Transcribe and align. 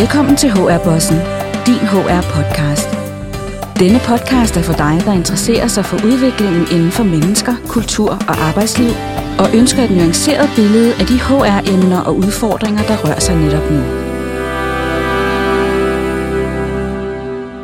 Velkommen 0.00 0.36
til 0.36 0.50
HR-bossen, 0.50 1.18
din 1.66 1.82
HR-podcast. 1.92 2.88
Denne 3.82 3.98
podcast 4.10 4.56
er 4.56 4.62
for 4.62 4.72
dig, 4.84 4.94
der 5.06 5.12
interesserer 5.12 5.66
sig 5.66 5.84
for 5.84 5.96
udviklingen 5.96 6.64
inden 6.74 6.90
for 6.90 7.04
mennesker, 7.04 7.54
kultur 7.68 8.10
og 8.10 8.34
arbejdsliv, 8.48 8.92
og 9.38 9.46
ønsker 9.58 9.82
et 9.82 9.90
nuanceret 9.90 10.48
billede 10.56 10.90
af 11.00 11.06
de 11.06 11.16
HR-emner 11.26 12.00
og 12.00 12.16
udfordringer, 12.16 12.82
der 12.82 12.96
rører 13.04 13.18
sig 13.26 13.36
netop 13.36 13.66
nu. 13.70 13.80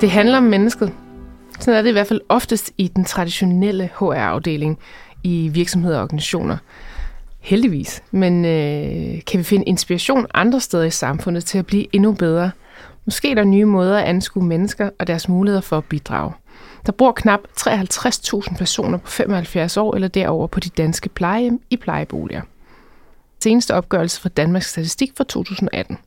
Det 0.01 0.11
handler 0.11 0.37
om 0.37 0.45
mennesket. 0.55 0.93
Sådan 1.61 1.79
er 1.79 1.83
det 1.83 1.89
i 1.89 1.93
hvert 1.93 2.07
fald 2.07 2.21
oftest 2.29 2.73
i 2.79 2.89
den 2.89 3.05
traditionelle 3.05 3.91
HR-afdeling 3.99 4.79
i 5.23 5.49
virksomheder 5.49 5.97
og 5.97 6.03
organisationer. 6.03 6.57
Heldigvis. 7.41 8.03
Men 8.11 8.45
øh, 8.45 9.25
kan 9.27 9.39
vi 9.39 9.43
finde 9.43 9.65
inspiration 9.65 10.27
andre 10.35 10.61
steder 10.61 10.85
i 10.85 10.91
samfundet 10.91 11.45
til 11.45 11.59
at 11.59 11.67
blive 11.67 11.95
endnu 11.95 12.13
bedre? 12.13 12.51
Måske 13.05 13.31
er 13.31 13.35
der 13.35 13.45
nye 13.45 13.65
måder 13.65 13.99
at 13.99 14.05
anskue 14.05 14.45
mennesker 14.45 14.91
og 14.99 15.07
deres 15.07 15.29
muligheder 15.29 15.61
for 15.61 15.77
at 15.77 15.85
bidrage. 15.85 16.33
Der 16.87 16.93
bor 16.93 17.13
knap 17.13 17.41
53.000 17.61 18.57
personer 18.59 18.99
på 18.99 19.11
75 19.11 19.77
år 19.77 19.95
eller 19.95 20.09
derover 20.09 20.47
på 20.47 20.61
de 20.61 20.69
danske 20.69 21.09
plejehjem 21.09 21.61
i 21.71 21.77
plejeboliger. 21.77 22.43
Seneste 23.43 23.75
opgørelse 23.75 24.21
fra 24.21 24.29
Danmarks 24.29 24.71
Statistik 24.71 25.13
fra 25.17 25.25
2018. 25.25 25.99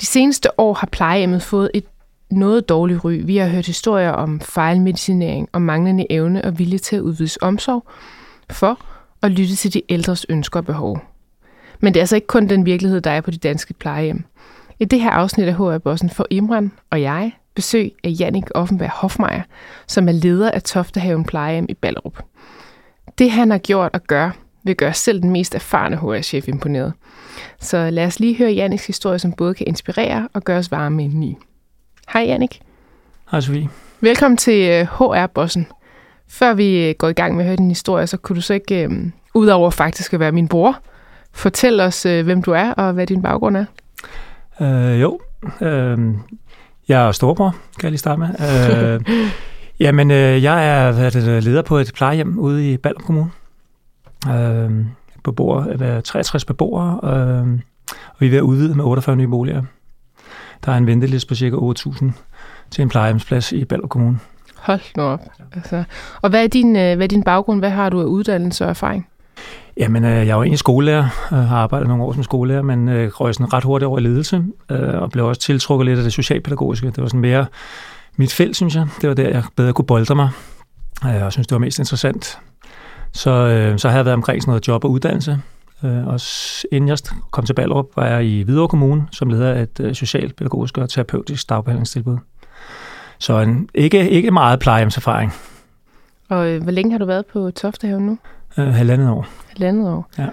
De 0.00 0.06
seneste 0.06 0.60
år 0.60 0.74
har 0.74 0.86
plejehjemmet 0.86 1.42
fået 1.42 1.70
et 1.74 1.84
noget 2.30 2.68
dårligt 2.68 3.04
ry. 3.04 3.20
Vi 3.24 3.36
har 3.36 3.48
hørt 3.48 3.66
historier 3.66 4.10
om 4.10 4.40
fejlmedicinering 4.40 5.48
og 5.52 5.62
manglende 5.62 6.06
evne 6.10 6.44
og 6.44 6.58
vilje 6.58 6.78
til 6.78 6.96
at 6.96 7.00
udvise 7.02 7.42
omsorg 7.42 7.84
for 8.50 8.80
og 9.22 9.30
lytte 9.30 9.56
til 9.56 9.74
de 9.74 9.82
ældres 9.88 10.26
ønsker 10.28 10.60
og 10.60 10.66
behov. 10.66 11.04
Men 11.80 11.94
det 11.94 12.00
er 12.00 12.02
altså 12.02 12.16
ikke 12.16 12.26
kun 12.26 12.48
den 12.48 12.66
virkelighed, 12.66 13.00
der 13.00 13.10
er 13.10 13.20
på 13.20 13.30
de 13.30 13.38
danske 13.38 13.74
plejehjem. 13.74 14.24
I 14.78 14.84
det 14.84 15.00
her 15.00 15.10
afsnit 15.10 15.46
af 15.46 15.54
HR-bossen 15.54 16.10
får 16.10 16.26
Imran 16.30 16.72
og 16.90 17.02
jeg 17.02 17.32
besøg 17.54 17.92
af 18.04 18.16
Jannik 18.20 18.44
Offenberg 18.54 18.90
Hofmeier, 18.90 19.42
som 19.86 20.08
er 20.08 20.12
leder 20.12 20.50
af 20.50 20.62
Toftehaven 20.62 21.24
Plejehjem 21.24 21.66
i 21.68 21.74
Ballerup. 21.74 22.22
Det 23.18 23.30
han 23.30 23.50
har 23.50 23.58
gjort 23.58 23.90
og 23.94 24.02
gør, 24.02 24.30
vil 24.62 24.76
gøre 24.76 24.94
selv 24.94 25.22
den 25.22 25.30
mest 25.30 25.54
erfarne 25.54 25.96
HR-chef 25.96 26.48
imponeret. 26.48 26.92
Så 27.60 27.90
lad 27.90 28.06
os 28.06 28.20
lige 28.20 28.36
høre 28.36 28.50
Janniks 28.50 28.86
historie, 28.86 29.18
som 29.18 29.32
både 29.32 29.54
kan 29.54 29.66
inspirere 29.66 30.28
og 30.32 30.42
gøre 30.42 30.58
os 30.58 30.70
varme 30.70 31.04
indeni. 31.04 31.36
Hej 32.12 32.22
Jannik. 32.22 32.60
Hej 33.30 33.40
Sofie. 33.40 33.68
Velkommen 34.00 34.36
til 34.36 34.84
HR-bossen. 34.84 35.66
Før 36.28 36.54
vi 36.54 36.88
øh, 36.88 36.94
går 36.98 37.08
i 37.08 37.12
gang 37.12 37.36
med 37.36 37.44
at 37.44 37.48
høre 37.48 37.56
din 37.56 37.68
historie, 37.68 38.06
så 38.06 38.16
kunne 38.16 38.36
du 38.36 38.40
så 38.40 38.54
ikke, 38.54 38.84
øh, 38.84 38.90
udover 39.34 39.70
faktisk 39.70 40.12
at 40.12 40.20
være 40.20 40.32
min 40.32 40.48
bror, 40.48 40.78
fortælle 41.32 41.82
os, 41.82 42.06
øh, 42.06 42.24
hvem 42.24 42.42
du 42.42 42.50
er 42.50 42.72
og 42.72 42.92
hvad 42.92 43.06
din 43.06 43.22
baggrund 43.22 43.56
er? 43.56 43.64
Øh, 44.60 45.00
jo, 45.00 45.20
øh, 45.60 45.98
jeg 46.88 47.06
er 47.08 47.12
storbror, 47.12 47.50
kan 47.50 47.82
jeg 47.82 47.90
lige 47.90 47.98
starte 47.98 48.20
med. 48.20 48.28
Øh, 48.28 49.00
jamen, 49.84 50.10
øh, 50.10 50.42
jeg 50.42 50.68
er 50.68 50.92
hvad 50.92 51.10
det, 51.10 51.44
leder 51.44 51.62
på 51.62 51.78
et 51.78 51.92
plejehjem 51.94 52.38
ude 52.38 52.72
i 52.72 52.76
Ballerup 52.76 53.04
Kommune. 53.04 53.30
Øh, 54.28 54.86
beboere, 55.24 56.00
63 56.02 56.44
beboere, 56.44 57.00
øh, 57.02 57.58
og 57.90 58.16
vi 58.18 58.26
er 58.26 58.30
ved 58.30 58.38
at 58.38 58.42
udvide 58.42 58.74
med 58.74 58.84
48 58.84 59.16
nye 59.16 59.28
boliger. 59.28 59.62
Der 60.64 60.72
er 60.72 60.76
en 60.76 60.86
venteliste 60.86 61.28
på 61.28 61.34
cirka 61.34 61.56
8.000 61.56 62.04
til 62.70 62.82
en 62.82 62.88
plejehjemsplads 62.88 63.52
i 63.52 63.64
Ballerup 63.64 63.90
Kommune. 63.90 64.18
Hold 64.56 64.80
nu 64.96 65.02
op. 65.02 65.20
Altså. 65.52 65.84
Og 66.22 66.30
hvad 66.30 66.44
er, 66.44 66.48
din, 66.48 66.76
øh, 66.76 66.96
hvad 66.96 67.06
er 67.06 67.08
din 67.08 67.22
baggrund? 67.22 67.58
Hvad 67.58 67.70
har 67.70 67.88
du 67.90 68.00
af 68.00 68.04
uddannelse 68.04 68.64
og 68.64 68.70
erfaring? 68.70 69.08
Jamen, 69.80 70.04
øh, 70.04 70.10
jeg 70.10 70.28
er 70.28 70.34
jo 70.34 70.42
egentlig 70.42 70.58
skolelærer, 70.58 71.28
øh, 71.32 71.38
har 71.38 71.56
arbejdet 71.56 71.88
nogle 71.88 72.04
år 72.04 72.12
som 72.12 72.22
skolelærer, 72.22 72.62
men 72.62 72.88
øh, 72.88 73.10
røg 73.12 73.34
sådan 73.34 73.52
ret 73.52 73.64
hurtigt 73.64 73.86
over 73.86 73.98
i 73.98 74.02
ledelse, 74.02 74.44
øh, 74.70 75.02
og 75.02 75.10
blev 75.10 75.26
også 75.26 75.40
tiltrukket 75.40 75.86
lidt 75.86 75.98
af 75.98 76.02
det 76.02 76.12
socialpædagogiske. 76.12 76.86
Det 76.86 77.02
var 77.02 77.08
sådan 77.08 77.20
mere 77.20 77.46
mit 78.16 78.32
felt, 78.32 78.56
synes 78.56 78.74
jeg. 78.74 78.86
Det 79.00 79.08
var 79.08 79.14
der, 79.14 79.28
jeg 79.28 79.42
bedre 79.56 79.72
kunne 79.72 79.84
bolde 79.84 80.14
mig, 80.14 80.30
øh, 81.06 81.24
og 81.24 81.32
synes, 81.32 81.46
det 81.46 81.54
var 81.54 81.58
mest 81.58 81.78
interessant. 81.78 82.38
Så, 83.12 83.74
så 83.76 83.88
har 83.88 83.96
jeg 83.96 84.04
været 84.04 84.14
omkring 84.14 84.42
sådan 84.42 84.50
noget 84.50 84.68
job 84.68 84.84
og 84.84 84.90
uddannelse, 84.90 85.38
og 85.82 86.20
inden 86.72 86.88
jeg 86.88 86.98
kom 87.30 87.44
til 87.44 87.54
Ballerup, 87.54 87.86
var 87.96 88.06
jeg 88.06 88.24
i 88.24 88.42
Hvidovre 88.42 88.68
Kommune, 88.68 89.06
som 89.12 89.30
leder 89.30 89.52
af 89.52 89.62
et 89.62 89.96
socialpædagogisk 89.96 90.78
og 90.78 90.90
terapeutisk 90.90 91.48
dagbehandlingstilbud. 91.48 92.16
Så 93.18 93.38
en, 93.38 93.68
ikke, 93.74 94.10
ikke 94.10 94.30
meget 94.30 94.60
plejehjemserfaring. 94.60 95.32
Og 96.28 96.48
øh, 96.48 96.62
hvor 96.62 96.72
længe 96.72 96.92
har 96.92 96.98
du 96.98 97.04
været 97.04 97.26
på 97.26 97.50
Toftehaven 97.50 98.06
nu? 98.06 98.18
Øh, 98.58 98.74
halvandet 98.74 99.10
år. 99.10 99.26
Halvandet 99.48 99.88
år? 99.88 100.10
Ja. 100.18 100.26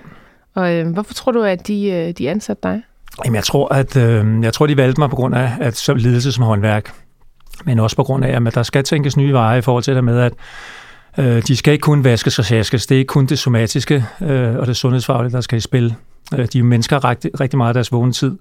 Og 0.55 0.73
øh, 0.73 0.93
hvorfor 0.93 1.13
tror 1.13 1.31
du, 1.31 1.41
at 1.41 1.67
de, 1.67 1.89
øh, 1.89 2.13
de 2.17 2.29
ansatte 2.29 2.61
dig? 2.63 2.81
Jamen, 3.25 3.35
jeg 3.35 3.43
tror, 3.43 3.73
at 3.73 3.97
øh, 3.97 4.43
jeg 4.43 4.53
tror, 4.53 4.67
de 4.67 4.77
valgte 4.77 5.01
mig 5.01 5.09
på 5.09 5.15
grund 5.15 5.35
af 5.35 5.51
at 5.59 5.75
som 5.75 5.97
ledelse 5.97 6.31
som 6.31 6.43
håndværk. 6.43 6.91
Men 7.65 7.79
også 7.79 7.95
på 7.95 8.03
grund 8.03 8.25
af, 8.25 8.41
at 8.47 8.55
der 8.55 8.63
skal 8.63 8.83
tænkes 8.83 9.17
nye 9.17 9.33
veje 9.33 9.57
i 9.57 9.61
forhold 9.61 9.83
til 9.83 9.95
det 9.95 10.03
med, 10.03 10.19
at 10.19 10.33
øh, 11.17 11.41
de 11.47 11.57
skal 11.57 11.73
ikke 11.73 11.83
kun 11.83 12.03
vaskes 12.03 12.39
og 12.39 12.45
saskes. 12.45 12.87
Det 12.87 12.95
er 12.95 12.99
ikke 12.99 13.07
kun 13.07 13.25
det 13.25 13.39
somatiske 13.39 14.05
øh, 14.21 14.55
og 14.55 14.67
det 14.67 14.77
sundhedsfaglige, 14.77 15.31
der 15.31 15.41
skal 15.41 15.57
i 15.57 15.61
spil. 15.61 15.95
Øh, 16.37 16.47
de 16.53 16.63
mennesker 16.63 17.05
rigtig, 17.05 17.39
rigtig 17.39 17.57
meget 17.57 17.69
af 17.69 17.73
deres 17.73 17.91
vågne 17.91 18.11
tid, 18.11 18.37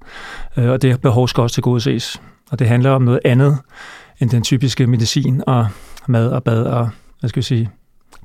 øh, 0.56 0.70
og 0.70 0.82
det 0.82 1.00
behov 1.00 1.28
skal 1.28 1.40
også 1.42 1.54
tilgodeses. 1.54 2.20
Og 2.50 2.58
det 2.58 2.68
handler 2.68 2.90
om 2.90 3.02
noget 3.02 3.20
andet 3.24 3.58
end 4.20 4.30
den 4.30 4.42
typiske 4.42 4.86
medicin 4.86 5.42
og 5.46 5.68
mad 6.06 6.28
og 6.28 6.44
bad 6.44 6.62
og, 6.62 6.88
hvad 7.20 7.28
skal 7.28 7.40
vi 7.40 7.44
sige, 7.44 7.70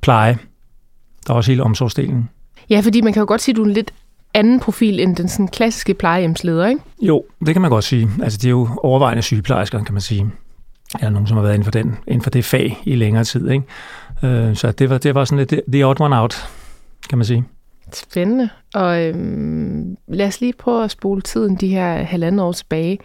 pleje. 0.01 0.37
Der 1.27 1.33
er 1.33 1.37
også 1.37 1.51
hele 1.51 1.63
omsorgsdelen. 1.63 2.29
Ja, 2.69 2.79
fordi 2.79 3.01
man 3.01 3.13
kan 3.13 3.19
jo 3.19 3.25
godt 3.27 3.41
sige, 3.41 3.53
at 3.53 3.57
du 3.57 3.63
er 3.63 3.67
en 3.67 3.73
lidt 3.73 3.93
anden 4.33 4.59
profil 4.59 4.99
end 4.99 5.15
den 5.15 5.29
sådan 5.29 5.47
klassiske 5.47 5.93
plejehjemsleder, 5.93 6.67
ikke? 6.67 6.81
Jo, 7.01 7.23
det 7.45 7.55
kan 7.55 7.61
man 7.61 7.71
godt 7.71 7.83
sige. 7.83 8.09
Altså, 8.23 8.37
det 8.37 8.45
er 8.45 8.49
jo 8.49 8.69
overvejende 8.83 9.21
sygeplejersker, 9.21 9.83
kan 9.83 9.93
man 9.93 10.01
sige. 10.01 10.31
Eller 10.95 11.09
nogen, 11.09 11.27
som 11.27 11.37
har 11.37 11.41
været 11.41 11.53
inden 11.53 11.63
for, 11.63 11.71
den, 11.71 11.97
inden 12.07 12.21
for 12.21 12.29
det 12.29 12.45
fag 12.45 12.81
i 12.85 12.95
længere 12.95 13.23
tid, 13.23 13.49
ikke? 13.49 13.65
Øh, 14.23 14.55
så 14.55 14.71
det 14.71 14.89
var, 14.89 14.97
det 14.97 15.15
var 15.15 15.25
sådan 15.25 15.45
lidt 15.49 15.61
the 15.71 15.87
odd 15.87 16.01
one 16.01 16.19
out, 16.21 16.49
kan 17.09 17.17
man 17.17 17.25
sige. 17.25 17.43
Spændende. 17.95 18.49
Og 18.73 19.03
øhm, 19.03 19.97
lad 20.07 20.27
os 20.27 20.41
lige 20.41 20.53
prøve 20.53 20.83
at 20.83 20.91
spole 20.91 21.21
tiden 21.21 21.55
de 21.55 21.67
her 21.67 21.93
halvandet 21.93 22.45
år 22.45 22.51
tilbage. 22.51 22.99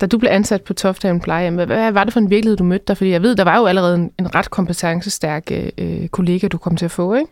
Da 0.00 0.06
du 0.06 0.18
blev 0.18 0.30
ansat 0.30 0.62
på 0.62 0.74
Toftheim 0.74 1.20
Plejehjem, 1.20 1.54
hvad, 1.54 1.66
hvad 1.66 1.92
var 1.92 2.04
det 2.04 2.12
for 2.12 2.20
en 2.20 2.30
virkelighed, 2.30 2.56
du 2.56 2.64
mødte 2.64 2.84
dig? 2.88 2.96
Fordi 2.96 3.10
jeg 3.10 3.22
ved, 3.22 3.36
der 3.36 3.44
var 3.44 3.58
jo 3.58 3.66
allerede 3.66 3.94
en, 3.94 4.10
en 4.18 4.34
ret 4.34 4.50
kompetencestærk 4.50 5.52
øh, 5.52 5.68
øh 5.78 6.08
kollega, 6.08 6.48
du 6.48 6.58
kom 6.58 6.76
til 6.76 6.84
at 6.84 6.90
få, 6.90 7.14
ikke? 7.14 7.30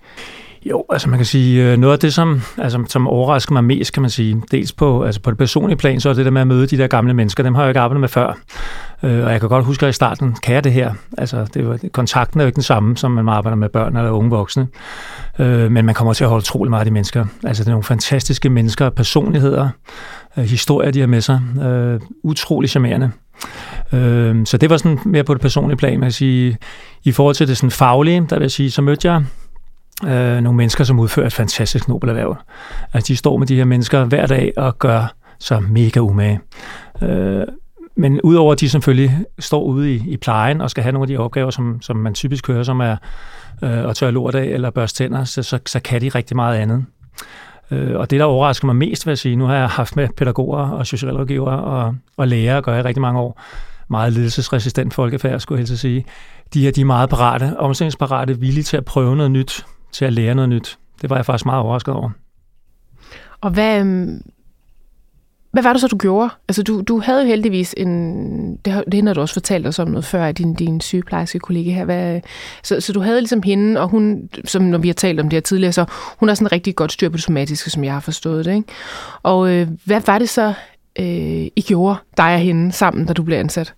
Jo, 0.66 0.84
altså 0.92 1.08
man 1.08 1.18
kan 1.18 1.26
sige, 1.26 1.72
øh, 1.72 1.78
noget 1.78 1.92
af 1.92 1.98
det, 1.98 2.14
som, 2.14 2.42
altså, 2.58 2.84
som 2.88 3.08
overrasker 3.08 3.52
mig 3.52 3.64
mest, 3.64 3.92
kan 3.92 4.00
man 4.00 4.10
sige, 4.10 4.42
dels 4.50 4.72
på, 4.72 5.02
altså 5.02 5.20
på 5.20 5.30
det 5.30 5.38
personlige 5.38 5.76
plan, 5.76 6.00
så 6.00 6.08
er 6.08 6.14
det 6.14 6.24
der 6.24 6.30
med 6.30 6.40
at 6.40 6.46
møde 6.46 6.66
de 6.66 6.78
der 6.78 6.86
gamle 6.86 7.14
mennesker, 7.14 7.42
dem 7.42 7.54
har 7.54 7.62
jeg 7.62 7.70
ikke 7.70 7.80
arbejdet 7.80 8.00
med 8.00 8.08
før. 8.08 8.38
Øh, 9.02 9.24
og 9.24 9.32
jeg 9.32 9.40
kan 9.40 9.48
godt 9.48 9.64
huske, 9.64 9.86
at 9.86 9.90
i 9.90 9.92
starten, 9.92 10.36
kan 10.42 10.54
jeg 10.54 10.64
det 10.64 10.72
her? 10.72 10.94
Altså, 11.18 11.46
det 11.54 11.68
var, 11.68 11.78
kontakten 11.92 12.40
er 12.40 12.44
jo 12.44 12.46
ikke 12.46 12.56
den 12.56 12.62
samme, 12.62 12.96
som 12.96 13.10
man 13.10 13.28
arbejder 13.28 13.56
med 13.56 13.68
børn 13.68 13.96
eller 13.96 14.10
unge 14.10 14.30
voksne. 14.30 14.66
Øh, 15.38 15.72
men 15.72 15.84
man 15.84 15.94
kommer 15.94 16.12
til 16.12 16.24
at 16.24 16.30
holde 16.30 16.42
utrolig 16.42 16.70
meget 16.70 16.80
af 16.80 16.86
de 16.86 16.90
mennesker. 16.90 17.26
Altså, 17.44 17.64
det 17.64 17.68
er 17.68 17.72
nogle 17.72 17.84
fantastiske 17.84 18.48
mennesker, 18.48 18.90
personligheder, 18.90 19.68
øh, 20.36 20.44
historier, 20.44 20.90
de 20.90 21.00
har 21.00 21.06
med 21.06 21.20
sig. 21.20 21.40
Øh, 21.62 22.00
utrolig 22.22 22.70
charmerende. 22.70 23.10
så 24.44 24.58
det 24.60 24.70
var 24.70 24.76
sådan 24.76 24.98
mere 25.04 25.24
på 25.24 25.34
det 25.34 25.42
personlige 25.42 25.76
plan, 25.76 25.92
man 25.92 26.06
kan 26.06 26.12
sige. 26.12 26.56
I 27.04 27.12
forhold 27.12 27.34
til 27.34 27.48
det 27.48 27.56
sådan 27.56 27.70
faglige, 27.70 28.26
der 28.30 28.36
vil 28.36 28.44
jeg 28.44 28.50
sige, 28.50 28.70
så 28.70 28.82
mødte 28.82 29.12
jeg 29.12 29.24
øh, 30.04 30.40
nogle 30.40 30.56
mennesker, 30.56 30.84
som 30.84 30.98
udfører 30.98 31.26
et 31.26 31.32
fantastisk 31.32 31.88
nobelerhverv. 31.88 32.36
Altså, 32.92 33.08
de 33.08 33.16
står 33.16 33.36
med 33.36 33.46
de 33.46 33.56
her 33.56 33.64
mennesker 33.64 34.04
hver 34.04 34.26
dag 34.26 34.52
og 34.56 34.78
gør 34.78 35.14
sig 35.38 35.62
mega 35.62 36.00
umage. 36.00 36.40
Øh, 37.02 37.42
men 37.96 38.20
udover 38.20 38.52
at 38.52 38.60
de 38.60 38.68
selvfølgelig 38.68 39.24
står 39.38 39.62
ude 39.62 39.94
i, 39.94 40.02
i 40.06 40.16
plejen 40.16 40.60
og 40.60 40.70
skal 40.70 40.82
have 40.82 40.92
nogle 40.92 41.04
af 41.04 41.08
de 41.08 41.16
opgaver, 41.16 41.50
som, 41.50 41.82
som 41.82 41.96
man 41.96 42.14
typisk 42.14 42.46
hører, 42.48 42.62
som 42.62 42.80
er 42.80 42.96
øh, 43.62 43.90
at 43.90 43.96
tørre 43.96 44.12
lort 44.12 44.34
af 44.34 44.44
eller 44.44 44.70
børste 44.70 45.04
tænder, 45.04 45.24
så, 45.24 45.42
så, 45.42 45.58
så 45.66 45.80
kan 45.80 46.00
de 46.00 46.08
rigtig 46.08 46.36
meget 46.36 46.58
andet. 46.58 46.84
Øh, 47.70 47.96
og 47.96 48.10
det, 48.10 48.20
der 48.20 48.26
overrasker 48.26 48.66
mig 48.66 48.76
mest, 48.76 49.06
vil 49.06 49.10
jeg 49.10 49.18
sige, 49.18 49.36
nu 49.36 49.44
har 49.44 49.54
jeg 49.54 49.68
haft 49.68 49.96
med 49.96 50.08
pædagoger 50.16 50.68
og 50.70 50.86
socialrådgivere 50.86 51.62
og, 51.62 51.94
og 52.16 52.28
læger 52.28 52.58
at 52.58 52.64
gøre 52.64 52.78
i 52.78 52.82
rigtig 52.82 53.00
mange 53.00 53.20
år, 53.20 53.42
meget 53.88 54.12
ledelsesresistent 54.12 54.94
folkefærd, 54.94 55.40
skulle 55.40 55.56
jeg 55.60 55.68
helst 55.68 55.80
sige. 55.80 56.04
De 56.54 56.62
her, 56.62 56.70
de 56.70 56.80
er 56.80 56.84
meget 56.84 57.10
parate, 57.10 57.54
omstillingsparate, 57.58 58.38
villige 58.38 58.64
til 58.64 58.76
at 58.76 58.84
prøve 58.84 59.16
noget 59.16 59.30
nyt, 59.30 59.66
til 59.92 60.04
at 60.04 60.12
lære 60.12 60.34
noget 60.34 60.48
nyt. 60.48 60.78
Det 61.02 61.10
var 61.10 61.16
jeg 61.16 61.26
faktisk 61.26 61.46
meget 61.46 61.62
overrasket 61.62 61.94
over. 61.94 62.10
Og 63.40 63.50
hvad, 63.50 63.80
øhm, 63.80 64.22
hvad 65.52 65.62
var 65.62 65.72
det 65.72 65.80
så, 65.80 65.88
du 65.88 65.96
gjorde? 65.96 66.30
Altså, 66.48 66.62
du, 66.62 66.80
du 66.80 67.00
havde 67.00 67.20
jo 67.20 67.26
heldigvis 67.26 67.74
en... 67.76 68.56
Det, 68.56 68.84
det 68.92 69.06
har 69.06 69.14
du 69.14 69.20
også 69.20 69.34
fortalt 69.34 69.66
os 69.66 69.78
om 69.78 69.88
noget 69.88 70.04
før 70.04 70.26
af 70.26 70.34
din, 70.34 70.54
din 70.54 70.80
sygeplejerske 70.80 71.38
kollega 71.38 71.70
her. 71.70 71.84
Hvad, 71.84 72.20
så, 72.62 72.80
så 72.80 72.92
du 72.92 73.00
havde 73.00 73.20
ligesom 73.20 73.42
hende, 73.42 73.80
og 73.80 73.88
hun, 73.88 74.28
som 74.44 74.62
når 74.62 74.78
vi 74.78 74.88
har 74.88 74.94
talt 74.94 75.20
om 75.20 75.28
det 75.28 75.36
her 75.36 75.40
tidligere, 75.40 75.72
så 75.72 75.84
hun 76.18 76.28
har 76.28 76.34
sådan 76.34 76.52
rigtig 76.52 76.76
godt 76.76 76.92
styr 76.92 77.08
på 77.08 77.16
det 77.16 77.24
somatiske, 77.24 77.70
som 77.70 77.84
jeg 77.84 77.92
har 77.92 78.00
forstået 78.00 78.44
det. 78.44 78.54
Ikke? 78.54 78.68
Og 79.22 79.50
øh, 79.50 79.68
hvad 79.84 80.00
var 80.06 80.18
det 80.18 80.28
så, 80.28 80.54
øh, 80.98 81.06
I 81.56 81.64
gjorde, 81.66 81.98
dig 82.16 82.34
og 82.34 82.40
hende, 82.40 82.72
sammen, 82.72 83.06
da 83.06 83.12
du 83.12 83.22
blev 83.22 83.38
ansat? 83.38 83.74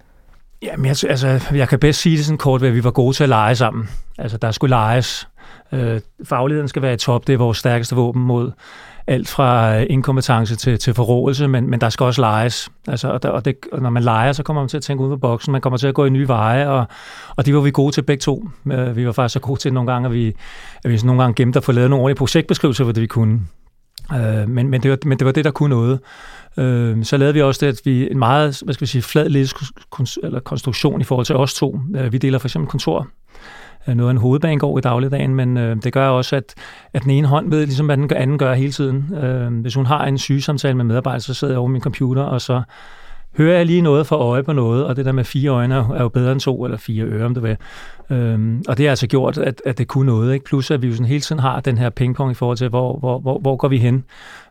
Jamen, 0.62 0.87
jeg, 0.87 0.97
altså, 1.11 1.41
jeg 1.55 1.69
kan 1.69 1.79
bedst 1.79 2.01
sige 2.01 2.17
det 2.17 2.25
sådan 2.25 2.39
kort, 2.39 2.62
at 2.62 2.75
vi 2.75 2.85
var 2.85 2.91
gode 2.91 3.17
til 3.17 3.23
at 3.23 3.29
lege 3.29 3.57
sammen. 3.57 3.89
Altså, 4.19 4.37
der 4.37 4.51
skulle 4.51 4.71
leges. 4.71 5.29
Øh, 5.72 6.00
fagligheden 6.25 6.69
skal 6.69 6.82
være 6.82 6.94
i 6.94 6.96
top, 6.96 7.26
det 7.26 7.32
er 7.32 7.38
vores 7.38 7.58
stærkeste 7.58 7.96
våben 7.96 8.22
mod 8.22 8.50
alt 9.06 9.28
fra 9.28 9.78
øh, 9.78 9.87
inkompetence 9.90 10.56
til, 10.56 10.78
til 10.78 10.94
forrådelse, 10.94 11.49
men, 11.49 11.70
men 11.70 11.81
der 11.81 11.88
skal 11.88 12.05
også 12.05 12.20
leges. 12.20 12.70
Altså, 12.88 13.08
og, 13.08 13.22
der, 13.22 13.28
og, 13.28 13.44
det, 13.44 13.56
og 13.72 13.82
når 13.82 13.90
man 13.90 14.02
leger, 14.02 14.32
så 14.32 14.43
kommer 14.43 14.62
man 14.62 14.69
til 14.69 14.76
at 14.76 14.82
tænke 14.82 15.05
ud 15.05 15.12
af 15.12 15.20
boksen, 15.20 15.52
man 15.52 15.61
kommer 15.61 15.76
til 15.76 15.87
at 15.87 15.94
gå 15.94 16.05
i 16.05 16.11
nye 16.11 16.28
veje, 16.28 16.69
og, 16.69 16.84
og 17.37 17.46
det 17.46 17.55
var 17.55 17.61
vi 17.61 17.70
gode 17.70 17.93
til 17.93 18.02
begge 18.02 18.20
to. 18.20 18.49
Øh, 18.72 18.96
vi 18.96 19.06
var 19.06 19.12
faktisk 19.12 19.32
så 19.32 19.40
gode 19.40 19.61
til 19.61 19.72
nogle 19.72 19.93
gange, 19.93 20.06
at 20.06 20.12
vi, 20.12 20.34
at 20.84 20.90
vi 20.90 20.99
nogle 21.05 21.22
gange 21.22 21.34
gemte 21.34 21.56
at 21.56 21.64
få 21.64 21.73
lavet 21.73 21.90
nogle 21.90 22.02
ordentlige 22.02 22.19
projektbeskrivelser, 22.19 22.84
for 22.84 22.93
det 22.93 23.02
vi 23.02 23.06
kunne. 23.06 23.40
Øh, 24.14 24.49
men, 24.49 24.69
men, 24.69 24.82
det 24.82 24.90
var, 24.90 24.99
men 25.05 25.19
det 25.19 25.26
var 25.26 25.32
det, 25.32 25.44
der 25.44 25.50
kunne 25.50 25.70
noget. 25.70 26.00
Øh, 26.56 27.05
så 27.05 27.16
lavede 27.16 27.34
vi 27.34 27.43
også 27.43 27.66
det, 27.66 27.73
at 27.73 27.81
vi 27.84 28.11
en 28.11 28.19
meget, 28.19 28.61
hvad 28.64 28.75
skal 28.75 28.84
vi 28.84 28.87
sige, 28.87 29.02
flad 29.02 29.26
eller 30.23 30.40
konstruktion 30.40 31.00
i 31.00 31.05
forhold 31.05 31.26
til 31.26 31.37
os 31.37 31.55
to. 31.55 31.81
Øh, 31.96 32.12
vi 32.12 32.19
deler 32.19 32.38
for 32.38 32.49
eksempel 32.49 32.70
kontor 32.70 33.08
noget 33.87 34.09
af 34.09 34.11
en 34.11 34.17
hovedbanegård 34.17 34.79
i 34.79 34.82
dagligdagen, 34.82 35.35
men 35.35 35.56
øh, 35.56 35.77
det 35.82 35.93
gør 35.93 36.09
også, 36.09 36.37
at, 36.37 36.55
at 36.94 37.03
den 37.03 37.11
ene 37.11 37.27
hånd 37.27 37.50
ved, 37.50 37.67
ligesom 37.67 37.87
hvad 37.87 37.97
den 37.97 38.12
anden 38.12 38.38
gør 38.38 38.55
hele 38.55 38.73
tiden. 38.73 39.15
Øh, 39.15 39.61
hvis 39.61 39.75
hun 39.75 39.87
har 39.87 40.05
en 40.05 40.19
sygesamtale 40.19 40.77
med 40.77 40.85
medarbejder, 40.85 41.19
så 41.19 41.35
sidder 41.35 41.55
jeg 41.55 41.59
over 41.59 41.69
min 41.69 41.82
computer, 41.82 42.23
og 42.23 42.41
så 42.41 42.62
hører 43.37 43.56
jeg 43.56 43.67
lige 43.67 43.81
noget 43.81 44.06
for 44.06 44.17
øje 44.17 44.43
på 44.43 44.53
noget, 44.53 44.85
og 44.85 44.97
det 44.97 45.05
der 45.05 45.12
med 45.12 45.25
fire 45.25 45.50
øjne 45.50 45.75
er 45.75 46.03
jo 46.03 46.09
bedre 46.09 46.32
end 46.32 46.41
to, 46.41 46.65
eller 46.65 46.79
fire 46.79 47.05
ører, 47.05 47.27
om 47.27 47.35
det 47.35 47.43
vil. 47.43 47.56
Øhm, 48.11 48.62
og 48.69 48.77
det 48.77 48.87
har 48.87 48.91
altså 48.91 49.06
gjort, 49.06 49.38
at, 49.38 49.62
at 49.67 49.79
det 49.79 49.88
kunne 49.88 50.06
noget. 50.06 50.35
Ikke? 50.35 50.44
Plus 50.44 50.71
at 50.71 50.83
vi 50.83 50.87
jo 50.87 50.93
sådan 50.93 51.06
hele 51.06 51.21
tiden 51.21 51.41
har 51.41 51.61
den 51.61 51.79
her 51.79 51.91
pingpong 51.91 52.31
i 52.31 52.35
forhold 52.35 52.56
til, 52.56 52.69
hvor, 52.69 52.99
hvor, 52.99 53.19
hvor, 53.19 53.38
hvor 53.38 53.56
går 53.56 53.69
vi 53.69 53.79
hen? 53.79 54.05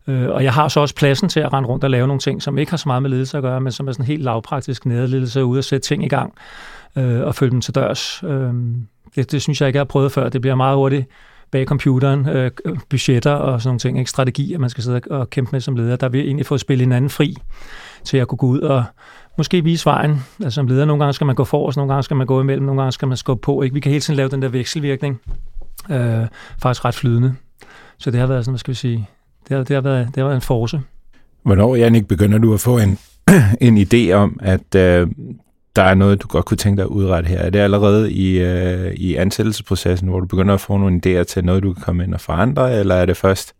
Øh, 0.08 0.30
og 0.30 0.44
jeg 0.44 0.54
har 0.54 0.68
så 0.68 0.80
også 0.80 0.96
pladsen 0.96 1.30
til 1.30 1.40
at 1.40 1.54
rende 1.54 1.70
rundt 1.70 1.84
og 1.84 1.90
lave 1.90 2.08
nogle 2.08 2.20
ting, 2.20 2.42
som 2.42 2.58
ikke 2.58 2.72
har 2.72 2.78
så 2.78 2.90
meget 2.90 3.02
med 3.02 3.10
ledelse 3.10 3.38
at 3.38 3.44
gøre, 3.44 3.62
men 3.62 3.72
som 3.72 3.88
er 3.88 3.92
sådan 3.92 4.06
helt 4.06 4.24
lavpraktisk 4.24 4.86
nedledelse, 4.86 5.46
ude 5.46 5.60
og 5.60 5.64
sætte 5.64 5.88
ting 5.88 6.06
i 6.06 6.08
gang 6.08 6.34
øh, 6.96 7.22
og 7.22 7.36
følge 7.36 7.52
dem 7.52 7.62
til 7.62 7.75
dørs. 7.75 8.24
Øh, 8.24 8.54
det, 9.16 9.32
det 9.32 9.42
synes 9.42 9.62
jeg 9.62 9.68
ikke, 9.68 9.78
jeg 9.78 9.82
har 9.82 9.86
prøvet 9.86 10.12
før. 10.12 10.30
Det 10.30 10.42
bliver 10.42 10.56
meget 10.56 10.76
hurtigt 10.76 11.06
bag 11.52 11.66
computeren, 11.66 12.30
øh, 12.30 12.52
budgetter 12.90 13.32
og 13.32 13.62
sådan 13.62 13.70
nogle 13.70 13.80
ting, 13.80 14.00
ikke 14.00 14.10
strategi, 14.10 14.54
at 14.54 14.60
man 14.60 14.70
skal 14.70 14.84
sidde 14.84 15.02
og 15.10 15.30
kæmpe 15.30 15.50
med 15.52 15.62
som 15.62 15.76
leder. 15.76 15.96
Der 15.96 16.10
vil 16.10 16.22
egentlig 16.22 16.46
få 16.46 16.58
spille 16.58 16.84
hinanden 16.84 17.10
fri 17.10 17.36
til 18.04 18.18
at 18.18 18.28
kunne 18.28 18.38
gå 18.38 18.48
ud 18.48 18.60
og 18.60 18.84
måske 19.38 19.64
vise 19.64 19.86
vejen. 19.86 20.26
Altså 20.44 20.56
som 20.56 20.68
leder, 20.68 20.86
nogle 20.86 21.04
gange 21.04 21.14
skal 21.14 21.26
man 21.26 21.36
gå 21.36 21.44
forrest, 21.44 21.78
nogle 21.78 21.94
gange 21.94 22.04
skal 22.04 22.18
man 22.18 22.28
gå 22.28 22.42
imellem, 22.42 22.66
nogle 22.66 22.82
gange 22.82 22.92
skal 22.92 23.08
man 23.08 23.18
skubbe 23.18 23.42
på. 23.42 23.62
Ikke? 23.62 23.74
Vi 23.74 23.80
kan 23.80 23.90
hele 23.90 24.02
tiden 24.02 24.18
lave 24.18 24.30
den 24.30 24.42
der 24.42 24.48
vekselvirkning. 24.48 25.22
Øh, 25.92 26.28
faktisk 26.62 26.86
ret 26.86 26.96
flydende. 26.96 27.36
Så 27.98 28.12
det 28.12 28.20
har 28.20 28.28
været 28.28 28.46
sådan, 28.46 28.54
hvad 28.54 28.60
skal 28.60 28.72
vi 28.72 28.76
sige, 28.76 29.08
det 29.48 29.58
har, 29.58 29.64
det 29.64 29.74
har, 29.74 29.82
været, 29.82 30.08
det 30.08 30.16
har 30.16 30.24
været 30.24 30.36
en 30.36 30.42
force. 30.42 30.82
Hvornår, 31.44 31.76
Janik, 31.76 32.08
begynder 32.08 32.38
du 32.38 32.54
at 32.54 32.60
få 32.60 32.78
en, 32.78 32.98
en 33.68 33.78
idé 33.78 34.12
om, 34.12 34.40
at 34.42 34.76
øh, 34.76 35.08
der 35.75 35.83
er 35.83 35.94
noget, 35.94 36.21
du 36.21 36.27
godt 36.27 36.45
kunne 36.45 36.57
tænke 36.57 36.77
dig 36.77 36.83
at 36.83 36.89
udrette 36.89 37.30
her? 37.30 37.38
Er 37.38 37.50
det 37.50 37.60
allerede 37.60 38.12
i, 38.12 38.39
øh, 38.39 38.94
i 38.94 39.16
ansættelsesprocessen, 39.16 40.07
hvor 40.07 40.19
du 40.19 40.25
begynder 40.25 40.54
at 40.54 40.62
få 40.62 40.77
nogle 40.77 41.01
idéer 41.06 41.24
til 41.24 41.45
noget, 41.45 41.63
du 41.63 41.74
kan 41.74 41.83
komme 41.83 42.04
ind 42.04 42.13
og 42.13 42.21
forandre, 42.21 42.80
eller 42.80 42.95
er 42.95 43.06
det 43.06 43.18
først, 43.18 43.54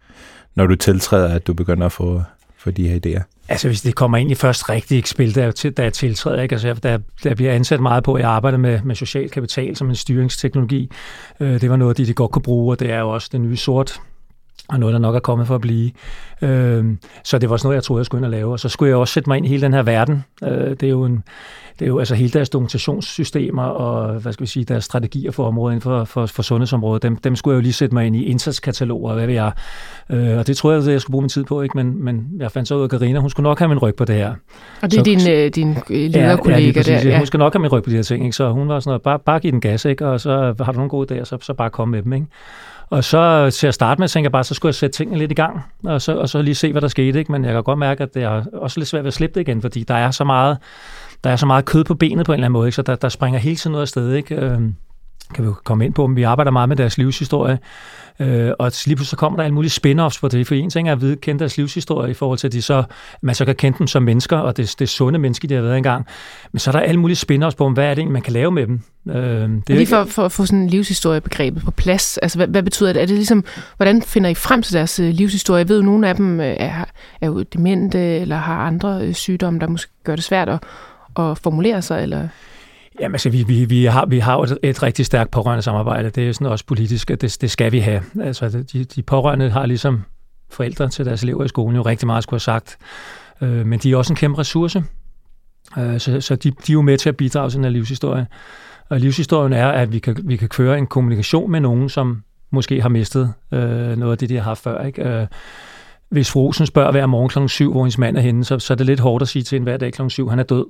når 0.56 0.68
du 0.68 0.76
tiltræder, 0.76 1.36
at 1.36 1.48
du 1.48 1.54
begynder 1.54 1.86
at 1.86 1.92
få, 1.92 2.22
få 2.58 2.72
de 2.72 2.88
her 2.88 3.00
idéer? 3.06 3.24
Altså, 3.50 3.68
hvis 3.68 3.82
det 3.82 3.96
kommer 3.96 4.18
ind 4.18 4.32
i 4.32 4.36
først 4.36 4.70
rigtig 4.70 5.08
spil, 5.08 5.36
da 5.36 5.52
til, 5.52 5.72
da 5.72 5.84
jeg 5.84 5.94
tiltræder, 5.94 6.42
ikke? 6.42 6.54
Altså, 6.54 6.74
der, 6.74 6.98
der 7.24 7.36
bliver 7.36 7.54
ansat 7.54 7.80
meget 7.80 8.04
på, 8.04 8.14
at 8.14 8.22
jeg 8.22 8.30
arbejder 8.30 8.58
med, 8.58 8.80
med 8.84 8.96
social 8.96 9.30
kapital 9.30 9.76
som 9.76 9.90
en 9.90 9.96
styringsteknologi. 9.96 10.90
Øh, 11.40 11.62
det 11.62 11.70
var 11.70 11.76
noget, 11.76 11.98
de, 11.98 12.06
de 12.06 12.14
godt 12.14 12.32
kunne 12.32 12.44
bruge, 12.44 12.74
og 12.74 12.80
det 12.80 12.92
er 12.92 13.00
jo 13.00 13.10
også 13.10 13.30
det 13.32 13.42
nye 13.42 13.58
sort 13.58 14.02
og 14.70 14.80
noget, 14.80 14.94
der 14.94 15.00
nok 15.00 15.16
er 15.16 15.20
kommet 15.20 15.48
for 15.48 15.56
at 15.56 15.62
blive. 15.62 15.92
Øh, 16.42 16.86
så 17.24 17.38
det 17.38 17.50
var 17.50 17.58
sådan 17.58 17.68
noget, 17.68 17.76
jeg 17.76 17.84
troede, 17.84 18.00
jeg 18.00 18.06
skulle 18.06 18.20
ind 18.20 18.26
og 18.26 18.32
lave. 18.32 18.52
Og 18.52 18.60
så 18.60 18.70
skulle 18.70 18.90
jeg 18.90 18.98
også 18.98 19.14
sætte 19.14 19.30
mig 19.30 19.38
ind 19.38 19.46
i 19.46 19.50
hele 19.50 19.62
den 19.62 19.74
her 19.74 19.84
verden. 19.84 20.24
Øh, 20.44 20.70
det 20.70 20.84
er 20.84 20.90
jo 20.90 21.04
en, 21.06 21.24
det 21.80 21.86
er 21.86 21.88
jo 21.88 22.00
altså 22.00 22.16
hele 22.16 22.30
deres 22.30 22.50
dokumentationssystemer 22.50 23.64
og 23.64 24.20
hvad 24.20 24.34
skal 24.34 24.42
vi 24.42 24.48
sige, 24.48 24.66
deres 24.66 24.84
strategier 24.84 25.32
for 25.32 25.48
området 25.48 25.74
inden 25.74 25.82
for, 25.82 26.04
for, 26.04 26.26
for 26.26 26.44
sundhedsområdet, 26.44 27.04
dem, 27.04 27.16
dem 27.16 27.36
skulle 27.36 27.54
jeg 27.54 27.58
jo 27.58 27.62
lige 27.62 27.74
sætte 27.74 27.96
mig 27.96 28.06
ind 28.06 28.16
i 28.16 28.24
indsatskataloger, 28.24 29.14
hvad 29.14 29.26
ved 29.26 29.34
jeg. 29.34 29.52
Øh, 30.10 30.38
og 30.38 30.48
det 30.48 30.58
tror 30.58 30.72
jeg, 30.72 30.82
at 30.82 30.88
jeg 30.88 31.02
skulle 31.02 31.12
bruge 31.12 31.22
min 31.22 31.30
tid 31.30 31.44
på, 31.44 31.62
ikke? 31.62 31.78
Men, 31.78 32.04
men 32.04 32.28
jeg 32.40 32.52
fandt 32.52 32.68
så 32.68 32.76
ud 32.76 32.82
af, 32.82 32.86
at 32.86 32.92
Carina, 32.92 33.20
hun 33.20 33.30
skulle 33.30 33.44
nok 33.44 33.60
have 33.60 33.70
min 33.70 33.78
ryg 33.78 33.96
på 33.96 34.06
det 34.06 34.16
her. 34.16 34.34
Og 34.82 34.92
det 34.92 34.94
er 34.94 35.20
så, 35.20 35.26
din, 35.26 35.30
øh, 35.30 35.50
din 35.50 35.78
lederkollega 36.12 36.82
ja, 36.88 36.94
ja, 36.94 37.00
der? 37.00 37.10
Ja. 37.10 37.18
Hun 37.18 37.26
skal 37.26 37.38
nok 37.38 37.54
have 37.54 37.62
min 37.62 37.72
ryg 37.72 37.84
på 37.84 37.90
de 37.90 37.96
her 37.96 38.04
ting, 38.04 38.26
ikke? 38.26 38.36
Så 38.36 38.52
hun 38.52 38.68
var 38.68 38.80
sådan 38.80 38.90
noget, 38.90 39.02
bare, 39.02 39.20
bare 39.20 39.40
give 39.40 39.52
den 39.52 39.62
gas, 39.62 39.86
ikke? 39.86 40.08
Og 40.08 40.20
så 40.20 40.54
har 40.60 40.72
du 40.72 40.78
nogle 40.78 40.90
gode 40.90 41.20
idéer, 41.20 41.24
så, 41.24 41.38
så 41.42 41.54
bare 41.54 41.70
kom 41.70 41.88
med 41.88 42.04
dem, 42.04 42.14
ikke? 42.14 42.26
Og 42.90 43.04
så 43.04 43.50
til 43.50 43.68
at 43.68 43.74
starte 43.74 44.00
med, 44.00 44.08
tænker 44.08 44.26
jeg 44.26 44.32
bare, 44.32 44.44
så 44.44 44.54
skulle 44.54 44.70
jeg 44.70 44.76
sætte 44.76 44.98
tingene 44.98 45.20
lidt 45.20 45.32
i 45.32 45.34
gang, 45.34 45.62
og 45.86 46.02
så, 46.02 46.18
og 46.18 46.30
så 46.30 46.42
lige 46.42 46.56
se, 46.56 46.72
hvad 46.72 46.82
der 46.82 46.88
skete. 46.88 47.20
Ikke? 47.20 47.32
Men 47.32 47.46
jeg 47.46 47.54
kan 47.54 47.64
godt 47.64 47.80
mærke, 47.80 48.04
at 48.04 48.14
det 48.14 48.24
er 48.24 48.44
også 48.54 48.80
lidt 48.80 48.90
svært 48.90 49.04
ved 49.04 49.08
at 49.08 49.14
slippe 49.14 49.40
det 49.40 49.48
igen, 49.48 49.62
fordi 49.62 49.84
der 49.84 49.94
er 49.94 50.12
så 50.12 50.24
meget, 50.24 50.58
der 51.24 51.30
er 51.30 51.36
så 51.36 51.46
meget 51.46 51.66
kød 51.66 51.84
på 51.84 51.96
benet 51.96 52.26
på 52.26 52.32
en 52.32 52.34
eller 52.34 52.46
anden 52.46 52.54
måde, 52.54 52.68
ikke? 52.68 52.76
så 52.76 52.82
der, 52.82 52.96
der 52.96 53.10
springer 53.10 53.40
hele 53.40 53.56
tiden 53.56 53.72
noget 53.72 53.82
afsted. 53.82 54.14
Ikke? 54.14 54.36
Øh, 54.36 54.62
kan 55.34 55.48
vi 55.48 55.52
komme 55.64 55.86
ind 55.86 55.94
på, 55.94 56.08
men 56.08 56.16
vi 56.16 56.24
arbejder 56.24 56.52
meget 56.52 56.70
med 56.70 56.78
deres 56.78 56.98
livshistorie. 56.98 57.60
Øh, 58.20 58.52
og 58.60 58.72
lige 58.86 58.96
pludselig 58.96 59.08
så 59.08 59.16
kommer 59.16 59.38
der 59.38 59.44
alle 59.44 59.54
mulige 59.54 59.72
spin-offs 59.72 60.20
på 60.20 60.28
det, 60.28 60.48
for 60.48 60.56
en 60.56 60.70
ting 60.70 60.90
er 60.90 60.92
at 60.92 61.02
vide, 61.02 61.16
kende 61.16 61.40
deres 61.40 61.58
livshistorie 61.58 62.12
i 62.12 62.14
forhold 62.14 62.40
til, 62.40 62.48
at 62.48 62.54
de 62.54 62.62
så, 62.62 62.84
man 63.22 63.36
så 63.36 63.46
kan 63.46 63.56
kende 63.56 63.78
dem 63.78 63.88
som 63.88 64.04
mennesker, 64.04 64.38
og 64.38 64.58
det, 64.58 64.76
det 64.80 64.90
sunde 64.90 65.20
menneske, 65.20 65.48
de 65.48 65.54
har 65.54 65.62
været 65.62 65.78
engang. 65.78 66.06
Men 66.52 66.60
så 66.60 66.70
er 66.70 66.72
der 66.72 66.80
alle 66.80 67.00
mulige 67.00 67.18
spin-offs 67.18 67.56
på, 67.56 67.70
hvad 67.70 67.86
er 67.86 67.94
det 67.94 68.08
man 68.08 68.22
kan 68.22 68.34
lave 68.34 68.52
med 68.52 68.68
dem. 68.68 68.82
Øh, 69.10 69.16
det 69.16 69.70
er 69.70 69.74
lige 69.74 69.88
for, 69.88 70.04
for 70.04 70.26
at 70.26 70.32
få 70.32 70.46
sådan 70.46 70.68
livshistoriebegrebet 70.68 71.64
på 71.64 71.72
plads, 71.72 72.18
altså 72.18 72.38
hvad, 72.38 72.48
hvad 72.48 72.64
betyder 72.64 72.94
det? 72.94 73.02
Er 73.02 73.06
det 73.06 73.16
ligesom, 73.16 73.44
hvordan 73.78 74.02
finder 74.02 74.30
I 74.30 74.36
frem 74.36 74.62
til 74.62 74.74
deres 74.74 75.00
øh, 75.00 75.10
livshistorie? 75.10 75.60
Jeg 75.60 75.70
ved, 75.70 75.80
at 75.80 75.86
nogle 75.86 76.08
af 76.08 76.16
dem 76.16 76.40
øh, 76.40 76.56
er, 76.60 76.86
er 77.22 77.28
jo 77.28 77.44
demente, 77.44 78.00
eller 78.00 78.36
har 78.36 78.68
andre 78.68 79.02
øh, 79.04 79.14
sygdomme, 79.14 79.60
der 79.60 79.68
måske 79.68 79.92
gør 80.04 80.16
det 80.16 80.24
svært 80.24 80.50
at, 80.50 80.60
at 81.20 81.38
formulere 81.38 81.82
sig, 81.82 82.04
eller... 82.04 82.28
Jamen, 83.00 83.16
altså, 83.16 83.30
vi, 83.30 83.44
vi, 83.44 83.66
vi, 83.66 83.86
har, 83.86 84.06
vi 84.06 84.20
har 84.20 84.40
et, 84.40 84.58
et 84.64 84.84
rigtig 84.84 85.06
stærkt 85.06 85.32
pårørende 85.32 85.62
samarbejde. 85.62 86.10
Det 86.10 86.30
er 86.30 86.34
sådan 86.34 86.48
også 86.48 86.66
politisk, 86.66 87.12
at 87.12 87.22
det, 87.22 87.38
det 87.42 87.52
skal 87.52 87.72
vi 87.72 87.80
have. 87.80 88.02
Altså, 88.22 88.64
de, 88.74 88.84
de 88.84 89.04
pårørende 89.04 89.50
har 89.50 89.66
ligesom 89.66 90.04
forældre 90.50 90.90
til 90.90 91.06
deres 91.06 91.24
elever 91.24 91.44
i 91.44 91.48
skolen 91.48 91.76
jo 91.76 91.82
rigtig 91.82 92.08
meget 92.08 92.24
skulle 92.24 92.38
have 92.38 92.40
sagt. 92.40 92.78
Øh, 93.42 93.66
men 93.66 93.80
de 93.80 93.92
er 93.92 93.98
også 93.98 94.14
en 94.14 94.18
kæmpe 94.18 94.40
ressource. 94.40 94.84
Øh, 95.78 96.00
så 96.00 96.22
så 96.22 96.36
de, 96.36 96.52
de 96.52 96.72
er 96.72 96.74
jo 96.74 96.82
med 96.82 96.98
til 96.98 97.10
at 97.10 97.18
bidrage 97.18 97.50
til 97.50 97.58
den 97.58 97.64
her 97.64 97.72
livshistorie. 97.72 98.28
Og 98.90 99.00
livshistorien 99.00 99.54
er, 99.54 99.68
at 99.68 99.92
vi 99.92 100.00
kan, 100.00 100.18
vi 100.24 100.36
kan 100.36 100.50
køre 100.50 100.78
en 100.78 100.88
kommunikation 100.88 101.52
med 101.52 101.60
nogen, 101.60 101.90
som 101.90 102.24
måske 102.52 102.82
har 102.82 102.90
mistet 102.90 103.34
øh, 103.52 103.98
noget 103.98 104.12
af 104.12 104.18
det, 104.18 104.30
de 104.30 104.36
har 104.36 104.44
haft 104.44 104.64
før. 104.64 104.86
Ikke? 104.86 105.04
Øh, 105.04 105.28
hvis 106.10 106.32
frosen 106.32 106.66
spørger 106.66 106.92
hver 106.92 107.06
morgen 107.06 107.30
kl. 107.30 107.48
7, 107.48 107.72
hvor 107.72 107.82
hendes 107.82 107.98
mand 107.98 108.18
er 108.18 108.22
henne, 108.22 108.46
så, 108.46 108.60
så 108.60 108.74
er 108.74 108.76
det 108.76 108.86
lidt 108.86 109.00
hårdt 109.00 109.22
at 109.22 109.28
sige 109.28 109.44
til 109.44 109.56
en 109.56 109.64
hver 109.64 109.78
dag 109.78 109.94
kl. 109.94 110.02
7, 110.08 110.30
han 110.30 110.40
er 110.40 110.44
død. 110.44 110.66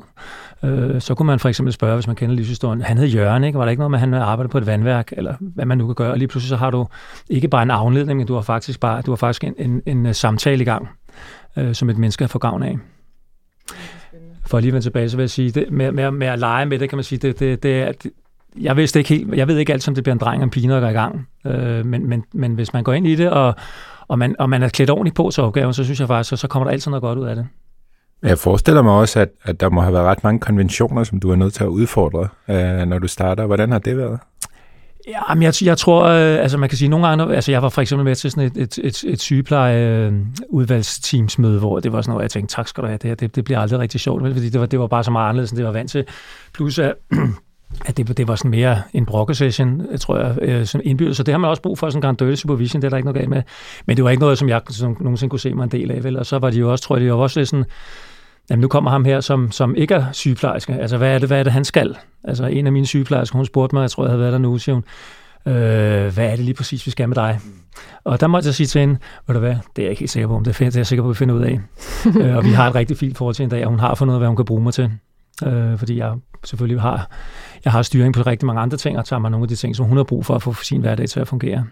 Øh, 0.64 1.02
så 1.02 1.16
kunne 1.16 1.26
man 1.26 1.40
for 1.40 1.50
eksempel 1.50 1.74
spørge, 1.74 1.96
hvis 1.96 2.08
man 2.08 2.16
kender 2.16 2.36
livshistorien, 2.36 2.82
han 2.82 2.98
hed 2.98 3.08
Jørgen, 3.08 3.44
ikke? 3.44 3.60
var 3.60 3.66
der 3.66 3.70
ikke 3.70 3.80
noget 3.80 3.92
med, 3.92 3.98
at 3.98 4.02
han 4.02 4.14
arbejdede 4.14 4.52
på 4.52 4.58
et 4.58 4.66
vandværk, 4.66 5.14
eller 5.18 5.36
hvad 5.40 5.66
man 5.66 5.78
nu 5.78 5.86
kan 5.86 5.96
gøre, 5.96 6.12
og 6.12 6.18
lige 6.18 6.28
pludselig 6.28 6.50
så 6.50 6.56
har 6.56 6.70
du 6.70 6.88
ikke 7.30 7.48
bare 7.48 7.64
en 7.64 7.72
afledning, 7.72 8.18
men 8.18 8.28
du 8.28 8.34
har 8.34 8.42
faktisk, 8.42 8.80
bare, 8.80 9.02
du 9.02 9.12
har 9.12 9.16
faktisk 9.16 9.44
en, 9.44 9.54
en, 9.58 9.82
en 9.86 10.06
øh, 10.06 10.16
samtale 10.16 10.62
i 10.62 10.66
gang, 10.66 10.90
øh, 11.58 11.76
som 11.76 11.90
et 11.90 11.98
menneske 11.98 12.28
har 12.32 12.40
gavn 12.40 12.64
af. 12.64 12.78
For 14.48 14.58
at 14.58 14.64
lige 14.64 14.74
vende 14.74 14.86
tilbage, 14.86 15.10
så 15.10 15.18
vil 15.18 15.24
jeg 15.24 15.30
sige, 15.30 15.52
det, 15.52 15.72
med, 15.72 15.92
med, 15.92 16.12
med 16.12 16.28
at 16.28 16.40
lege 16.40 16.66
med 16.66 16.80
det, 16.80 16.90
kan 16.90 16.98
man 16.98 17.04
sige, 17.04 17.20
det, 17.20 17.40
det, 17.40 17.64
det 17.64 17.82
er, 17.82 17.92
det, 17.92 18.12
jeg 18.62 18.78
vidste 18.78 19.00
ikke 19.00 19.10
helt, 19.10 19.36
jeg 19.36 19.48
ved 19.48 19.58
ikke 19.58 19.74
alt, 19.74 19.88
om 19.88 19.96
det 19.96 20.04
bliver 20.04 20.14
en 20.14 20.20
dreng 20.20 20.38
og 20.38 20.44
en 20.44 20.50
pige, 20.50 20.70
der 20.70 20.80
går 20.80 20.88
i 20.88 20.92
gang. 20.92 21.28
Øh, 21.46 21.86
men, 21.86 22.10
men, 22.10 22.24
men 22.34 22.54
hvis 22.54 22.74
man 22.74 22.84
går 22.84 22.94
ind 22.94 23.08
i 23.08 23.16
det, 23.16 23.30
og, 23.30 23.56
og 24.10 24.20
man, 24.20 24.36
og 24.40 24.50
man 24.50 24.64
er 24.64 24.70
klædt 24.70 24.90
ordentligt 24.90 25.16
på 25.16 25.30
til 25.34 25.44
opgaven, 25.44 25.74
så 25.74 25.84
synes 25.84 26.00
jeg 26.00 26.08
faktisk, 26.08 26.30
så, 26.30 26.36
så 26.36 26.48
kommer 26.48 26.66
der 26.66 26.72
altid 26.72 26.92
noget 26.92 27.02
godt 27.02 27.20
ud 27.20 27.26
af 27.26 27.36
det. 27.36 27.48
Jeg 28.24 28.38
forestiller 28.38 28.82
mig 28.82 28.94
også, 28.94 29.20
at, 29.20 29.30
at 29.44 29.60
der 29.60 29.70
må 29.70 29.82
have 29.82 29.94
været 29.94 30.06
ret 30.06 30.24
mange 30.24 30.40
konventioner, 30.40 31.04
som 31.04 31.20
du 31.20 31.32
er 31.32 31.36
nødt 31.36 31.54
til 31.54 31.64
at 31.64 31.68
udfordre, 31.68 32.28
øh, 32.50 32.86
når 32.86 33.00
du 33.00 33.08
starter. 33.08 33.46
Hvordan 33.46 33.72
har 33.72 33.80
det 33.80 33.98
været? 33.98 34.20
Ja, 35.08 35.34
men 35.34 35.44
jeg, 35.44 35.54
jeg 35.62 35.78
tror, 35.78 36.04
øh, 36.04 36.42
altså 36.42 36.58
man 36.58 36.70
kan 36.70 36.78
sige 36.78 36.90
nogle 36.90 37.08
gange, 37.08 37.36
altså 37.36 37.52
jeg 37.52 37.62
var 37.62 37.70
for 37.70 37.82
eksempel 37.82 38.06
med 38.06 38.16
til 38.16 38.32
sådan 38.32 38.44
et, 38.44 38.58
et, 38.58 38.80
et, 38.84 39.04
et 39.04 39.22
sygepleje-udvalgsteamsmøde, 39.22 41.60
hvor 41.60 41.80
det 41.80 41.92
var 41.92 42.02
sådan 42.02 42.12
noget, 42.12 42.24
jeg 42.24 42.32
tænkte, 42.32 42.56
tak 42.56 42.68
skal 42.68 42.82
du 42.82 42.88
have, 42.88 42.98
det 42.98 43.08
her, 43.08 43.16
det, 43.16 43.36
det 43.36 43.44
bliver 43.44 43.60
aldrig 43.60 43.80
rigtig 43.80 44.00
sjovt, 44.00 44.22
fordi 44.22 44.50
det 44.50 44.60
var, 44.60 44.66
det 44.66 44.80
var 44.80 44.88
bare 44.88 45.04
så 45.04 45.12
meget 45.12 45.30
anderledes, 45.30 45.52
end 45.52 45.58
det 45.58 45.66
var 45.66 45.72
vant 45.72 45.92
til. 45.92 46.06
Plus 46.54 46.80
at 46.80 46.94
at 47.86 47.98
det, 47.98 48.18
det 48.18 48.28
var 48.28 48.36
sådan 48.36 48.52
mere 48.52 48.82
en 48.94 49.06
brokkesession, 49.06 49.98
tror 50.00 50.18
jeg, 50.18 50.38
øh, 50.42 50.66
som 50.66 50.82
indbydet. 50.84 51.18
Så 51.18 51.24
det 51.24 51.34
har 51.34 51.40
man 51.40 51.50
også 51.50 51.62
brug 51.62 51.78
for, 51.78 51.90
sådan 51.90 52.10
en 52.10 52.16
dirty 52.16 52.42
supervision, 52.42 52.82
det 52.82 52.88
er 52.88 52.90
der 52.90 52.98
ikke 52.98 53.06
noget 53.06 53.20
galt 53.20 53.30
med. 53.30 53.42
Men 53.86 53.98
det 53.98 54.04
var 54.04 54.10
ikke 54.10 54.22
noget, 54.22 54.38
som 54.38 54.50
jeg 54.50 54.62
som 54.70 54.98
nogensinde 55.00 55.30
kunne 55.30 55.40
se 55.40 55.54
mig 55.54 55.64
en 55.64 55.72
del 55.72 55.92
af, 55.92 56.04
vel? 56.04 56.18
Og 56.18 56.26
så 56.26 56.40
var 56.40 56.50
de 56.50 56.58
jo 56.58 56.72
også, 56.72 56.84
tror 56.84 56.96
jeg, 56.96 57.06
de 57.06 57.12
var 57.12 57.18
også 57.18 57.40
lidt 57.40 57.50
sådan, 57.50 57.66
jamen 58.50 58.62
nu 58.62 58.68
kommer 58.68 58.92
ham 58.92 59.06
her, 59.06 59.20
som, 59.20 59.52
som 59.52 59.76
ikke 59.76 59.94
er 59.94 60.06
sygeplejerske. 60.12 60.74
Altså, 60.74 60.98
hvad 60.98 61.16
er 61.16 61.20
det, 61.20 61.30
hvad 61.30 61.40
er 61.40 61.44
det, 61.44 61.54
han 61.54 61.66
skal? 61.66 61.96
Altså, 62.24 62.46
en 62.46 62.66
af 62.66 62.72
mine 62.72 62.86
sygeplejersker, 62.86 63.38
hun 63.38 63.46
spurgte 63.46 63.76
mig, 63.76 63.82
jeg 63.82 63.92
tror, 63.92 64.04
jeg 64.04 64.10
havde 64.10 64.22
været 64.22 64.34
der 64.34 64.40
nu, 64.40 64.58
siger 64.58 64.76
hun, 64.76 64.84
øh, 65.54 66.14
hvad 66.14 66.26
er 66.26 66.36
det 66.36 66.40
lige 66.40 66.56
præcis, 66.56 66.86
vi 66.86 66.92
skal 66.92 67.10
med 67.10 67.16
dig? 67.16 67.40
Og 68.04 68.20
der 68.20 68.28
måtte 68.28 68.48
jeg 68.48 68.56
sige 68.56 68.68
til 68.68 68.82
hende, 68.82 68.98
ved 69.28 69.34
du 69.34 69.40
hvad, 69.40 69.56
det 69.76 69.82
er 69.82 69.84
jeg 69.84 69.90
ikke 69.90 70.00
helt 70.00 70.12
sikker 70.12 70.28
på, 70.28 70.36
om 70.36 70.44
det 70.44 70.62
er, 70.62 70.66
det 70.66 70.76
er 70.76 70.80
jeg 70.80 70.88
sikker 70.88 71.04
på, 71.04 71.10
at 71.10 71.14
vi 71.14 71.18
finder 71.18 71.36
ud 71.36 71.42
af. 71.42 71.60
øh, 72.22 72.38
og 72.38 72.46
vi 72.46 72.50
har 72.50 72.70
et 72.70 72.76
rigtig 72.76 72.98
fint 72.98 73.18
forhold 73.18 73.36
til 73.36 73.44
en 73.44 73.50
dag, 73.50 73.64
og 73.66 73.70
hun 73.70 73.80
har 73.80 73.96
fundet 73.96 74.12
ud 74.12 74.16
af, 74.16 74.20
hvad 74.20 74.28
hun 74.28 74.36
kan 74.36 74.46
bruge 74.46 74.64
mig 74.64 74.74
til. 74.74 74.92
Øh, 75.46 75.78
fordi 75.78 75.98
jeg 75.98 76.14
selvfølgelig 76.46 76.82
har 76.82 77.10
jeg 77.66 77.74
har 77.74 77.82
styring 77.82 78.14
på 78.14 78.22
rigtig 78.22 78.46
mange 78.46 78.62
andre 78.62 78.78
ting, 78.78 78.98
og 78.98 79.06
tager 79.06 79.20
mig 79.20 79.32
nogle 79.32 79.44
af 79.44 79.48
de 79.48 79.56
ting, 79.56 79.76
som 79.76 79.86
hun 79.86 79.98
har 79.98 80.04
brug 80.04 80.26
for 80.26 80.36
at 80.36 80.44
få 80.44 80.54
sin 80.54 80.82
hverdag 80.82 81.10
til 81.10 81.20
at 81.20 81.28
fungere. 81.28 81.66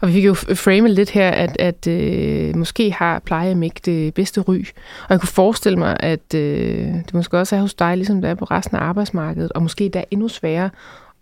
Og 0.00 0.08
vi 0.08 0.12
fik 0.12 0.24
jo 0.24 0.34
framet 0.34 0.90
lidt 0.90 1.10
her, 1.10 1.30
at, 1.30 1.56
at 1.58 1.86
øh, 1.86 2.56
måske 2.56 2.92
har 2.92 3.18
plejehjem 3.18 3.62
ikke 3.62 3.80
det 3.84 4.14
bedste 4.14 4.40
ry. 4.40 4.64
Og 5.02 5.10
jeg 5.10 5.20
kunne 5.20 5.28
forestille 5.28 5.78
mig, 5.78 5.96
at 6.00 6.34
øh, 6.34 6.94
det 6.94 7.14
måske 7.14 7.38
også 7.38 7.56
er 7.56 7.60
hos 7.60 7.74
dig, 7.74 7.96
ligesom 7.96 8.20
det 8.20 8.30
er 8.30 8.34
på 8.34 8.44
resten 8.44 8.76
af 8.76 8.80
arbejdsmarkedet, 8.80 9.52
og 9.52 9.62
måske 9.62 9.90
der 9.92 10.00
er 10.00 10.04
endnu 10.10 10.28
sværere 10.28 10.70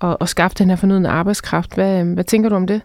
at, 0.01 0.17
at 0.21 0.29
skaffe 0.29 0.57
den 0.59 0.69
her 0.69 0.77
fornødende 0.77 1.11
arbejdskraft. 1.11 1.75
Hvad, 1.75 2.05
hvad 2.05 2.25
tænker 2.25 2.49
du 2.49 2.57
om 2.57 2.67
det? 2.67 2.81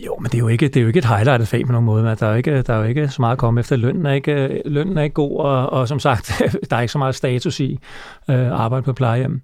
Jo, 0.00 0.16
men 0.20 0.30
det 0.30 0.34
er 0.34 0.38
jo 0.38 0.48
ikke, 0.48 0.68
det 0.68 0.76
er 0.76 0.80
jo 0.80 0.86
ikke 0.86 0.98
et 0.98 1.04
highlightet 1.04 1.48
fag 1.48 1.66
på 1.66 1.72
nogen 1.72 1.84
måde. 1.84 2.02
Men 2.02 2.16
der 2.20 2.26
er 2.26 2.30
jo 2.30 2.36
ikke, 2.36 2.62
der 2.62 2.74
er 2.74 2.78
jo 2.78 2.84
ikke 2.84 3.08
så 3.08 3.22
meget 3.22 3.32
at 3.32 3.38
komme 3.38 3.60
efter. 3.60 3.76
Lønnen 3.76 4.06
er 4.06 4.12
ikke, 4.12 4.62
lønnen 4.64 4.98
er 4.98 5.02
ikke 5.02 5.14
god, 5.14 5.38
og, 5.38 5.70
og 5.70 5.88
som 5.88 5.98
sagt, 5.98 6.42
der 6.70 6.76
er 6.76 6.80
ikke 6.80 6.92
så 6.92 6.98
meget 6.98 7.14
status 7.14 7.60
i 7.60 7.78
øh, 8.30 8.60
arbejde 8.60 8.82
på 8.82 8.92
plejehjem. 8.92 9.42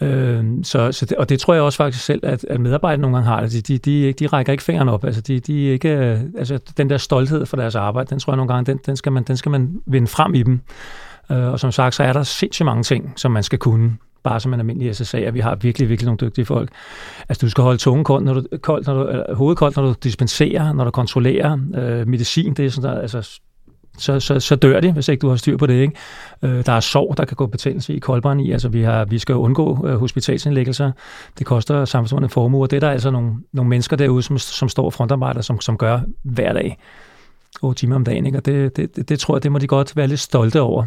Øh, 0.00 0.44
så, 0.62 0.92
så 0.92 1.06
det, 1.06 1.16
og 1.16 1.28
det 1.28 1.40
tror 1.40 1.54
jeg 1.54 1.62
også 1.62 1.76
faktisk 1.76 2.04
selv, 2.04 2.20
at, 2.26 2.44
at 2.44 2.60
medarbejdere 2.60 3.00
nogle 3.00 3.16
gange 3.16 3.28
har 3.28 3.40
det. 3.40 3.52
De, 3.52 3.60
de, 3.60 3.78
de, 3.78 4.12
de 4.12 4.26
rækker 4.26 4.52
ikke 4.52 4.64
fingeren 4.64 4.88
op. 4.88 5.04
Altså, 5.04 5.20
de, 5.20 5.40
de 5.40 5.62
ikke, 5.62 5.88
altså, 6.38 6.58
den 6.76 6.90
der 6.90 6.98
stolthed 6.98 7.46
for 7.46 7.56
deres 7.56 7.74
arbejde, 7.74 8.10
den 8.10 8.18
tror 8.18 8.32
jeg 8.32 8.36
nogle 8.36 8.52
gange, 8.52 8.72
den, 8.72 8.80
den, 8.86 8.96
skal, 8.96 9.12
man, 9.12 9.22
den 9.22 9.36
skal 9.36 9.50
man 9.50 9.80
vinde 9.86 10.06
frem 10.06 10.34
i 10.34 10.42
dem. 10.42 10.60
Øh, 11.30 11.46
og 11.46 11.60
som 11.60 11.72
sagt, 11.72 11.94
så 11.94 12.02
er 12.02 12.12
der 12.12 12.22
sindssygt 12.22 12.64
mange 12.64 12.82
ting, 12.82 13.12
som 13.16 13.32
man 13.32 13.42
skal 13.42 13.58
kunne 13.58 13.96
bare 14.22 14.40
som 14.40 14.54
en 14.54 14.60
almindelig 14.60 14.96
SSA, 14.96 15.18
at 15.18 15.34
vi 15.34 15.40
har 15.40 15.54
virkelig, 15.54 15.88
virkelig 15.88 16.06
nogle 16.06 16.18
dygtige 16.18 16.44
folk. 16.44 16.70
Altså, 17.28 17.46
du 17.46 17.50
skal 17.50 17.64
holde 17.64 17.78
tungen 17.78 18.04
koldt, 18.04 18.24
når 18.24 18.34
du, 18.34 18.42
koldt, 18.62 18.86
når 18.86 18.94
du, 18.94 19.08
eller, 19.08 19.34
hovedet 19.34 19.58
koldt, 19.58 19.76
når 19.76 19.86
du 19.86 19.94
dispenserer, 20.02 20.72
når 20.72 20.84
du 20.84 20.90
kontrollerer 20.90 21.58
øh, 21.74 22.08
medicin. 22.08 22.54
Det 22.54 22.66
er 22.66 22.70
sådan 22.70 22.90
der, 22.90 23.00
altså, 23.00 23.40
så, 23.98 24.20
så, 24.20 24.40
så 24.40 24.56
dør 24.56 24.80
det, 24.80 24.92
hvis 24.92 25.08
ikke 25.08 25.20
du 25.20 25.28
har 25.28 25.36
styr 25.36 25.56
på 25.56 25.66
det. 25.66 25.80
Ikke? 25.80 25.94
Øh, 26.42 26.66
der 26.66 26.72
er 26.72 26.80
sår, 26.80 27.12
der 27.12 27.24
kan 27.24 27.36
gå 27.36 27.46
betændelse 27.46 27.94
i 27.94 27.98
koldbrand 27.98 28.40
i. 28.40 28.52
Altså, 28.52 28.68
vi, 28.68 28.82
har, 28.82 29.04
vi 29.04 29.18
skal 29.18 29.34
undgå 29.34 29.86
øh, 29.86 29.96
hospitalsindlæggelser. 29.96 30.92
Det 31.38 31.46
koster 31.46 31.84
samfundet 31.84 32.24
en 32.24 32.30
formue, 32.30 32.62
og 32.62 32.70
det 32.70 32.76
er 32.76 32.80
der 32.80 32.90
altså 32.90 33.10
nogle, 33.10 33.32
nogle 33.52 33.68
mennesker 33.68 33.96
derude, 33.96 34.22
som, 34.22 34.38
som 34.38 34.68
står 34.68 34.90
frontarbejder, 34.90 35.40
som, 35.40 35.60
som 35.60 35.78
gør 35.78 36.00
hver 36.22 36.52
dag. 36.52 36.78
8 37.62 37.80
timer 37.80 37.96
om 37.96 38.04
dagen, 38.04 38.26
ikke? 38.26 38.38
og 38.38 38.46
det, 38.46 38.76
det, 38.76 38.96
det, 38.96 39.08
det 39.08 39.18
tror 39.18 39.36
jeg, 39.36 39.42
det 39.42 39.52
må 39.52 39.58
de 39.58 39.66
godt 39.66 39.96
være 39.96 40.06
lidt 40.06 40.20
stolte 40.20 40.60
over. 40.60 40.86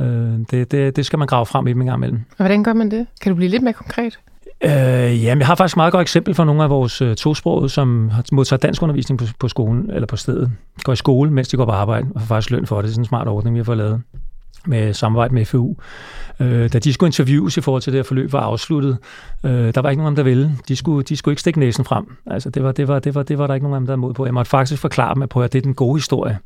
Øh, 0.00 0.06
det, 0.50 0.70
det, 0.72 0.96
det 0.96 1.06
skal 1.06 1.18
man 1.18 1.28
grave 1.28 1.46
frem 1.46 1.66
i 1.66 1.72
dem 1.72 1.80
en 1.80 1.86
gang 1.86 1.98
imellem. 1.98 2.20
Og 2.30 2.36
hvordan 2.36 2.64
gør 2.64 2.72
man 2.72 2.90
det? 2.90 3.06
Kan 3.20 3.30
du 3.32 3.36
blive 3.36 3.50
lidt 3.50 3.62
mere 3.62 3.72
konkret? 3.72 4.18
Øh, 4.64 5.24
jamen, 5.24 5.38
jeg 5.38 5.46
har 5.46 5.54
faktisk 5.54 5.74
et 5.74 5.76
meget 5.76 5.92
godt 5.92 6.02
eksempel 6.02 6.34
for 6.34 6.44
nogle 6.44 6.62
af 6.62 6.70
vores 6.70 7.02
øh, 7.02 7.16
tosprogede, 7.16 7.68
som 7.68 8.08
har 8.08 8.24
modtaget 8.32 8.62
dansk 8.62 8.82
undervisning 8.82 9.18
på, 9.18 9.24
på 9.38 9.48
skolen, 9.48 9.90
eller 9.90 10.06
på 10.06 10.16
stedet. 10.16 10.50
Går 10.84 10.92
i 10.92 10.96
skole, 10.96 11.30
mens 11.30 11.48
de 11.48 11.56
går 11.56 11.64
på 11.64 11.70
arbejde, 11.70 12.06
og 12.14 12.20
får 12.20 12.26
faktisk 12.26 12.50
løn 12.50 12.66
for 12.66 12.76
det. 12.76 12.84
Det 12.84 12.90
er 12.90 12.92
sådan 12.92 13.02
en 13.02 13.08
smart 13.08 13.28
ordning, 13.28 13.54
vi 13.54 13.58
har 13.58 13.64
fået 13.64 13.78
lavet 13.78 14.02
med 14.66 14.94
samarbejde 14.94 15.34
med 15.34 15.44
FU. 15.44 15.74
Øh, 16.40 16.72
da 16.72 16.78
de 16.78 16.92
skulle 16.92 17.08
interviews 17.08 17.56
i 17.56 17.60
forhold 17.60 17.82
til 17.82 17.92
det 17.92 17.98
her 17.98 18.02
forløb 18.04 18.32
var 18.32 18.40
afsluttet, 18.40 18.98
øh, 19.44 19.74
der 19.74 19.80
var 19.80 19.90
ikke 19.90 20.02
nogen 20.02 20.16
der 20.16 20.22
ville. 20.22 20.58
De 20.68 20.76
skulle, 20.76 21.04
de 21.04 21.16
skulle 21.16 21.32
ikke 21.32 21.40
stikke 21.40 21.60
næsen 21.60 21.84
frem. 21.84 22.16
Altså, 22.26 22.50
det, 22.50 22.62
var, 22.62 22.72
det, 22.72 22.88
var, 22.88 22.98
det, 22.98 23.14
var, 23.14 23.22
det 23.22 23.38
var 23.38 23.46
der 23.46 23.54
ikke 23.54 23.68
nogen 23.68 23.86
der 23.86 23.96
mod 23.96 24.14
på. 24.14 24.24
Jeg 24.24 24.34
måtte 24.34 24.48
faktisk 24.48 24.80
forklare 24.80 25.14
dem, 25.14 25.22
at 25.22 25.52
det 25.52 25.54
er 25.54 25.62
den 25.62 25.74
gode 25.74 25.96
historie. 25.96 26.38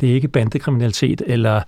Det 0.00 0.10
er 0.10 0.14
ikke 0.14 0.28
bandekriminalitet 0.28 1.22
eller 1.26 1.60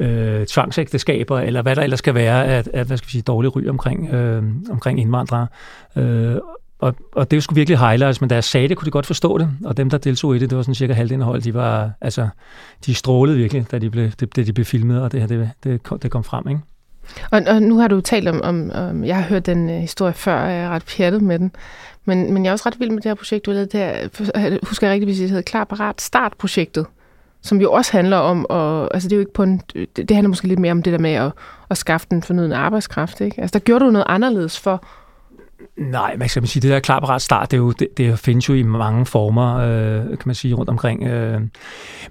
øh, 0.00 0.46
tvangsægteskaber, 0.46 1.40
eller 1.40 1.62
hvad 1.62 1.76
der 1.76 1.82
ellers 1.82 1.98
skal 1.98 2.14
være 2.14 2.44
af, 2.44 2.64
af 2.72 2.84
hvad 2.84 2.96
skal 2.96 3.06
vi 3.06 3.10
sige, 3.10 3.22
dårlig 3.22 3.56
ry 3.56 3.68
omkring, 3.68 4.14
øh, 4.14 4.42
omkring 4.70 5.00
indvandrere. 5.00 5.46
Øh, 5.96 6.36
og, 6.82 6.94
og 7.12 7.30
det 7.30 7.42
skulle 7.42 7.56
virkelig 7.56 7.78
highlights, 7.78 8.20
men 8.20 8.28
da 8.28 8.34
jeg 8.34 8.44
sagde 8.44 8.68
det, 8.68 8.76
kunne 8.76 8.86
de 8.86 8.90
godt 8.90 9.06
forstå 9.06 9.38
det. 9.38 9.48
Og 9.64 9.76
dem, 9.76 9.90
der 9.90 9.98
deltog 9.98 10.36
i 10.36 10.38
det, 10.38 10.50
det 10.50 10.56
var 10.56 10.62
sådan 10.62 10.74
cirka 10.74 10.92
halvdelen 10.92 11.20
af 11.20 11.26
hold, 11.26 11.42
de 11.42 11.54
var, 11.54 11.90
altså, 12.00 12.28
de 12.86 12.94
strålede 12.94 13.36
virkelig, 13.36 13.66
da 13.70 13.78
de 13.78 13.90
blev, 13.90 14.10
det, 14.10 14.46
de 14.46 14.52
blev 14.52 14.64
filmet, 14.64 15.02
og 15.02 15.12
det 15.12 15.20
her, 15.20 15.26
det, 15.26 15.50
det, 15.64 15.82
kom, 15.82 15.98
det 15.98 16.10
kom 16.10 16.24
frem, 16.24 16.48
ikke? 16.48 16.60
Og, 17.30 17.42
og 17.46 17.62
nu 17.62 17.78
har 17.78 17.88
du 17.88 18.00
talt 18.00 18.28
om, 18.28 18.40
om, 18.42 18.70
om 18.74 19.04
jeg 19.04 19.16
har 19.16 19.22
hørt 19.22 19.46
den 19.46 19.70
øh, 19.70 19.76
historie 19.76 20.12
før, 20.12 20.40
og 20.40 20.50
jeg 20.50 20.60
er 20.60 20.68
ret 20.68 20.84
pjattet 20.96 21.22
med 21.22 21.38
den. 21.38 21.52
Men, 22.04 22.32
men 22.32 22.44
jeg 22.44 22.50
er 22.50 22.52
også 22.52 22.68
ret 22.68 22.80
vild 22.80 22.90
med 22.90 23.02
det 23.02 23.08
her 23.08 23.14
projekt, 23.14 23.46
du 23.46 23.50
har 23.50 23.54
lavet. 23.54 23.72
Det 23.72 23.80
her, 23.80 24.08
øh, 24.52 24.58
husker 24.62 24.86
jeg 24.86 24.94
rigtigt, 24.94 25.08
hvis 25.08 25.18
det 25.18 25.28
hedder 25.28 25.42
Klar 25.42 25.64
Parat 25.64 26.00
Start-projektet, 26.00 26.86
som 27.42 27.60
jo 27.60 27.72
også 27.72 27.92
handler 27.92 28.16
om, 28.16 28.46
og, 28.48 28.94
altså 28.94 29.08
det 29.08 29.12
er 29.12 29.16
jo 29.16 29.20
ikke 29.20 29.32
på 29.32 29.42
en, 29.42 29.60
øh, 29.74 29.86
det, 29.96 30.08
det 30.08 30.16
handler 30.16 30.28
måske 30.28 30.48
lidt 30.48 30.60
mere 30.60 30.72
om 30.72 30.82
det 30.82 30.92
der 30.92 30.98
med 30.98 31.12
at, 31.12 31.32
at 31.70 31.78
skaffe 31.78 32.06
den 32.10 32.22
fornødende 32.22 32.56
arbejdskraft, 32.56 33.20
ikke? 33.20 33.40
Altså 33.40 33.58
der 33.58 33.64
gjorde 33.64 33.84
du 33.84 33.90
noget 33.90 34.06
anderledes 34.08 34.60
for 34.60 34.84
Nej, 35.76 36.16
man 36.16 36.28
skal 36.28 36.48
sige, 36.48 36.62
det 36.62 36.70
der 36.70 36.80
klar 36.80 37.18
start, 37.18 37.50
det, 37.50 37.56
er 37.56 37.60
jo, 37.60 37.72
det, 37.72 37.88
det 37.96 38.18
findes 38.18 38.48
jo 38.48 38.54
i 38.54 38.62
mange 38.62 39.06
former, 39.06 39.56
øh, 39.56 40.08
kan 40.08 40.22
man 40.24 40.34
sige, 40.34 40.54
rundt 40.54 40.70
omkring. 40.70 41.02
Øh. 41.02 41.40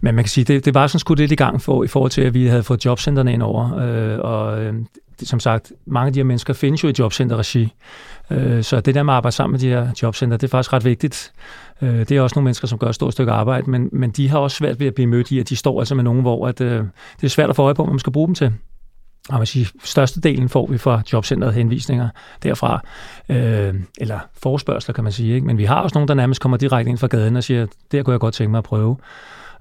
Men 0.02 0.16
man 0.16 0.24
kan 0.24 0.30
sige, 0.30 0.44
det, 0.44 0.66
det 0.66 0.74
var 0.74 0.88
sådan 0.88 1.00
skudt 1.00 1.20
lidt 1.20 1.32
i 1.32 1.36
gang 1.36 1.62
for, 1.62 1.84
i 1.84 1.88
forhold 1.88 2.12
til, 2.12 2.22
at 2.22 2.34
vi 2.34 2.48
havde 2.48 2.64
fået 2.64 2.86
jobcentrene 2.86 3.34
ind 3.34 3.44
over. 3.44 3.78
Øh, 3.78 4.20
og 4.20 4.64
øh, 4.64 4.74
det, 5.20 5.28
som 5.28 5.40
sagt, 5.40 5.72
mange 5.86 6.08
af 6.08 6.14
de 6.14 6.20
her 6.20 6.24
mennesker 6.24 6.54
findes 6.54 6.84
jo 6.84 6.90
i 6.90 6.94
jobcenterregi. 7.00 7.74
Øh, 8.32 8.64
så 8.64 8.82
det 8.82 8.96
der 8.96 9.04
med 9.04 9.14
at 9.14 9.18
arbejde 9.18 9.36
sammen 9.36 9.52
med 9.52 9.60
de 9.60 9.70
her 9.70 9.88
jobcenter, 10.02 10.38
det 10.38 10.48
er 10.48 10.52
faktisk 10.52 10.74
ret 10.74 10.86
vigtigt. 10.86 11.34
Øh, 11.82 12.00
det 12.00 12.12
er 12.12 12.22
også 12.22 12.36
nogle 12.36 12.44
mennesker, 12.44 12.68
som 12.68 12.80
gør 12.80 12.88
et 12.88 12.96
stort 12.96 13.14
stykke 13.14 13.32
arbejde, 13.32 13.72
men, 13.72 13.90
men 13.92 14.10
de 14.10 14.30
har 14.30 14.38
også 14.38 14.58
svært 14.58 14.80
ved 14.80 14.88
at 14.88 14.94
blive 14.94 15.08
mødt 15.08 15.32
i, 15.32 15.40
at 15.40 15.50
de 15.50 15.56
står 15.56 15.80
altså 15.80 15.96
med 15.96 16.04
nogen, 16.04 16.22
hvor 16.22 16.48
at, 16.48 16.62
øh, 16.62 16.84
det 17.18 17.24
er 17.24 17.28
svært 17.28 17.50
at 17.50 17.56
få 17.56 17.64
øje 17.64 17.76
på, 17.76 17.84
hvad 17.84 17.94
man 17.94 18.00
skal 18.00 18.14
bruge 18.14 18.28
dem 18.28 18.36
til 18.36 18.54
og 19.30 19.38
man 19.38 19.48
siger, 19.48 19.66
størstedelen 19.84 20.50
får 20.50 20.68
vi 20.68 20.78
fra 20.78 21.02
jobcentret 21.14 21.54
henvisninger 21.54 22.10
derfra, 22.44 22.82
øh, 23.30 23.74
eller 23.98 24.20
forspørgseler, 24.44 24.94
kan 24.94 25.04
man 25.04 25.14
sige, 25.14 25.36
ikke? 25.36 25.48
men 25.48 25.58
vi 25.58 25.66
har 25.66 25.82
også 25.82 25.94
nogen, 25.94 26.08
der 26.08 26.14
nærmest 26.14 26.42
kommer 26.42 26.58
direkte 26.58 26.90
ind 26.90 26.98
fra 26.98 27.08
gaden 27.08 27.36
og 27.36 27.44
siger, 27.44 27.68
det 27.92 28.06
kunne 28.06 28.12
jeg 28.12 28.20
godt 28.20 28.34
tænke 28.34 28.52
mig 28.52 28.58
at 28.58 28.64
prøve. 28.64 28.98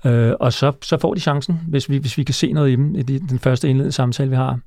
Øh, 0.04 0.32
og 0.40 0.52
så, 0.52 0.72
så 0.82 0.98
får 0.98 1.14
de 1.14 1.20
chancen, 1.20 1.60
hvis 1.68 1.90
vi, 1.90 1.96
hvis 1.96 2.18
vi 2.18 2.24
kan 2.24 2.34
se 2.34 2.52
noget 2.52 2.70
i 2.70 2.76
dem 2.76 2.94
i 2.94 3.02
de, 3.02 3.18
den 3.18 3.38
første 3.38 3.68
indledende 3.68 3.92
samtale, 3.92 4.30
vi 4.30 4.36
har. 4.36 4.58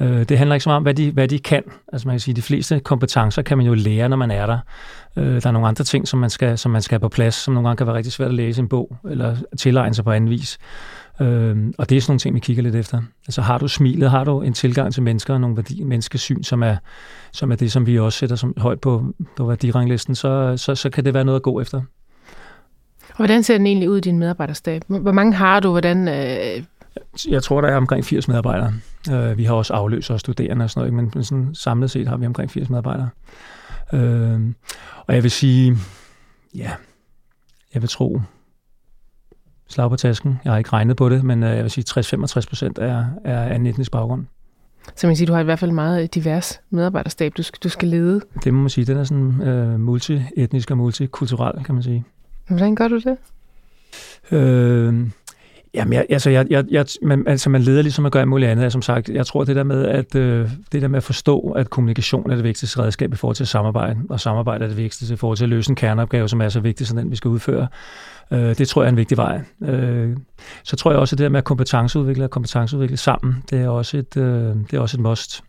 Øh, 0.00 0.28
det 0.28 0.38
handler 0.38 0.54
ikke 0.54 0.64
så 0.64 0.68
meget 0.68 0.76
om, 0.76 0.82
hvad 0.82 0.94
de, 0.94 1.10
hvad 1.10 1.28
de 1.28 1.38
kan. 1.38 1.62
Altså 1.92 2.08
man 2.08 2.14
kan 2.14 2.20
sige, 2.20 2.34
de 2.34 2.42
fleste 2.42 2.80
kompetencer 2.80 3.42
kan 3.42 3.58
man 3.58 3.66
jo 3.66 3.74
lære, 3.74 4.08
når 4.08 4.16
man 4.16 4.30
er 4.30 4.46
der. 4.46 4.58
Øh, 5.16 5.42
der 5.42 5.46
er 5.46 5.50
nogle 5.52 5.68
andre 5.68 5.84
ting, 5.84 6.08
som 6.08 6.18
man, 6.18 6.30
skal, 6.30 6.58
som 6.58 6.70
man 6.70 6.82
skal 6.82 6.94
have 6.94 7.00
på 7.00 7.08
plads, 7.08 7.34
som 7.34 7.54
nogle 7.54 7.68
gange 7.68 7.76
kan 7.76 7.86
være 7.86 7.96
rigtig 7.96 8.12
svært 8.12 8.28
at 8.28 8.34
læse 8.34 8.60
i 8.60 8.62
en 8.62 8.68
bog, 8.68 8.96
eller 9.10 9.36
tilegne 9.58 9.94
sig 9.94 10.04
på 10.04 10.10
anden 10.10 10.30
vis. 10.30 10.58
Øh, 11.20 11.56
og 11.78 11.90
det 11.90 11.96
er 11.96 12.00
sådan 12.00 12.10
nogle 12.10 12.18
ting, 12.18 12.34
vi 12.34 12.40
kigger 12.40 12.62
lidt 12.62 12.74
efter. 12.74 13.02
Altså 13.26 13.42
har 13.42 13.58
du 13.58 13.68
smilet, 13.68 14.10
har 14.10 14.24
du 14.24 14.42
en 14.42 14.52
tilgang 14.52 14.94
til 14.94 15.02
mennesker 15.02 15.34
og 15.34 15.40
nogle 15.40 15.56
værdi, 15.56 15.82
menneskesyn, 15.82 16.42
som 16.42 16.62
er, 16.62 16.76
som 17.32 17.52
er 17.52 17.56
det, 17.56 17.72
som 17.72 17.86
vi 17.86 17.98
også 17.98 18.18
sætter 18.18 18.36
som 18.36 18.54
højt 18.56 18.80
på, 18.80 19.14
på 19.36 19.46
værdiranglisten, 19.46 20.14
så, 20.14 20.56
så, 20.56 20.74
så 20.74 20.90
kan 20.90 21.04
det 21.04 21.14
være 21.14 21.24
noget 21.24 21.36
at 21.36 21.42
gå 21.42 21.60
efter. 21.60 21.82
Og 23.16 23.26
hvordan 23.26 23.42
ser 23.42 23.58
den 23.58 23.66
egentlig 23.66 23.90
ud 23.90 24.00
din 24.00 24.18
medarbejderstab? 24.18 24.82
Hvor 24.86 25.12
mange 25.12 25.34
har 25.34 25.60
du? 25.60 25.70
Hvordan, 25.70 26.08
øh... 26.08 26.64
Jeg 27.28 27.42
tror, 27.42 27.60
der 27.60 27.68
er 27.68 27.76
omkring 27.76 28.04
80 28.04 28.28
medarbejdere. 28.28 28.72
Øh, 29.12 29.38
vi 29.38 29.44
har 29.44 29.54
også 29.54 29.72
afløser 29.72 30.14
og 30.14 30.20
studerende 30.20 30.64
og 30.64 30.70
sådan 30.70 30.92
noget, 30.92 31.12
men 31.14 31.24
sådan 31.24 31.54
samlet 31.54 31.90
set 31.90 32.08
har 32.08 32.16
vi 32.16 32.26
omkring 32.26 32.50
80 32.50 32.70
medarbejdere. 32.70 33.08
Øh, 33.92 34.40
og 35.06 35.14
jeg 35.14 35.22
vil 35.22 35.30
sige, 35.30 35.76
ja, 36.54 36.70
jeg 37.74 37.82
vil 37.82 37.88
tro, 37.88 38.20
slag 39.68 39.90
på 39.90 39.96
tasken. 39.96 40.40
Jeg 40.44 40.52
har 40.52 40.58
ikke 40.58 40.70
regnet 40.72 40.96
på 40.96 41.08
det, 41.08 41.24
men 41.24 41.42
øh, 41.42 41.56
jeg 41.56 41.62
vil 41.62 41.70
sige, 41.70 41.84
60-65 41.90 42.48
procent 42.48 42.78
er, 42.78 43.06
er 43.24 43.42
af 43.42 43.54
en 43.54 43.66
etnisk 43.66 43.90
baggrund. 43.90 44.24
Så 44.96 45.06
man 45.06 45.16
siger, 45.16 45.26
du 45.26 45.32
har 45.32 45.40
i 45.40 45.44
hvert 45.44 45.58
fald 45.58 45.72
meget 45.72 46.14
divers 46.14 46.60
medarbejderstab, 46.70 47.32
du 47.36 47.42
skal, 47.42 47.58
du 47.62 47.68
skal 47.68 47.88
lede. 47.88 48.20
Det 48.44 48.54
må 48.54 48.60
man 48.60 48.70
sige. 48.70 48.84
Den 48.84 48.96
er 48.96 49.04
sådan 49.04 49.42
øh, 49.42 49.80
multietnisk 49.80 50.70
og 50.70 50.76
multikulturel, 50.76 51.64
kan 51.64 51.74
man 51.74 51.82
sige. 51.82 52.04
Hvordan 52.48 52.74
gør 52.74 52.88
du 52.88 52.98
det? 52.98 53.16
Øh, 54.30 55.10
Jamen, 55.76 55.92
jeg, 55.92 56.06
altså, 56.10 56.30
jeg, 56.30 56.46
jeg, 56.50 56.64
jeg, 56.70 56.86
man, 57.02 57.24
altså, 57.26 57.50
man 57.50 57.62
leder 57.62 57.82
ligesom 57.82 58.06
at 58.06 58.12
gøre 58.12 58.20
alt 58.20 58.28
muligt 58.28 58.50
andet. 58.50 58.72
Som 58.72 58.82
sagt, 58.82 59.08
jeg 59.08 59.26
tror, 59.26 59.44
det 59.44 59.56
der 59.56 59.64
med 59.64 59.84
at, 59.84 60.14
øh, 60.14 60.50
det 60.72 60.82
der 60.82 60.88
med 60.88 60.96
at 60.96 61.02
forstå, 61.02 61.40
at 61.40 61.70
kommunikation 61.70 62.30
er 62.30 62.34
det 62.34 62.44
vigtigste 62.44 62.80
redskab 62.80 63.12
i 63.12 63.16
forhold 63.16 63.36
til 63.36 63.46
samarbejde, 63.46 64.00
og 64.10 64.20
samarbejde 64.20 64.64
er 64.64 64.68
det 64.68 64.76
vigtigste 64.76 65.14
i 65.14 65.16
forhold 65.16 65.36
til 65.36 65.44
at 65.44 65.48
løse 65.48 65.70
en 65.70 65.76
kerneopgave, 65.76 66.28
som 66.28 66.40
er 66.40 66.48
så 66.48 66.60
vigtig 66.60 66.86
som 66.86 66.96
den, 66.96 67.10
vi 67.10 67.16
skal 67.16 67.28
udføre. 67.28 67.68
Øh, 68.30 68.58
det 68.58 68.68
tror 68.68 68.82
jeg 68.82 68.86
er 68.86 68.90
en 68.90 68.96
vigtig 68.96 69.16
vej. 69.16 69.40
Øh, 69.62 70.16
så 70.64 70.76
tror 70.76 70.90
jeg 70.90 71.00
også, 71.00 71.14
at 71.14 71.18
det 71.18 71.24
der 71.24 71.30
med 71.30 71.38
at 71.38 71.44
kompetenceudvikle 71.44 72.24
og 72.24 72.30
kompetenceudvikle 72.30 72.96
sammen, 72.96 73.42
det 73.50 73.60
er 73.60 73.68
også 73.68 73.96
et, 73.96 74.16
øh, 74.16 74.56
det 74.70 74.72
er 74.72 74.80
også 74.80 74.96
et 74.96 75.02
must. 75.02 75.44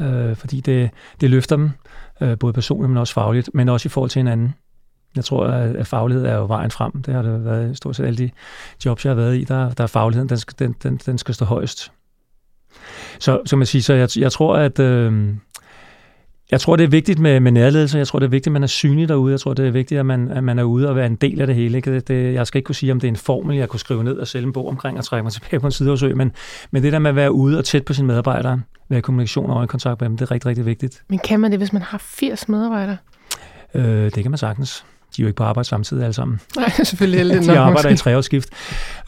Øh, 0.00 0.36
fordi 0.36 0.60
det, 0.60 0.90
det 1.20 1.30
løfter 1.30 1.56
dem, 1.56 1.70
øh, 2.20 2.38
både 2.38 2.52
personligt, 2.52 2.90
men 2.90 2.96
også 2.96 3.14
fagligt, 3.14 3.50
men 3.54 3.68
også 3.68 3.86
i 3.86 3.90
forhold 3.90 4.10
til 4.10 4.20
hinanden. 4.20 4.54
Jeg 5.16 5.24
tror, 5.24 5.46
at 5.46 5.86
faglighed 5.86 6.26
er 6.26 6.36
jo 6.36 6.46
vejen 6.46 6.70
frem. 6.70 7.02
Det 7.02 7.14
har 7.14 7.22
det 7.22 7.44
været 7.44 7.76
stort 7.76 7.96
set 7.96 8.04
alle 8.04 8.18
de 8.18 8.30
jobs, 8.84 9.04
jeg 9.04 9.10
har 9.10 9.14
været 9.14 9.36
i, 9.36 9.44
der, 9.44 9.70
der 9.70 9.84
er 9.84 9.88
fagligheden, 9.88 10.28
den 10.28 10.38
skal, 10.38 10.54
den, 10.58 10.76
den, 10.82 11.00
den 11.06 11.18
skal 11.18 11.34
stå 11.34 11.44
højst. 11.44 11.92
Så, 13.18 13.40
så 13.46 13.56
man 13.56 13.66
siger, 13.66 13.82
så 13.82 13.94
jeg, 13.94 14.08
jeg 14.16 14.32
tror, 14.32 14.56
at 14.56 14.78
øh, 14.78 15.34
jeg 16.52 16.60
tror, 16.60 16.76
det 16.76 16.84
er 16.84 16.88
vigtigt 16.88 17.18
med, 17.18 17.40
med 17.40 17.52
nærledelse. 17.52 17.98
Jeg 17.98 18.06
tror, 18.06 18.18
det 18.18 18.26
er 18.26 18.30
vigtigt, 18.30 18.46
at 18.46 18.52
man 18.52 18.62
er 18.62 18.66
synlig 18.66 19.08
derude. 19.08 19.32
Jeg 19.32 19.40
tror, 19.40 19.54
det 19.54 19.66
er 19.66 19.70
vigtigt, 19.70 19.98
at 19.98 20.06
man, 20.06 20.30
at 20.30 20.44
man 20.44 20.58
er 20.58 20.62
ude 20.62 20.88
og 20.88 20.96
være 20.96 21.06
en 21.06 21.16
del 21.16 21.40
af 21.40 21.46
det 21.46 21.56
hele. 21.56 21.76
Ikke? 21.76 21.94
Det, 21.94 22.08
det, 22.08 22.34
jeg 22.34 22.46
skal 22.46 22.58
ikke 22.58 22.66
kunne 22.66 22.74
sige, 22.74 22.92
om 22.92 23.00
det 23.00 23.08
er 23.08 23.12
en 23.12 23.16
formel, 23.16 23.56
jeg 23.56 23.68
kunne 23.68 23.80
skrive 23.80 24.04
ned 24.04 24.16
og 24.16 24.28
sælge 24.28 24.46
en 24.46 24.52
bog 24.52 24.68
omkring 24.68 24.98
og 24.98 25.04
trække 25.04 25.22
mig 25.22 25.32
tilbage 25.32 25.60
på 25.60 25.66
en 25.66 25.72
sideårsø, 25.72 26.14
men, 26.14 26.32
men 26.70 26.82
det 26.82 26.92
der 26.92 26.98
med 26.98 27.10
at 27.10 27.16
være 27.16 27.32
ude 27.32 27.58
og 27.58 27.64
tæt 27.64 27.84
på 27.84 27.92
sine 27.92 28.06
medarbejdere, 28.06 28.60
være 28.88 28.98
i 28.98 29.02
kommunikation 29.02 29.50
og 29.50 29.64
i 29.64 29.66
kontakt 29.66 30.00
med 30.00 30.08
dem, 30.08 30.16
det 30.16 30.26
er 30.26 30.30
rigtig, 30.30 30.48
rigtig 30.48 30.66
vigtigt. 30.66 31.02
Men 31.08 31.18
kan 31.18 31.40
man 31.40 31.50
det, 31.50 31.60
hvis 31.60 31.72
man 31.72 31.82
har 31.82 31.98
80 31.98 32.48
medarbejdere? 32.48 32.96
Øh, 33.74 34.04
det 34.04 34.22
kan 34.22 34.30
man 34.30 34.38
sagtens 34.38 34.84
de 35.16 35.22
er 35.22 35.24
jo 35.24 35.26
ikke 35.26 35.36
på 35.36 35.44
arbejde 35.44 35.68
samtidig 35.68 36.02
alle 36.02 36.12
sammen. 36.12 36.40
Nej, 36.56 36.70
selvfølgelig. 36.84 37.42
de 37.42 37.58
arbejder 37.58 37.88
i 37.88 37.96
treårsskift. 37.96 38.48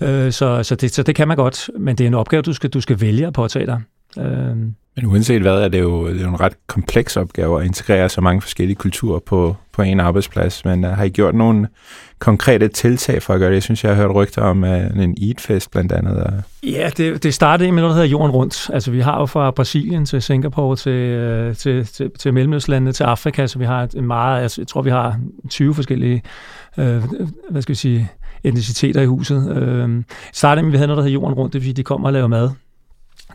Øh, 0.01 0.33
så, 0.33 0.63
så, 0.63 0.75
det, 0.75 0.95
så 0.95 1.03
det 1.03 1.15
kan 1.15 1.29
man 1.29 1.37
godt, 1.37 1.71
men 1.79 1.97
det 1.97 2.05
er 2.05 2.09
en 2.09 2.15
opgave, 2.15 2.43
du 2.43 2.53
skal, 2.53 2.71
du 2.71 2.81
skal 2.81 3.01
vælge 3.01 3.27
at 3.27 3.33
påtage 3.33 3.67
dig. 3.67 3.81
Øh, 4.19 4.57
men 4.97 5.07
uanset 5.07 5.43
hvad, 5.43 5.63
er 5.63 5.69
det 5.69 5.81
jo, 5.81 6.09
det 6.09 6.19
er 6.19 6.23
jo 6.23 6.29
en 6.29 6.41
ret 6.41 6.67
kompleks 6.67 7.17
opgave 7.17 7.61
at 7.61 7.67
integrere 7.67 8.09
så 8.09 8.21
mange 8.21 8.41
forskellige 8.41 8.77
kulturer 8.77 9.19
på, 9.19 9.57
på 9.73 9.83
en 9.83 10.01
arbejdsplads. 10.01 10.65
Men 10.65 10.85
uh, 10.85 10.91
har 10.91 11.05
I 11.05 11.09
gjort 11.09 11.35
nogle 11.35 11.69
konkrete 12.19 12.69
tiltag 12.69 13.23
for 13.23 13.35
at 13.35 13.41
gøre 13.41 13.49
det? 13.49 13.55
Jeg 13.55 13.63
synes, 13.63 13.85
jeg 13.85 13.97
har 13.97 14.03
hørt 14.03 14.15
rygter 14.15 14.43
om 14.43 14.63
uh, 14.63 15.03
en 15.03 15.17
Eat-fest 15.23 15.71
blandt 15.71 15.93
andet. 15.93 16.17
Og... 16.17 16.33
Ja, 16.63 16.91
det, 16.97 17.23
det 17.23 17.35
startede 17.35 17.73
med 17.73 17.83
noget, 17.83 17.91
der 17.91 18.03
hedder 18.03 18.11
Jorden 18.11 18.31
Rundt. 18.31 18.71
Altså, 18.73 18.91
vi 18.91 19.01
har 19.01 19.21
jo 19.21 19.27
fra 19.27 19.51
Brasilien 19.51 20.07
til 20.07 20.23
Singapore 20.23 20.77
til, 20.77 21.49
uh, 21.49 21.57
til, 21.57 21.87
til, 21.87 22.11
til 22.19 22.35
Mellemøstlandene 22.35 22.93
til 22.93 23.05
Afrika, 23.05 23.47
så 23.47 23.59
vi 23.59 23.65
har 23.65 23.83
et 23.83 24.05
meget, 24.05 24.43
altså, 24.43 24.61
jeg 24.61 24.69
tror, 24.69 24.83
vi 24.83 24.91
har 24.91 25.21
20 25.51 25.75
forskellige, 25.75 26.23
uh, 26.79 26.85
hvad 27.51 27.63
skal 27.63 27.73
vi 27.73 27.79
sige, 27.79 28.11
etniciteter 28.45 29.01
i 29.03 29.07
huset. 29.07 29.37
Uh, 29.37 30.03
startede 30.33 30.63
med, 30.63 30.71
at 30.71 30.73
vi 30.73 30.77
havde 30.77 30.89
noget, 30.89 30.97
der 30.97 31.03
hedder 31.03 31.15
Jorden 31.15 31.35
Rundt, 31.35 31.53
det 31.53 31.61
vil 31.61 31.67
sige, 31.67 31.75
de 31.75 31.83
kommer 31.83 32.09
og 32.09 32.13
laver 32.13 32.27
mad 32.27 32.51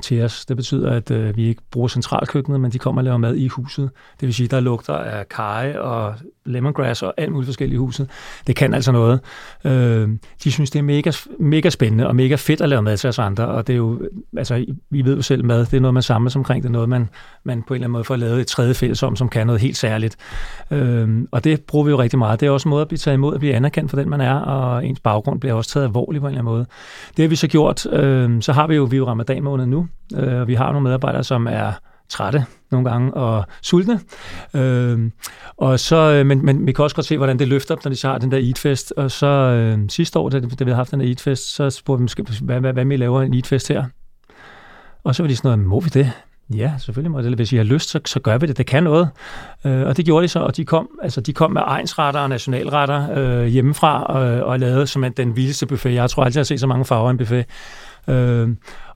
til 0.01 0.23
os. 0.23 0.45
Det 0.45 0.55
betyder, 0.55 0.91
at 0.91 1.11
øh, 1.11 1.35
vi 1.35 1.47
ikke 1.47 1.61
bruger 1.71 1.87
centralkøkkenet, 1.87 2.61
men 2.61 2.71
de 2.71 2.79
kommer 2.79 2.99
og 2.99 3.03
laver 3.03 3.17
mad 3.17 3.35
i 3.35 3.47
huset. 3.47 3.89
Det 4.19 4.25
vil 4.27 4.33
sige, 4.33 4.47
der 4.47 4.59
lugter 4.59 4.93
af 4.93 5.29
kaj 5.29 5.75
og 5.77 6.15
lemongrass 6.49 7.03
og 7.03 7.13
alt 7.17 7.31
muligt 7.31 7.47
forskelligt 7.47 7.75
i 7.75 7.77
huset. 7.77 8.09
Det 8.47 8.55
kan 8.55 8.73
altså 8.73 8.91
noget. 8.91 9.19
Øh, 9.65 10.09
de 10.43 10.51
synes, 10.51 10.71
det 10.71 10.79
er 10.79 10.83
mega, 10.83 11.11
mega 11.39 11.69
spændende 11.69 12.07
og 12.07 12.15
mega 12.15 12.35
fedt 12.35 12.61
at 12.61 12.69
lave 12.69 12.81
mad 12.81 12.97
til 12.97 13.07
os 13.07 13.19
andre, 13.19 13.47
og 13.47 13.67
det 13.67 13.73
er 13.73 13.77
jo, 13.77 14.01
altså, 14.37 14.65
vi 14.89 15.05
ved 15.05 15.15
jo 15.15 15.21
selv 15.21 15.45
mad, 15.45 15.65
det 15.65 15.73
er 15.73 15.79
noget, 15.79 15.93
man 15.93 16.03
samles 16.03 16.35
omkring, 16.35 16.63
det 16.63 16.69
er 16.69 16.73
noget, 16.73 16.89
man, 16.89 17.09
man 17.43 17.63
på 17.63 17.73
en 17.73 17.75
eller 17.75 17.85
anden 17.85 17.91
måde 17.91 18.03
får 18.03 18.15
lavet 18.15 18.41
et 18.41 18.47
tredje 18.47 18.73
fælles 18.73 19.03
om, 19.03 19.15
som 19.15 19.29
kan 19.29 19.47
noget 19.47 19.61
helt 19.61 19.77
særligt. 19.77 20.17
Øh, 20.71 21.09
og 21.31 21.43
det 21.43 21.61
bruger 21.61 21.85
vi 21.85 21.91
jo 21.91 21.99
rigtig 21.99 22.19
meget. 22.19 22.39
Det 22.39 22.47
er 22.47 22.51
også 22.51 22.69
en 22.69 22.69
måde 22.69 22.81
at 22.81 22.87
blive 22.87 22.97
taget 22.97 23.15
imod, 23.15 23.33
at 23.33 23.39
blive 23.39 23.53
anerkendt 23.53 23.89
for 23.89 23.97
den, 23.97 24.09
man 24.09 24.21
er, 24.21 24.35
og 24.35 24.85
ens 24.85 24.99
baggrund 24.99 25.39
bliver 25.39 25.53
også 25.53 25.69
taget 25.69 25.85
alvorligt 25.85 26.21
på 26.21 26.27
en 26.27 26.31
eller 26.31 26.41
anden 26.41 26.53
måde. 26.53 26.65
Det 27.17 27.23
har 27.23 27.29
vi 27.29 27.35
så 27.35 27.47
gjort. 27.47 27.85
Øh, 27.93 28.41
så 28.41 28.53
har 28.53 28.67
vi 28.67 28.75
jo, 28.75 28.83
vi 28.83 28.95
er 28.95 28.97
jo 28.97 29.07
ramadan 29.07 29.43
måned 29.43 29.65
nu, 29.65 29.87
øh, 30.15 30.41
og 30.41 30.47
vi 30.47 30.53
har 30.53 30.71
nogle 30.71 30.83
medarbejdere, 30.83 31.23
som 31.23 31.47
er 31.47 31.71
trætte 32.09 32.45
nogle 32.71 32.89
gange 32.89 33.13
og 33.13 33.45
sultne. 33.61 33.99
Øh, 34.53 35.11
og 35.57 35.79
så, 35.79 35.95
øh, 35.95 36.25
men, 36.25 36.45
men 36.45 36.67
vi 36.67 36.71
kan 36.71 36.83
også 36.83 36.95
godt 36.95 37.05
se, 37.05 37.17
hvordan 37.17 37.39
det 37.39 37.47
løfter 37.47 37.75
op, 37.75 37.85
når 37.85 37.91
de 37.91 38.07
har 38.07 38.17
den 38.17 38.31
der 38.31 38.37
Eatfest. 38.37 38.93
Og 38.97 39.11
så 39.11 39.27
øh, 39.27 39.79
sidste 39.89 40.19
år, 40.19 40.29
da, 40.29 40.39
da 40.39 40.45
vi 40.47 40.55
havde 40.59 40.75
haft 40.75 40.91
den 40.91 40.99
der 40.99 41.07
Eatfest, 41.07 41.55
så 41.55 41.69
spurgte 41.69 42.03
vi, 42.17 42.23
hvad, 42.41 42.59
hvad, 42.59 42.73
hvad 42.73 42.85
vi 42.85 42.97
laver 42.97 43.21
en 43.21 43.33
Eatfest 43.33 43.67
her? 43.67 43.83
Og 45.03 45.15
så 45.15 45.23
var 45.23 45.27
de 45.27 45.35
sådan 45.35 45.47
noget, 45.47 45.67
må 45.67 45.79
vi 45.79 45.89
det? 45.89 46.11
Ja, 46.55 46.73
selvfølgelig 46.79 47.11
må 47.11 47.21
det. 47.21 47.35
Hvis 47.35 47.53
I 47.53 47.57
har 47.57 47.63
lyst, 47.63 47.89
så, 47.89 47.99
så 48.05 48.19
gør 48.19 48.37
vi 48.37 48.47
det. 48.47 48.57
Det 48.57 48.65
kan 48.65 48.83
noget. 48.83 49.09
Øh, 49.65 49.87
og 49.87 49.97
det 49.97 50.05
gjorde 50.05 50.23
de 50.23 50.27
så, 50.27 50.39
og 50.39 50.57
de 50.57 50.65
kom, 50.65 50.89
altså, 51.03 51.21
de 51.21 51.33
kom 51.33 51.51
med 51.51 51.61
egensretter 51.65 52.19
og 52.19 52.29
nationalretter 52.29 53.17
øh, 53.17 53.45
hjemmefra 53.45 54.03
og, 54.03 54.21
og 54.43 54.59
lavede 54.59 54.87
som 54.87 55.13
den 55.13 55.35
vildeste 55.35 55.65
buffet. 55.65 55.93
Jeg 55.93 56.09
tror 56.09 56.23
aldrig, 56.23 56.35
jeg 56.35 56.39
har 56.39 56.45
set 56.45 56.59
så 56.59 56.67
mange 56.67 56.85
farver 56.85 57.09
i 57.09 57.11
en 57.11 57.17
buffet. 57.17 57.45
Øh, 58.07 58.49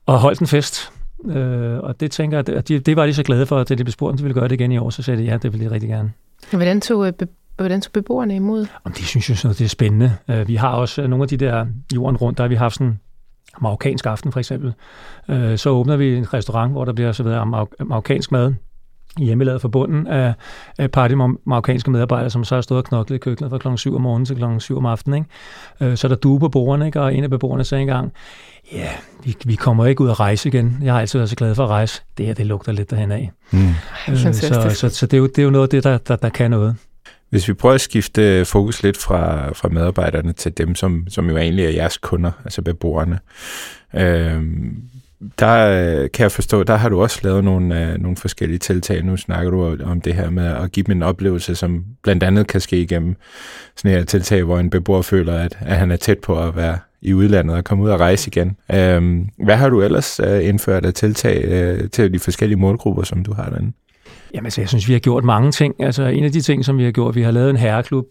og 0.06 0.18
holdt 0.18 0.40
en 0.40 0.46
fest. 0.46 0.92
Øh, 1.28 1.78
og 1.78 2.00
det 2.00 2.10
tænker 2.10 2.38
jeg, 2.38 2.48
at 2.48 2.68
de, 2.68 2.78
det 2.78 2.96
var 2.96 3.06
de 3.06 3.14
så 3.14 3.22
glade 3.22 3.46
for, 3.46 3.58
at 3.58 3.68
de 3.68 3.76
blev 3.76 3.92
spurgt, 3.92 4.12
om 4.12 4.16
de 4.16 4.22
ville 4.22 4.34
gøre 4.34 4.48
det 4.48 4.52
igen 4.52 4.72
i 4.72 4.78
år, 4.78 4.90
så 4.90 5.02
sagde 5.02 5.22
de, 5.22 5.26
ja, 5.26 5.36
det 5.36 5.52
ville 5.52 5.68
de 5.68 5.74
rigtig 5.74 5.90
gerne. 5.90 6.12
Hvordan 6.50 6.80
tog, 6.80 7.06
øh, 7.06 7.12
be, 7.12 7.26
hvordan 7.56 7.80
tog 7.80 7.92
beboerne 7.92 8.36
imod? 8.36 8.66
Om 8.84 8.92
de 8.92 9.04
synes 9.04 9.44
jo, 9.44 9.48
det 9.48 9.60
er 9.60 9.68
spændende. 9.68 10.12
Øh, 10.28 10.48
vi 10.48 10.54
har 10.54 10.68
også 10.68 11.06
nogle 11.06 11.22
af 11.22 11.28
de 11.28 11.36
der 11.36 11.66
jorden 11.94 12.16
rundt, 12.16 12.38
der 12.38 12.44
har 12.44 12.48
vi 12.48 12.54
haft 12.54 12.74
sådan 12.74 12.98
marokkansk 13.60 14.06
aften 14.06 14.32
for 14.32 14.40
eksempel. 14.40 14.74
Øh, 15.28 15.58
så 15.58 15.70
åbner 15.70 15.96
vi 15.96 16.16
en 16.16 16.34
restaurant, 16.34 16.72
hvor 16.72 16.84
der 16.84 16.92
bliver 16.92 17.12
serveret 17.12 17.68
marokkansk 17.86 18.32
mad 18.32 18.54
hjemmelavet 19.18 19.60
for 19.60 19.68
bunden 19.68 20.06
af, 20.06 20.34
af 20.78 20.90
par 20.90 21.04
af 21.04 21.34
marokkanske 21.46 21.90
medarbejdere, 21.90 22.30
som 22.30 22.44
så 22.44 22.54
har 22.54 22.62
stået 22.62 22.78
og 22.78 22.84
knoklet 22.84 23.16
i 23.16 23.18
køkkenet 23.18 23.50
fra 23.50 23.58
klokken 23.58 23.78
7 23.78 23.94
om 23.94 24.00
morgenen 24.00 24.26
til 24.26 24.36
klokken 24.36 24.60
7 24.60 24.76
om 24.76 24.86
aftenen. 24.86 25.26
Ikke? 25.80 25.96
Så 25.96 26.08
der 26.08 26.14
due 26.14 26.40
på 26.40 26.48
bordene, 26.48 26.86
ikke? 26.86 27.00
og 27.00 27.14
en 27.14 27.24
af 27.24 27.30
beboerne 27.30 27.64
sagde 27.64 27.82
engang, 27.82 28.12
ja, 28.72 28.88
vi, 29.24 29.36
vi 29.44 29.54
kommer 29.54 29.86
ikke 29.86 30.00
ud 30.00 30.10
at 30.10 30.20
rejse 30.20 30.48
igen. 30.48 30.78
Jeg 30.82 30.92
har 30.92 31.00
altid 31.00 31.18
været 31.18 31.30
så 31.30 31.36
glad 31.36 31.54
for 31.54 31.64
at 31.64 31.70
rejse. 31.70 32.02
Det 32.18 32.26
her, 32.26 32.34
det 32.34 32.46
lugter 32.46 32.72
lidt 32.72 32.90
derhen 32.90 33.12
af. 33.12 33.30
Mm. 33.50 33.68
Øh, 34.08 34.16
så, 34.16 34.70
så, 34.74 34.88
så 34.88 35.06
det, 35.06 35.14
er 35.14 35.18
jo, 35.18 35.26
det 35.26 35.38
er 35.38 35.42
jo 35.42 35.50
noget 35.50 35.62
af 35.62 35.68
det, 35.68 35.84
der, 35.84 35.98
der, 35.98 36.16
der 36.16 36.28
kan 36.28 36.50
noget. 36.50 36.76
Hvis 37.30 37.48
vi 37.48 37.52
prøver 37.52 37.74
at 37.74 37.80
skifte 37.80 38.44
fokus 38.44 38.82
lidt 38.82 38.96
fra, 38.96 39.52
fra 39.52 39.68
medarbejderne 39.68 40.32
til 40.32 40.58
dem, 40.58 40.74
som, 40.74 41.06
som 41.08 41.30
jo 41.30 41.36
egentlig 41.36 41.64
er 41.64 41.70
jeres 41.70 41.98
kunder, 41.98 42.30
altså 42.44 42.62
beboerne. 42.62 43.18
Øh, 43.94 44.42
der 45.38 46.02
øh, 46.02 46.10
kan 46.10 46.22
jeg 46.22 46.32
forstå, 46.32 46.62
der 46.62 46.76
har 46.76 46.88
du 46.88 47.02
også 47.02 47.20
lavet 47.22 47.44
nogle, 47.44 47.92
øh, 47.92 47.98
nogle 47.98 48.16
forskellige 48.16 48.58
tiltag. 48.58 49.04
Nu 49.04 49.16
snakker 49.16 49.50
du 49.50 49.76
om 49.84 50.00
det 50.00 50.14
her 50.14 50.30
med 50.30 50.46
at 50.46 50.72
give 50.72 50.84
dem 50.84 50.92
en 50.92 51.02
oplevelse, 51.02 51.54
som 51.54 51.84
blandt 52.02 52.22
andet 52.22 52.46
kan 52.46 52.60
ske 52.60 52.80
igennem 52.80 53.16
sådan 53.76 53.98
et 53.98 54.08
tiltag, 54.08 54.42
hvor 54.42 54.58
en 54.58 54.70
beboer 54.70 55.02
føler, 55.02 55.38
at, 55.38 55.58
at 55.60 55.76
han 55.76 55.90
er 55.90 55.96
tæt 55.96 56.18
på 56.18 56.42
at 56.42 56.56
være 56.56 56.78
i 57.02 57.14
udlandet 57.14 57.56
og 57.56 57.64
komme 57.64 57.84
ud 57.84 57.90
og 57.90 58.00
rejse 58.00 58.28
igen. 58.28 58.56
Uh, 58.68 59.44
hvad 59.44 59.56
har 59.56 59.68
du 59.68 59.82
ellers 59.82 60.20
øh, 60.20 60.48
indført 60.48 60.84
af 60.84 60.94
tiltag 60.94 61.88
til 61.92 62.12
de 62.12 62.18
forskellige 62.18 62.58
målgrupper, 62.58 63.02
som 63.02 63.24
du 63.24 63.32
har 63.32 63.50
derinde? 63.50 63.72
Jamen, 64.34 64.46
altså, 64.46 64.60
jeg 64.60 64.68
synes, 64.68 64.88
vi 64.88 64.92
har 64.92 65.00
gjort 65.00 65.24
mange 65.24 65.52
ting. 65.52 65.74
Altså, 65.78 66.02
en 66.02 66.24
af 66.24 66.32
de 66.32 66.40
ting, 66.40 66.64
som 66.64 66.78
vi 66.78 66.84
har 66.84 66.90
gjort, 66.90 67.14
vi 67.14 67.22
har 67.22 67.30
lavet 67.30 67.50
en 67.50 67.56
herreklub, 67.56 68.06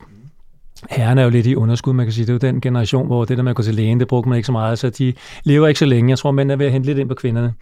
Herren 0.90 1.18
er 1.18 1.24
jo 1.24 1.30
lidt 1.30 1.48
i 1.48 1.56
underskud, 1.56 1.94
man 1.94 2.06
kan 2.06 2.14
sige. 2.14 2.26
Det 2.26 2.30
er 2.30 2.34
jo 2.34 2.54
den 2.54 2.62
generation, 2.62 3.08
hvor 3.08 3.26
det 3.26 3.38
der 3.38 3.44
med 3.44 3.50
at 3.50 3.56
gå 3.56 3.64
til 3.64 3.76
lægen, 3.76 4.00
det 4.00 4.08
brugte 4.08 4.30
man 4.30 4.36
ikke 4.36 4.46
så 4.46 4.52
meget, 4.52 4.80
så 4.80 4.90
de 4.90 5.14
lever 5.44 5.68
ikke 5.68 5.80
så 5.80 5.86
længe. 5.86 6.10
Jeg 6.10 6.18
tror, 6.18 6.32
mænd 6.32 6.52
er 6.52 6.56
ved 6.56 6.66
at 6.66 6.72
hente 6.72 6.88
lidt 6.88 6.98
ind 6.98 7.10
på 7.10 7.16
kvinderne. 7.16 7.54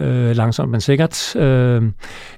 Øh, 0.00 0.36
langsomt, 0.36 0.70
men 0.70 0.80
sikkert. 0.80 1.36
Øh, 1.36 1.82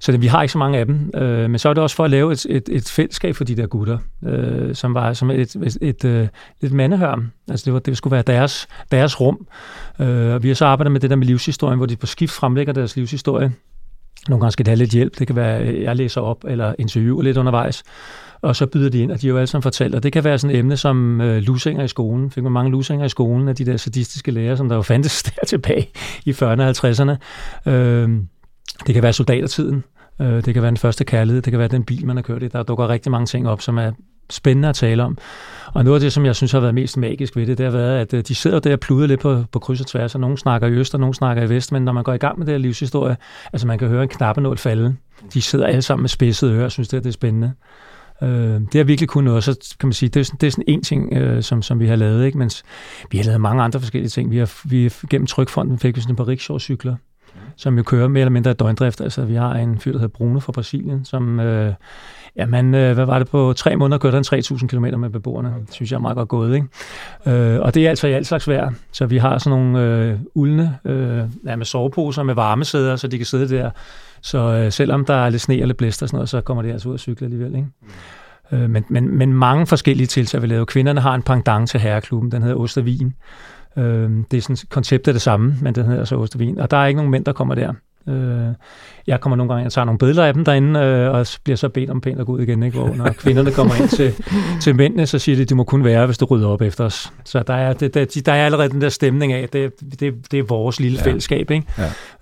så 0.01 0.13
det, 0.13 0.23
vi 0.23 0.27
har 0.27 0.43
ikke 0.43 0.53
så 0.53 0.59
mange 0.59 0.79
af 0.79 0.87
dem. 0.87 1.11
Øh, 1.15 1.51
men 1.51 1.59
så 1.59 1.69
er 1.69 1.75
det 1.75 1.83
også 1.83 1.97
for 1.97 2.05
at 2.05 2.11
lave 2.11 2.33
et, 2.33 2.47
et, 2.49 2.69
et 2.73 2.89
fællesskab 2.89 3.37
for 3.37 3.45
de 3.45 3.57
der 3.57 3.67
gutter, 3.67 3.99
øh, 4.27 4.75
som 4.75 4.95
var 4.95 5.13
som 5.13 5.31
et, 5.31 5.57
et, 5.57 5.79
et, 5.81 6.05
øh, 6.05 6.23
et, 6.23 6.31
et 6.61 6.73
mandehørm. 6.73 7.31
Altså 7.49 7.65
det, 7.65 7.73
var, 7.73 7.79
det 7.79 7.97
skulle 7.97 8.13
være 8.13 8.23
deres, 8.23 8.69
deres 8.91 9.21
rum. 9.21 9.47
Øh, 10.01 10.35
og 10.35 10.43
vi 10.43 10.49
har 10.49 10.55
så 10.55 10.67
arbejdet 10.67 10.93
med 10.93 11.01
det 11.01 11.11
der 11.11 11.17
med 11.17 11.27
livshistorien, 11.27 11.77
hvor 11.77 11.87
de 11.87 11.97
på 11.97 12.07
skift 12.07 12.33
fremlægger 12.33 12.73
deres 12.73 12.97
livshistorie. 12.97 13.53
Nogle 14.29 14.41
gange 14.41 14.53
skal 14.53 14.67
det 14.67 14.71
have 14.71 14.79
lidt 14.79 14.91
hjælp. 14.91 15.19
Det 15.19 15.27
kan 15.27 15.37
være, 15.37 15.57
at 15.57 15.83
jeg 15.83 15.97
læser 15.97 16.21
op 16.21 16.45
eller 16.45 16.75
interviewer 16.79 17.23
lidt 17.23 17.37
undervejs 17.37 17.83
og 18.43 18.57
så 18.57 18.67
byder 18.67 18.91
de 18.91 18.99
ind, 18.99 19.13
og 19.13 19.21
de 19.21 19.27
er 19.27 19.29
jo 19.29 19.37
alle 19.37 19.47
sammen 19.47 19.63
fortalt, 19.63 19.95
og 19.95 20.03
det 20.03 20.13
kan 20.13 20.25
være 20.25 20.39
sådan 20.39 20.57
et 20.57 20.59
emne 20.59 20.77
som 20.77 21.21
øh, 21.21 21.43
lusinger 21.43 21.85
i 21.85 21.89
skolen. 21.89 22.31
Fik 22.31 22.43
man 22.43 22.53
mange 22.53 22.71
lusinger 22.71 23.07
i 23.07 23.09
skolen 23.09 23.49
af 23.49 23.57
de 23.57 23.67
der 23.67 23.77
sadistiske 23.77 24.31
lærer, 24.31 24.57
som 24.57 24.69
der 24.69 24.77
jo 24.77 24.83
fandtes 24.83 25.23
der 25.29 25.47
tilbage 25.47 25.89
i 26.25 26.31
40'erne 26.31 26.63
og 26.63 26.71
50'erne. 26.71 27.17
Øh, 27.71 28.09
det 28.87 28.95
kan 28.95 29.03
være 29.03 29.13
soldatertiden, 29.13 29.85
øh, 30.21 30.45
det 30.45 30.55
kan 30.55 30.63
være 30.63 30.71
den 30.71 30.77
første 30.77 31.05
kærlighed, 31.05 31.43
det 31.43 31.51
kan 31.51 31.59
være 31.59 31.69
den 31.69 31.85
bil, 31.85 32.07
man 32.07 32.17
har 32.17 32.23
kørt 32.23 32.43
i. 32.43 32.49
Der 32.49 32.63
dukker 32.63 32.89
rigtig 32.89 33.13
mange 33.13 33.27
ting 33.27 33.49
op, 33.49 33.61
som 33.61 33.79
er 33.79 33.93
spændende 34.31 34.69
at 34.69 34.75
tale 34.75 35.03
om. 35.03 35.19
Og 35.75 35.85
noget 35.85 35.97
af 35.97 36.01
det, 36.01 36.13
som 36.13 36.25
jeg 36.27 36.37
synes 36.37 36.53
har 36.53 36.61
været 36.61 36.75
mest 36.75 36.97
magisk 36.97 37.37
ved 37.37 37.47
det, 37.47 37.59
det 37.59 37.67
har 37.67 37.73
været, 37.73 37.99
at 37.99 38.15
øh, 38.15 38.25
de 38.29 38.35
sidder 38.35 38.59
der 38.59 38.73
og 38.73 38.81
pluder 38.81 39.07
lidt 39.07 39.21
på, 39.21 39.45
på 39.53 39.59
kryds 39.59 39.81
og 39.81 39.87
tværs, 39.87 40.15
og 40.15 40.21
nogen 40.21 40.37
snakker 40.37 40.69
i 40.69 40.73
øst, 40.73 40.95
og 40.95 41.01
nogen 41.01 41.15
snakker 41.15 41.43
i 41.43 41.49
vest, 41.49 41.73
men 41.73 41.83
når 41.83 41.93
man 41.93 42.05
går 42.05 42.13
i 42.13 42.19
gang 42.19 42.39
med 42.39 42.47
det 42.47 42.53
her 42.53 42.59
livshistorie, 42.59 43.17
altså 43.53 43.67
man 43.67 43.79
kan 43.79 43.89
høre 43.89 44.03
en 44.03 44.09
knappenål 44.09 44.59
falde. 44.59 44.97
De 45.35 45.43
sidder 45.43 45.67
alle 45.67 45.83
sammen 45.83 46.03
med 46.03 46.09
spidsede 46.09 46.53
ører 46.53 46.65
og 46.65 46.73
synes, 46.73 46.89
det, 46.89 46.97
er, 46.97 47.01
det 47.01 47.09
er 47.09 47.13
spændende. 47.13 47.53
Øh, 48.23 48.61
det 48.61 48.75
har 48.75 48.85
virkelig 48.85 49.09
kun 49.09 49.25
noget, 49.25 49.45
så 49.45 49.77
kan 49.81 49.87
man 49.87 49.93
sige, 49.93 50.09
det 50.09 50.21
er 50.21 50.25
sådan, 50.25 50.39
det 50.41 50.47
er 50.47 50.51
sådan 50.51 50.65
en 50.69 50.83
ting, 50.83 51.13
øh, 51.13 51.43
som, 51.43 51.63
som 51.63 51.81
vi 51.81 51.87
har 51.87 51.97
lavet, 51.97 52.27
ikke? 52.27 52.39
mens 52.39 52.63
vi 53.11 53.19
har 53.19 53.25
lavet 53.25 53.41
mange 53.41 53.63
andre 53.63 53.81
forskellige 53.81 54.11
ting. 54.11 54.31
Vi 54.31 54.39
har, 54.39 54.69
vi, 54.69 54.93
gennem 55.11 55.27
Trykfonden 55.27 55.79
fik 55.79 55.97
vi 55.97 56.01
sådan 56.01 56.13
et 56.13 56.17
par 56.17 56.29
rickshaw-cykler, 56.29 56.95
som 57.57 57.77
jo 57.77 57.83
kører 57.83 58.09
mere 58.09 58.21
eller 58.21 58.31
mindre 58.31 58.53
døgndrift. 58.53 59.01
Altså, 59.01 59.25
vi 59.25 59.35
har 59.35 59.55
en 59.55 59.79
fyr, 59.79 59.93
der 59.93 59.99
hedder 59.99 60.13
Bruno 60.13 60.41
fra 60.41 60.53
Brasilien, 60.53 61.05
som, 61.05 61.41
øh, 61.41 61.75
jamen, 62.37 62.75
øh, 62.75 62.95
hvad 62.95 63.05
var 63.05 63.19
det, 63.19 63.29
på 63.29 63.53
tre 63.57 63.77
måneder 63.77 63.99
kørte 63.99 64.15
han 64.15 64.25
3.000 64.25 64.67
km 64.67 65.01
med 65.01 65.11
beboerne. 65.11 65.55
Det 65.67 65.75
synes 65.75 65.91
jeg 65.91 65.97
er 65.97 66.01
meget 66.01 66.17
godt 66.17 66.29
gået, 66.29 66.55
ikke? 66.55 66.67
Øh, 67.27 67.61
og 67.61 67.75
det 67.75 67.87
er 67.87 67.89
altså 67.89 68.07
i 68.07 68.13
alt 68.13 68.27
slags 68.27 68.49
vejr. 68.49 68.71
Så 68.93 69.07
vi 69.07 69.19
har 69.19 69.39
sådan 69.39 69.59
nogle 69.59 69.81
øh, 69.81 70.19
uldne, 70.35 70.79
øh, 70.85 71.23
ja, 71.47 71.57
med 71.57 71.67
soveposer, 71.67 72.23
med 72.23 72.35
varmesæder, 72.35 72.97
så 72.97 73.09
de 73.09 73.17
kan 73.17 73.27
sidde 73.27 73.57
der 73.57 73.71
så 74.23 74.39
øh, 74.39 74.73
selvom 74.73 75.05
der 75.05 75.15
er 75.15 75.31
lidt 75.31 75.43
sne 75.43 75.61
eller 75.61 75.75
blæst 75.75 76.03
og 76.03 76.09
sådan 76.09 76.17
noget, 76.17 76.29
så 76.29 76.41
kommer 76.41 76.63
de 76.63 76.73
altså 76.73 76.89
ud 76.89 76.95
at 76.95 77.01
cykle 77.01 77.25
alligevel. 77.25 77.55
Ikke? 77.55 77.69
Øh, 78.53 78.71
men, 78.71 78.85
men, 78.89 79.19
men 79.19 79.33
mange 79.33 79.67
forskellige 79.67 80.07
tiltag 80.07 80.43
vi 80.43 80.47
laver. 80.47 80.65
Kvinderne 80.65 81.01
har 81.01 81.15
en 81.15 81.23
pendant 81.23 81.71
til 81.71 81.81
herreklubben, 81.81 82.33
den 82.33 82.43
hedder 82.43 82.57
Ostervin. 82.57 83.15
Øh, 83.77 84.11
det 84.31 84.37
er 84.37 84.41
sådan, 84.41 84.57
konceptet 84.71 85.09
er 85.09 85.13
det 85.13 85.23
samme, 85.23 85.57
men 85.61 85.75
den 85.75 85.85
hedder 85.87 86.05
så 86.05 86.17
Ostervin. 86.17 86.59
Og 86.59 86.71
der 86.71 86.77
er 86.77 86.87
ikke 86.87 86.97
nogen 86.97 87.11
mænd, 87.11 87.25
der 87.25 87.33
kommer 87.33 87.55
der. 87.55 87.73
Øh, 88.09 88.55
jeg 89.07 89.21
kommer 89.21 89.37
nogle 89.37 89.53
gange 89.53 89.67
og 89.67 89.73
tager 89.73 89.85
nogle 89.85 89.99
billeder 89.99 90.25
af 90.25 90.35
dem 90.35 90.45
derinde, 90.45 90.81
øh, 90.81 91.11
og 91.11 91.27
bliver 91.45 91.57
så 91.57 91.69
bedt 91.69 91.91
om 91.91 92.01
pænt 92.01 92.21
at 92.21 92.27
gå 92.27 92.33
ud 92.33 92.41
igen. 92.41 92.63
Ikke? 92.63 92.79
Hvor 92.79 92.95
når 92.95 93.13
kvinderne 93.13 93.51
kommer 93.51 93.75
ind 93.75 93.89
til, 93.89 94.15
til 94.63 94.77
mændene, 94.77 95.07
så 95.07 95.19
siger 95.19 95.37
de, 95.37 95.43
at 95.43 95.49
de 95.49 95.55
må 95.55 95.65
kun 95.65 95.85
være, 95.85 96.07
hvis 96.07 96.19
du 96.19 96.25
rydder 96.25 96.49
op 96.49 96.63
efter 96.63 96.85
os. 96.85 97.13
Så 97.25 97.43
der 97.47 97.55
er, 97.55 97.73
det, 97.73 97.95
der, 97.95 98.23
der 98.27 98.33
er 98.33 98.45
allerede 98.45 98.69
den 98.69 98.81
der 98.81 98.89
stemning 98.89 99.33
af, 99.33 99.49
det, 99.49 99.73
det, 100.01 100.33
det 100.33 100.39
er 100.39 100.43
vores 100.43 100.81
lille 100.81 100.99
ja. 100.99 101.05
fællesskab. 101.05 101.51
Ikke? 101.51 101.67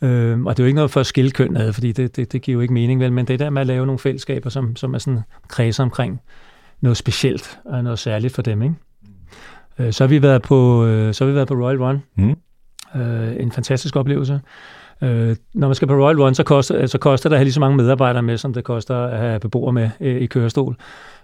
Ja. 0.02 0.08
Øh, 0.08 0.40
og 0.44 0.56
det 0.56 0.62
er 0.62 0.64
jo 0.64 0.66
ikke 0.66 0.76
noget 0.76 0.90
for 0.90 1.00
at 1.00 1.06
skille 1.06 1.30
køn 1.30 1.56
ad, 1.56 1.72
fordi 1.72 1.92
det, 1.92 2.16
det, 2.16 2.32
det 2.32 2.42
giver 2.42 2.54
jo 2.54 2.60
ikke 2.60 2.74
mening, 2.74 3.00
vel? 3.00 3.12
men 3.12 3.26
det 3.26 3.34
er 3.34 3.38
der 3.38 3.50
med 3.50 3.60
at 3.60 3.66
lave 3.66 3.86
nogle 3.86 3.98
fællesskaber, 3.98 4.50
som, 4.50 4.76
som 4.76 4.94
er 4.94 4.98
sådan 4.98 5.20
kredser 5.48 5.82
omkring 5.82 6.20
noget 6.80 6.96
specielt 6.96 7.58
og 7.64 7.84
noget 7.84 7.98
særligt 7.98 8.34
for 8.34 8.42
dem. 8.42 8.62
Ikke? 8.62 8.74
Øh, 9.80 9.92
så, 9.92 10.04
har 10.04 10.08
vi 10.08 10.22
været 10.22 10.42
på, 10.42 10.86
øh, 10.86 11.14
så 11.14 11.24
har 11.24 11.30
vi 11.30 11.34
været 11.34 11.48
på 11.48 11.54
Royal 11.54 11.82
Run. 11.82 12.02
Mm. 12.16 12.36
Øh, 13.00 13.36
en 13.40 13.52
fantastisk 13.52 13.96
oplevelse 13.96 14.40
Øh, 15.02 15.36
når 15.54 15.68
man 15.68 15.74
skal 15.74 15.88
på 15.88 15.94
Royal 15.94 16.20
Run, 16.20 16.34
så 16.34 16.42
koster, 16.42 16.86
så 16.86 16.98
koster 16.98 17.28
det 17.28 17.34
at 17.34 17.38
have 17.38 17.44
lige 17.44 17.52
så 17.52 17.60
mange 17.60 17.76
medarbejdere 17.76 18.22
med, 18.22 18.38
som 18.38 18.54
det 18.54 18.64
koster 18.64 18.96
at 18.96 19.18
have 19.18 19.40
beboere 19.40 19.72
med 19.72 19.90
øh, 20.00 20.16
i 20.16 20.26
kørestol. 20.26 20.76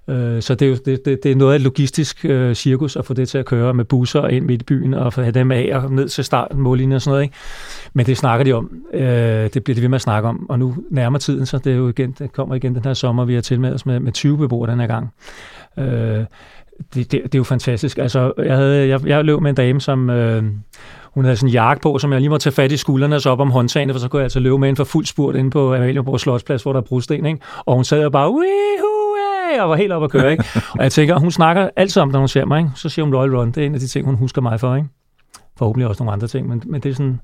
Øh, 0.08 0.42
så 0.42 0.54
det 0.54 0.66
er, 0.66 0.70
jo, 0.70 0.76
det, 0.86 1.04
det, 1.04 1.22
det 1.22 1.32
er 1.32 1.36
noget 1.36 1.52
af 1.52 1.56
et 1.56 1.62
logistisk 1.62 2.24
øh, 2.24 2.54
cirkus 2.54 2.96
at 2.96 3.04
få 3.04 3.14
det 3.14 3.28
til 3.28 3.38
at 3.38 3.44
køre 3.44 3.74
med 3.74 3.84
busser 3.84 4.26
ind 4.26 4.44
midt 4.44 4.62
i 4.62 4.64
byen 4.64 4.94
og 4.94 5.12
få 5.12 5.22
dem 5.22 5.52
af 5.52 5.70
og 5.74 5.92
ned 5.92 6.08
til 6.08 6.24
starten, 6.24 6.60
mållinjen 6.60 6.92
og 6.96 7.02
sådan 7.02 7.12
noget. 7.12 7.22
Ikke? 7.22 7.34
Men 7.92 8.06
det 8.06 8.16
snakker 8.16 8.44
de 8.44 8.52
om. 8.52 8.70
Øh, 8.94 9.50
det 9.54 9.64
bliver 9.64 9.74
de 9.74 9.82
ved 9.82 9.88
med 9.88 9.96
at 9.96 10.02
snakke 10.02 10.28
om. 10.28 10.50
Og 10.50 10.58
nu 10.58 10.76
nærmer 10.90 11.18
tiden, 11.18 11.46
så 11.46 11.58
det, 11.58 11.72
er 11.72 11.76
jo 11.76 11.88
igen, 11.88 12.14
det 12.18 12.32
kommer 12.32 12.54
igen 12.54 12.74
den 12.74 12.84
her 12.84 12.94
sommer, 12.94 13.24
vi 13.24 13.34
har 13.34 13.40
tilmeldt 13.40 13.74
os 13.74 13.86
med, 13.86 14.00
med 14.00 14.12
20 14.12 14.38
beboere 14.38 14.70
den 14.70 14.80
her 14.80 14.86
gang. 14.86 15.10
Øh, 15.78 16.24
det, 16.94 17.12
det, 17.12 17.22
det 17.22 17.34
er 17.34 17.38
jo 17.38 17.44
fantastisk. 17.44 17.98
Altså, 17.98 18.32
jeg, 18.38 18.56
havde, 18.56 18.88
jeg, 18.88 19.06
jeg 19.06 19.24
løb 19.24 19.40
med 19.40 19.50
en 19.50 19.56
dame, 19.56 19.80
som... 19.80 20.10
Øh, 20.10 20.44
hun 21.14 21.24
havde 21.24 21.36
sådan 21.36 21.48
en 21.48 21.52
jakke 21.52 21.82
på, 21.82 21.98
som 21.98 22.12
jeg 22.12 22.20
lige 22.20 22.30
må 22.30 22.38
tage 22.38 22.52
fat 22.52 22.72
i 22.72 22.76
skuldrene 22.76 23.16
og 23.16 23.22
så 23.22 23.30
op 23.30 23.40
om 23.40 23.50
håndtagene, 23.50 23.92
for 23.92 24.00
så 24.00 24.08
kunne 24.08 24.20
jeg 24.20 24.24
altså 24.24 24.40
løbe 24.40 24.58
med 24.58 24.68
ind 24.68 24.76
for 24.76 24.84
fuld 24.84 25.06
spurt 25.06 25.36
inde 25.36 25.50
på 25.50 25.74
Amalienborg 25.74 26.20
Slotsplads, 26.20 26.62
hvor 26.62 26.72
der 26.72 26.80
er 26.80 26.84
brudsten, 26.84 27.26
ikke? 27.26 27.40
Og 27.58 27.74
hun 27.74 27.84
sad 27.84 28.04
og 28.04 28.12
bare, 28.12 28.30
Wee 28.30 29.62
og 29.62 29.70
var 29.70 29.76
helt 29.76 29.92
op 29.92 30.04
at 30.04 30.10
køre, 30.10 30.30
ikke? 30.30 30.44
Og 30.72 30.82
jeg 30.82 30.92
tænker, 30.92 31.18
hun 31.18 31.30
snakker 31.30 31.70
altid 31.76 32.02
om, 32.02 32.08
når 32.08 32.18
hun 32.18 32.28
ser 32.28 32.44
mig, 32.44 32.58
ikke? 32.58 32.70
Så 32.74 32.88
siger 32.88 33.04
hun 33.04 33.14
Royal 33.14 33.36
Run. 33.36 33.48
Det 33.50 33.62
er 33.62 33.66
en 33.66 33.74
af 33.74 33.80
de 33.80 33.86
ting, 33.86 34.06
hun 34.06 34.14
husker 34.14 34.42
mig 34.42 34.60
for, 34.60 34.76
ikke? 34.76 34.88
Forhåbentlig 35.58 35.88
også 35.88 36.02
nogle 36.02 36.12
andre 36.12 36.26
ting, 36.26 36.48
men, 36.48 36.62
men 36.66 36.80
det 36.80 36.90
er 36.90 36.94
sådan... 36.94 37.20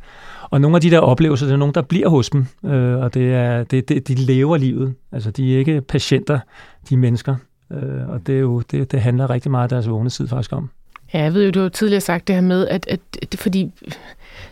Og 0.50 0.60
nogle 0.60 0.76
af 0.76 0.80
de 0.80 0.90
der 0.90 0.98
oplevelser, 0.98 1.46
det 1.46 1.52
er 1.52 1.56
nogen, 1.56 1.74
der 1.74 1.82
bliver 1.82 2.08
hos 2.08 2.30
dem, 2.30 2.46
øh, 2.64 2.98
og 2.98 3.14
det 3.14 3.34
er, 3.34 3.64
det, 3.64 3.88
det, 3.88 4.08
de 4.08 4.14
lever 4.14 4.56
livet. 4.56 4.94
Altså, 5.12 5.30
de 5.30 5.54
er 5.54 5.58
ikke 5.58 5.80
patienter, 5.80 6.38
de 6.88 6.94
er 6.94 6.98
mennesker. 6.98 7.36
Øh, 7.72 8.08
og 8.08 8.26
det, 8.26 8.34
er 8.34 8.40
jo, 8.40 8.60
det, 8.60 8.92
det 8.92 9.00
handler 9.00 9.30
rigtig 9.30 9.50
meget 9.50 9.62
af 9.62 9.68
deres 9.68 9.88
vågne 9.88 10.10
tid 10.10 10.28
faktisk 10.28 10.52
om. 10.52 10.70
Ja, 11.14 11.22
jeg 11.22 11.34
ved 11.34 11.44
jo, 11.44 11.50
du 11.50 11.60
har 11.60 11.68
tidligere 11.68 12.00
sagt 12.00 12.28
det 12.28 12.34
her 12.34 12.42
med, 12.42 12.68
at, 12.68 12.86
at 12.88 13.00
det, 13.32 13.40
fordi 13.40 13.72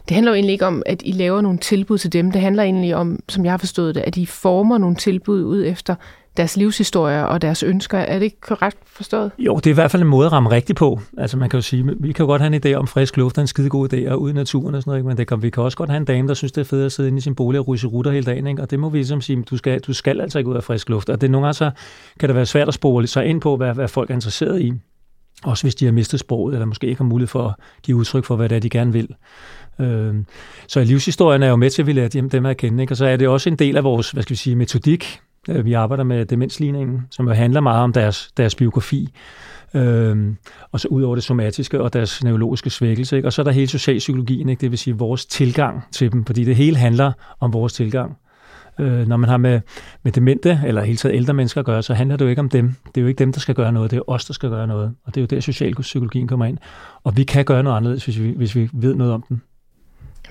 det 0.08 0.14
handler 0.14 0.32
jo 0.32 0.34
egentlig 0.34 0.52
ikke 0.52 0.66
om, 0.66 0.82
at 0.86 1.02
I 1.04 1.12
laver 1.12 1.40
nogle 1.40 1.58
tilbud 1.58 1.98
til 1.98 2.12
dem. 2.12 2.30
Det 2.30 2.40
handler 2.40 2.62
egentlig 2.62 2.96
om, 2.96 3.18
som 3.28 3.44
jeg 3.44 3.52
har 3.52 3.58
forstået 3.58 3.94
det, 3.94 4.00
at 4.00 4.16
I 4.16 4.26
former 4.26 4.78
nogle 4.78 4.96
tilbud 4.96 5.44
ud 5.44 5.64
efter 5.66 5.94
deres 6.36 6.56
livshistorier 6.56 7.22
og 7.22 7.42
deres 7.42 7.62
ønsker. 7.62 7.98
Er 7.98 8.18
det 8.18 8.24
ikke 8.24 8.40
korrekt 8.40 8.78
forstået? 8.86 9.30
Jo, 9.38 9.56
det 9.56 9.66
er 9.66 9.70
i 9.70 9.74
hvert 9.74 9.90
fald 9.90 10.02
en 10.02 10.08
måde 10.08 10.26
at 10.26 10.32
ramme 10.32 10.50
rigtigt 10.50 10.78
på. 10.78 11.00
Altså 11.18 11.36
man 11.36 11.50
kan 11.50 11.56
jo 11.58 11.62
sige, 11.62 11.84
vi 12.00 12.12
kan 12.12 12.22
jo 12.22 12.26
godt 12.26 12.42
have 12.42 12.54
en 12.54 12.62
idé 12.66 12.74
om 12.74 12.86
frisk 12.86 13.16
luft 13.16 13.38
er 13.38 13.42
en 13.42 13.46
skide 13.46 13.68
god 13.68 13.92
idé, 13.92 14.10
og 14.10 14.20
ude 14.20 14.30
i 14.30 14.34
naturen 14.34 14.74
og 14.74 14.82
sådan 14.82 14.90
noget, 14.90 15.04
men 15.04 15.16
det 15.16 15.26
kan, 15.26 15.42
vi 15.42 15.50
kan 15.50 15.62
også 15.62 15.78
godt 15.78 15.90
have 15.90 15.96
en 15.96 16.04
dame, 16.04 16.28
der 16.28 16.34
synes, 16.34 16.52
det 16.52 16.60
er 16.60 16.64
fedt 16.64 16.86
at 16.86 16.92
sidde 16.92 17.08
inde 17.08 17.18
i 17.18 17.20
sin 17.20 17.34
bolig 17.34 17.60
og 17.60 17.68
ryse 17.68 17.86
rutter 17.86 18.12
hele 18.12 18.24
dagen, 18.24 18.46
ikke? 18.46 18.62
og 18.62 18.70
det 18.70 18.80
må 18.80 18.88
vi 18.88 18.98
ligesom 18.98 19.20
sige, 19.20 19.42
du 19.42 19.56
skal, 19.56 19.80
du 19.80 19.92
skal 19.92 20.20
altså 20.20 20.38
ikke 20.38 20.50
ud 20.50 20.56
af 20.56 20.64
frisk 20.64 20.88
luft, 20.88 21.08
og 21.08 21.20
det 21.20 21.30
nogle 21.30 21.46
gange 21.46 21.54
så 21.54 21.70
kan 22.20 22.28
det 22.28 22.36
være 22.36 22.46
svært 22.46 22.68
at 22.68 22.74
spore 22.74 23.06
sig 23.06 23.26
ind 23.26 23.40
på, 23.40 23.56
hvad, 23.56 23.74
hvad 23.74 23.88
folk 23.88 24.10
er 24.10 24.14
interesseret 24.14 24.60
i. 24.60 24.72
Også 25.44 25.64
hvis 25.64 25.74
de 25.74 25.84
har 25.84 25.92
mistet 25.92 26.20
sproget, 26.20 26.54
eller 26.54 26.66
måske 26.66 26.86
ikke 26.86 26.98
har 26.98 27.04
mulighed 27.04 27.28
for 27.28 27.48
at 27.48 27.54
give 27.82 27.96
udtryk 27.96 28.24
for, 28.24 28.36
hvad 28.36 28.48
det 28.48 28.56
er, 28.56 28.60
de 28.60 28.70
gerne 28.70 28.92
vil. 28.92 29.08
Øh, 29.80 30.14
så 30.68 30.84
livshistorien 30.84 31.42
er 31.42 31.48
jo 31.48 31.56
med 31.56 31.70
til, 31.70 31.82
at 31.82 31.86
vi 31.86 31.92
lærer 31.92 32.08
dem, 32.08 32.30
dem 32.30 32.46
at 32.46 32.56
kende. 32.56 32.82
Ikke? 32.82 32.92
Og 32.92 32.96
så 32.96 33.06
er 33.06 33.16
det 33.16 33.28
også 33.28 33.48
en 33.48 33.56
del 33.56 33.76
af 33.76 33.84
vores 33.84 34.10
hvad 34.10 34.22
skal 34.22 34.34
vi 34.34 34.36
sige, 34.36 34.56
metodik. 34.56 35.20
Øh, 35.48 35.64
vi 35.64 35.72
arbejder 35.72 36.04
med 36.04 36.26
demensligningen, 36.26 37.06
som 37.10 37.28
jo 37.28 37.32
handler 37.34 37.60
meget 37.60 37.82
om 37.82 37.92
deres, 37.92 38.30
deres 38.36 38.54
biografi. 38.54 39.08
Øhm, 39.74 40.36
og 40.72 40.80
så 40.80 40.88
ud 40.88 41.02
over 41.02 41.14
det 41.14 41.24
somatiske 41.24 41.80
og 41.80 41.92
deres 41.92 42.24
neurologiske 42.24 42.70
svækkelse. 42.70 43.16
Ikke? 43.16 43.28
Og 43.28 43.32
så 43.32 43.42
er 43.42 43.44
der 43.44 43.50
hele 43.50 43.66
socialpsykologien, 43.66 44.48
ikke? 44.48 44.60
det 44.60 44.70
vil 44.70 44.78
sige 44.78 44.98
vores 44.98 45.26
tilgang 45.26 45.82
til 45.92 46.12
dem, 46.12 46.24
fordi 46.24 46.44
det 46.44 46.56
hele 46.56 46.76
handler 46.76 47.12
om 47.40 47.52
vores 47.52 47.72
tilgang. 47.72 48.16
Øh, 48.80 49.08
når 49.08 49.16
man 49.16 49.28
har 49.30 49.36
med, 49.36 49.60
med 50.02 50.12
demente, 50.12 50.60
eller 50.66 50.82
helt 50.82 50.98
tiden 50.98 51.16
ældre 51.16 51.34
mennesker 51.34 51.60
at 51.60 51.64
gøre, 51.64 51.82
så 51.82 51.94
handler 51.94 52.16
det 52.16 52.24
jo 52.24 52.30
ikke 52.30 52.40
om 52.40 52.48
dem. 52.48 52.74
Det 52.86 52.96
er 52.96 53.02
jo 53.02 53.06
ikke 53.06 53.18
dem, 53.18 53.32
der 53.32 53.40
skal 53.40 53.54
gøre 53.54 53.72
noget, 53.72 53.90
det 53.90 53.96
er 53.96 54.08
os, 54.08 54.24
der 54.24 54.32
skal 54.32 54.50
gøre 54.50 54.66
noget. 54.66 54.94
Og 55.04 55.14
det 55.14 55.20
er 55.20 55.22
jo 55.22 55.26
der, 55.26 55.40
socialpsykologien 55.40 56.28
kommer 56.28 56.46
ind. 56.46 56.58
Og 57.04 57.16
vi 57.16 57.24
kan 57.24 57.44
gøre 57.44 57.62
noget 57.62 57.76
anderledes, 57.76 58.04
hvis 58.04 58.20
vi, 58.20 58.34
hvis 58.36 58.56
vi 58.56 58.70
ved 58.72 58.94
noget 58.94 59.12
om 59.12 59.24
dem. 59.28 59.40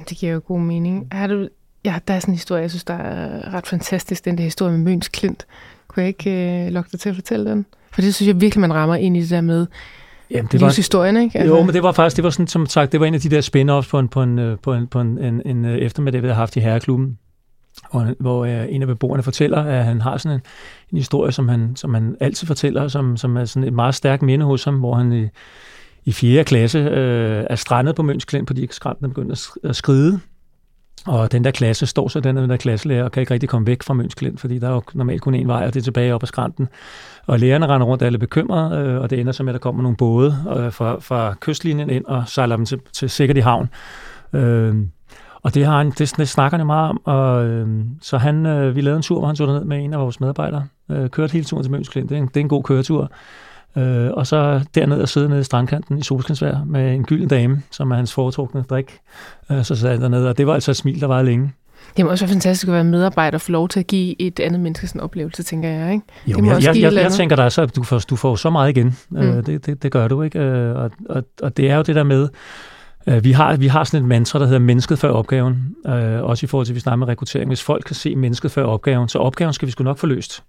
Det 0.10 0.18
giver 0.18 0.34
jo 0.34 0.42
god 0.46 0.60
mening. 0.60 1.08
Har 1.12 1.28
du, 1.28 1.48
ja, 1.86 2.00
der 2.08 2.14
er 2.14 2.20
sådan 2.20 2.32
en 2.32 2.36
historie, 2.36 2.62
jeg 2.62 2.70
synes, 2.70 2.84
der 2.84 2.94
er 2.94 3.54
ret 3.54 3.68
fantastisk, 3.68 4.26
den 4.26 4.38
der 4.38 4.44
historie 4.44 4.72
med 4.72 4.80
Møns 4.80 5.08
Klint. 5.08 5.46
Kunne 5.88 6.02
jeg 6.02 6.08
ikke 6.08 6.66
øh, 6.66 6.72
lokke 6.72 6.90
dig 6.92 7.00
til 7.00 7.10
at 7.10 7.16
fortælle 7.16 7.50
den? 7.50 7.66
For 7.92 8.02
det 8.02 8.16
synes 8.16 8.28
jeg 8.28 8.42
virkelig, 8.42 8.62
man 8.62 8.74
rammer 8.74 8.96
ind 8.96 9.18
i 9.18 9.22
det 9.22 9.30
der 9.30 9.42
med 9.42 9.68
Jamen, 10.32 10.50
det 10.52 10.62
var, 10.62 10.68
livshistorien, 10.68 11.18
ikke? 11.18 11.40
Altså. 11.40 11.56
Jo, 11.56 11.64
men 11.64 11.74
det 11.74 11.84
var 11.84 11.92
faktisk, 11.92 12.16
det 12.16 12.24
var 12.24 12.30
sådan, 12.30 12.48
som 12.48 12.66
sagt, 12.66 12.92
det 12.92 13.00
var 13.00 13.06
en 13.06 13.14
af 13.14 13.22
de 13.22 13.30
der 13.30 13.42
spin-offs 13.42 13.90
på 13.90 14.00
en, 14.00 14.08
på 14.08 14.24
en, 14.24 14.58
på 14.64 14.74
en, 14.74 14.88
på 14.88 15.00
en, 15.00 15.18
en, 15.18 15.42
en 15.46 15.66
eftermiddag, 15.66 16.22
vi 16.22 16.28
havde 16.28 16.36
haft 16.36 16.56
i 16.56 16.60
herreklubben, 16.60 17.18
hvor, 17.92 18.14
hvor 18.20 18.46
øh, 18.46 18.66
en 18.70 18.82
af 18.82 18.88
beboerne 18.88 19.24
fortæller, 19.24 19.64
at 19.64 19.86
han 19.86 20.02
har 20.02 20.18
sådan 20.18 20.36
en, 20.36 20.42
en 20.92 20.98
historie, 20.98 21.32
som 21.32 21.50
han, 21.50 21.76
som 21.76 21.94
han 21.94 22.16
altid 22.20 22.48
fortæller, 22.48 22.88
som, 22.88 23.18
som 23.18 23.38
er 23.38 23.46
sådan 23.46 23.68
et 23.68 23.74
meget 23.74 23.96
stærkt 23.96 24.22
minde 24.22 24.46
hos 24.46 24.64
ham, 24.64 24.76
hvor 24.76 24.96
han 24.96 25.12
i, 25.14 25.28
i 26.06 26.12
4. 26.12 26.44
klasse 26.44 26.80
øh, 26.80 27.46
er 27.50 27.56
strandet 27.56 27.96
på 27.96 28.04
Mønsklint, 28.04 28.50
fordi 28.50 28.68
skrænten 28.72 29.06
er 29.06 29.10
begyndt 29.10 29.50
at 29.64 29.76
skride. 29.76 30.20
Og 31.08 31.32
den 31.32 31.44
der 31.44 31.52
klasse 31.52 31.86
står 31.86 32.08
så 32.08 32.20
den 32.20 32.36
der 32.36 32.58
klasselærer 32.58 33.04
og 33.04 33.12
kan 33.12 33.22
ikke 33.22 33.34
rigtig 33.34 33.50
komme 33.50 33.68
væk 33.68 33.84
fra 33.84 33.94
Møns 33.94 34.16
Klint, 34.16 34.40
fordi 34.40 34.60
der 34.60 34.68
er 34.68 34.74
jo 34.74 34.82
normalt 34.94 35.22
kun 35.22 35.34
en 35.34 35.48
vej, 35.48 35.66
og 35.68 35.74
det 35.74 35.80
er 35.80 35.84
tilbage 35.84 36.16
op 36.16 36.24
ad 36.24 36.28
skrænten. 36.28 36.68
Og 37.28 37.40
lærerne 37.40 37.68
render 37.68 37.88
rundt, 37.88 38.04
alle 38.04 38.18
bekymrede, 38.18 38.78
øh, 38.78 39.02
og 39.02 39.10
det 39.10 39.20
ender 39.20 39.32
så 39.32 39.44
med, 39.44 39.50
at 39.50 39.54
der 39.54 39.60
kommer 39.60 39.82
nogle 39.82 39.98
både 39.98 40.38
øh, 40.58 40.72
fra, 40.72 41.00
fra 41.00 41.36
kystlinjen 41.40 41.90
ind 41.90 42.06
og 42.06 42.24
sejler 42.28 42.56
dem 42.56 42.66
til, 42.66 42.80
til 42.94 43.10
sikkert 43.10 43.38
i 43.38 43.40
havn. 43.40 43.70
Øh, 44.34 44.76
og 45.42 45.56
det, 45.56 45.66
har 45.66 45.78
han, 45.78 45.92
det, 45.92 46.14
det 46.18 46.30
snakker 46.30 46.58
han 46.58 46.68
meget 46.68 46.90
om, 46.90 47.02
og 47.06 47.46
øh, 47.46 47.68
så 48.02 48.18
han, 48.18 48.46
øh, 48.46 48.76
vi 48.76 48.82
lavede 48.82 48.98
en 48.98 49.04
tur, 49.04 49.20
hvor 49.20 49.28
han 49.28 49.36
tog 49.36 49.48
ned 49.48 49.64
med 49.64 49.84
en 49.84 49.94
af 49.94 50.00
vores 50.00 50.20
medarbejdere, 50.20 50.66
øh, 50.92 51.10
kørte 51.10 51.34
hele 51.34 51.46
turen 51.46 51.64
til 51.64 51.72
Mønsklint. 51.72 52.10
Det 52.10 52.18
er 52.18 52.22
en, 52.22 52.28
det 52.28 52.38
er 52.38 52.42
en 52.42 52.50
god 52.50 52.64
køretur. 52.64 53.12
Øh, 53.78 54.10
og 54.14 54.28
så 54.28 54.62
dernede 54.76 55.02
og 55.02 55.10
sidde 55.10 55.30
nede 55.30 55.40
i 55.40 55.44
strandkanten 55.44 55.98
i 55.98 56.04
solskinsvær 56.04 56.64
med 56.66 56.96
en 56.96 57.04
gylden 57.04 57.28
dame, 57.28 57.62
som 57.72 57.92
er 57.92 57.96
hans 57.96 58.14
foretrukne 58.14 58.64
drik. 58.70 58.98
Øh, 59.52 59.64
så 59.64 59.76
sad 59.76 59.92
han 59.92 60.02
dernede, 60.02 60.30
og 60.30 60.38
det 60.38 60.48
var 60.48 60.54
altså 60.54 60.72
et 60.72 60.78
smil, 60.78 61.02
der 61.02 61.08
var 61.08 61.22
længe. 61.22 61.52
Det 61.98 62.06
må 62.06 62.12
også 62.12 62.26
være 62.26 62.34
fantastisk 62.34 62.68
at 62.68 62.74
være 62.74 62.84
medarbejder 62.84 63.38
og 63.38 63.42
få 63.42 63.52
lov 63.52 63.70
til 63.70 63.80
at 63.80 63.88
give 63.88 64.22
et 64.22 64.40
andet 64.40 64.60
menneske 64.60 64.88
sådan 64.88 65.00
en 65.00 65.04
oplevelse, 65.04 65.44
tænker 65.44 65.70
jeg. 65.70 65.94
Ikke? 65.94 66.06
Jo, 66.28 66.36
det 66.36 66.44
må 66.44 66.50
jeg, 66.50 66.58
også 66.58 66.70
jeg, 66.70 66.82
jeg, 66.82 66.94
jeg 66.94 67.12
tænker 67.12 67.36
dig, 67.36 67.52
så 67.52 67.66
du 67.66 67.84
får, 67.84 68.00
du 68.00 68.16
får 68.16 68.36
så 68.36 68.50
meget 68.50 68.70
igen. 68.70 68.98
Mm. 69.10 69.18
Øh, 69.18 69.46
det, 69.46 69.66
det, 69.66 69.84
det 69.84 69.92
gør 69.92 70.08
du, 70.08 70.22
ikke? 70.22 70.40
Øh, 70.40 70.76
og, 70.76 70.92
og, 71.10 71.24
og 71.42 71.58
det 71.58 71.70
er 71.70 71.76
jo 71.76 71.82
det 71.82 71.96
der 71.96 72.04
med, 72.04 72.30
Øh, 73.08 73.24
vi 73.24 73.32
har, 73.32 73.58
vi 73.58 73.68
har 73.68 73.84
sådan 73.84 74.04
et 74.04 74.08
mantra, 74.08 74.40
der 74.40 74.46
hedder 74.46 74.60
mennesket 74.60 75.00
før 75.00 75.10
opgaven, 75.10 75.76
øh, 75.88 76.24
også 76.24 76.46
i 76.46 76.48
forhold 76.48 76.66
til, 76.66 76.74
at 76.74 76.76
vi 76.76 76.80
snakker 76.80 76.98
med 76.98 77.08
rekruttering. 77.08 77.50
Hvis 77.50 77.64
folk 77.64 77.84
kan 77.86 77.96
se 77.96 78.16
mennesket 78.16 78.52
før 78.52 78.64
opgaven, 78.64 79.10
så 79.10 79.20
opgaven 79.20 79.54
skal 79.54 79.66
vi 79.66 79.72
sgu 79.72 79.84
nok 79.84 79.98
få 79.98 80.08
løst. 80.08 80.44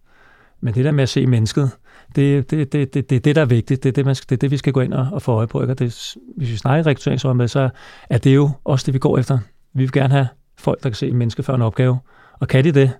Men 0.61 0.75
det 0.75 0.85
der 0.85 0.91
med 0.91 1.03
at 1.03 1.09
se 1.09 1.27
mennesket, 1.27 1.71
det, 2.17 2.51
det, 2.51 2.73
det, 2.73 2.95
det, 2.95 3.11
det, 3.11 3.25
det 3.25 3.37
der 3.37 3.43
er 3.43 3.47
vigtigt. 3.47 3.83
Det 3.83 3.89
er 3.89 3.93
det, 3.93 4.05
man 4.05 4.15
skal, 4.15 4.29
det 4.29 4.37
er 4.37 4.39
det, 4.39 4.51
vi 4.51 4.57
skal 4.57 4.73
gå 4.73 4.81
ind 4.81 4.95
og, 4.95 5.09
og 5.13 5.23
få 5.23 5.33
øje 5.33 5.47
på. 5.47 5.63
Ikke? 5.63 5.73
Og 5.73 5.79
det, 5.79 6.15
hvis 6.37 6.51
vi 6.51 6.57
snakker 6.57 7.33
med, 7.33 7.49
så 7.49 7.69
er 8.11 8.19
det 8.19 8.35
jo 8.35 8.51
også 8.65 8.87
det, 8.87 8.95
vi 8.95 8.99
går 8.99 9.19
efter. 9.19 9.39
Vi 9.75 9.83
vil 9.83 9.93
gerne 9.93 10.15
have 10.15 10.29
folk, 10.59 10.83
der 10.83 10.89
kan 10.89 10.97
se 10.97 11.11
mennesket 11.11 11.45
før 11.45 11.55
en 11.55 11.63
opgave. 11.63 11.99
Og 12.41 12.49
kan 12.49 12.65
de 12.65 12.73
det, 12.73 12.91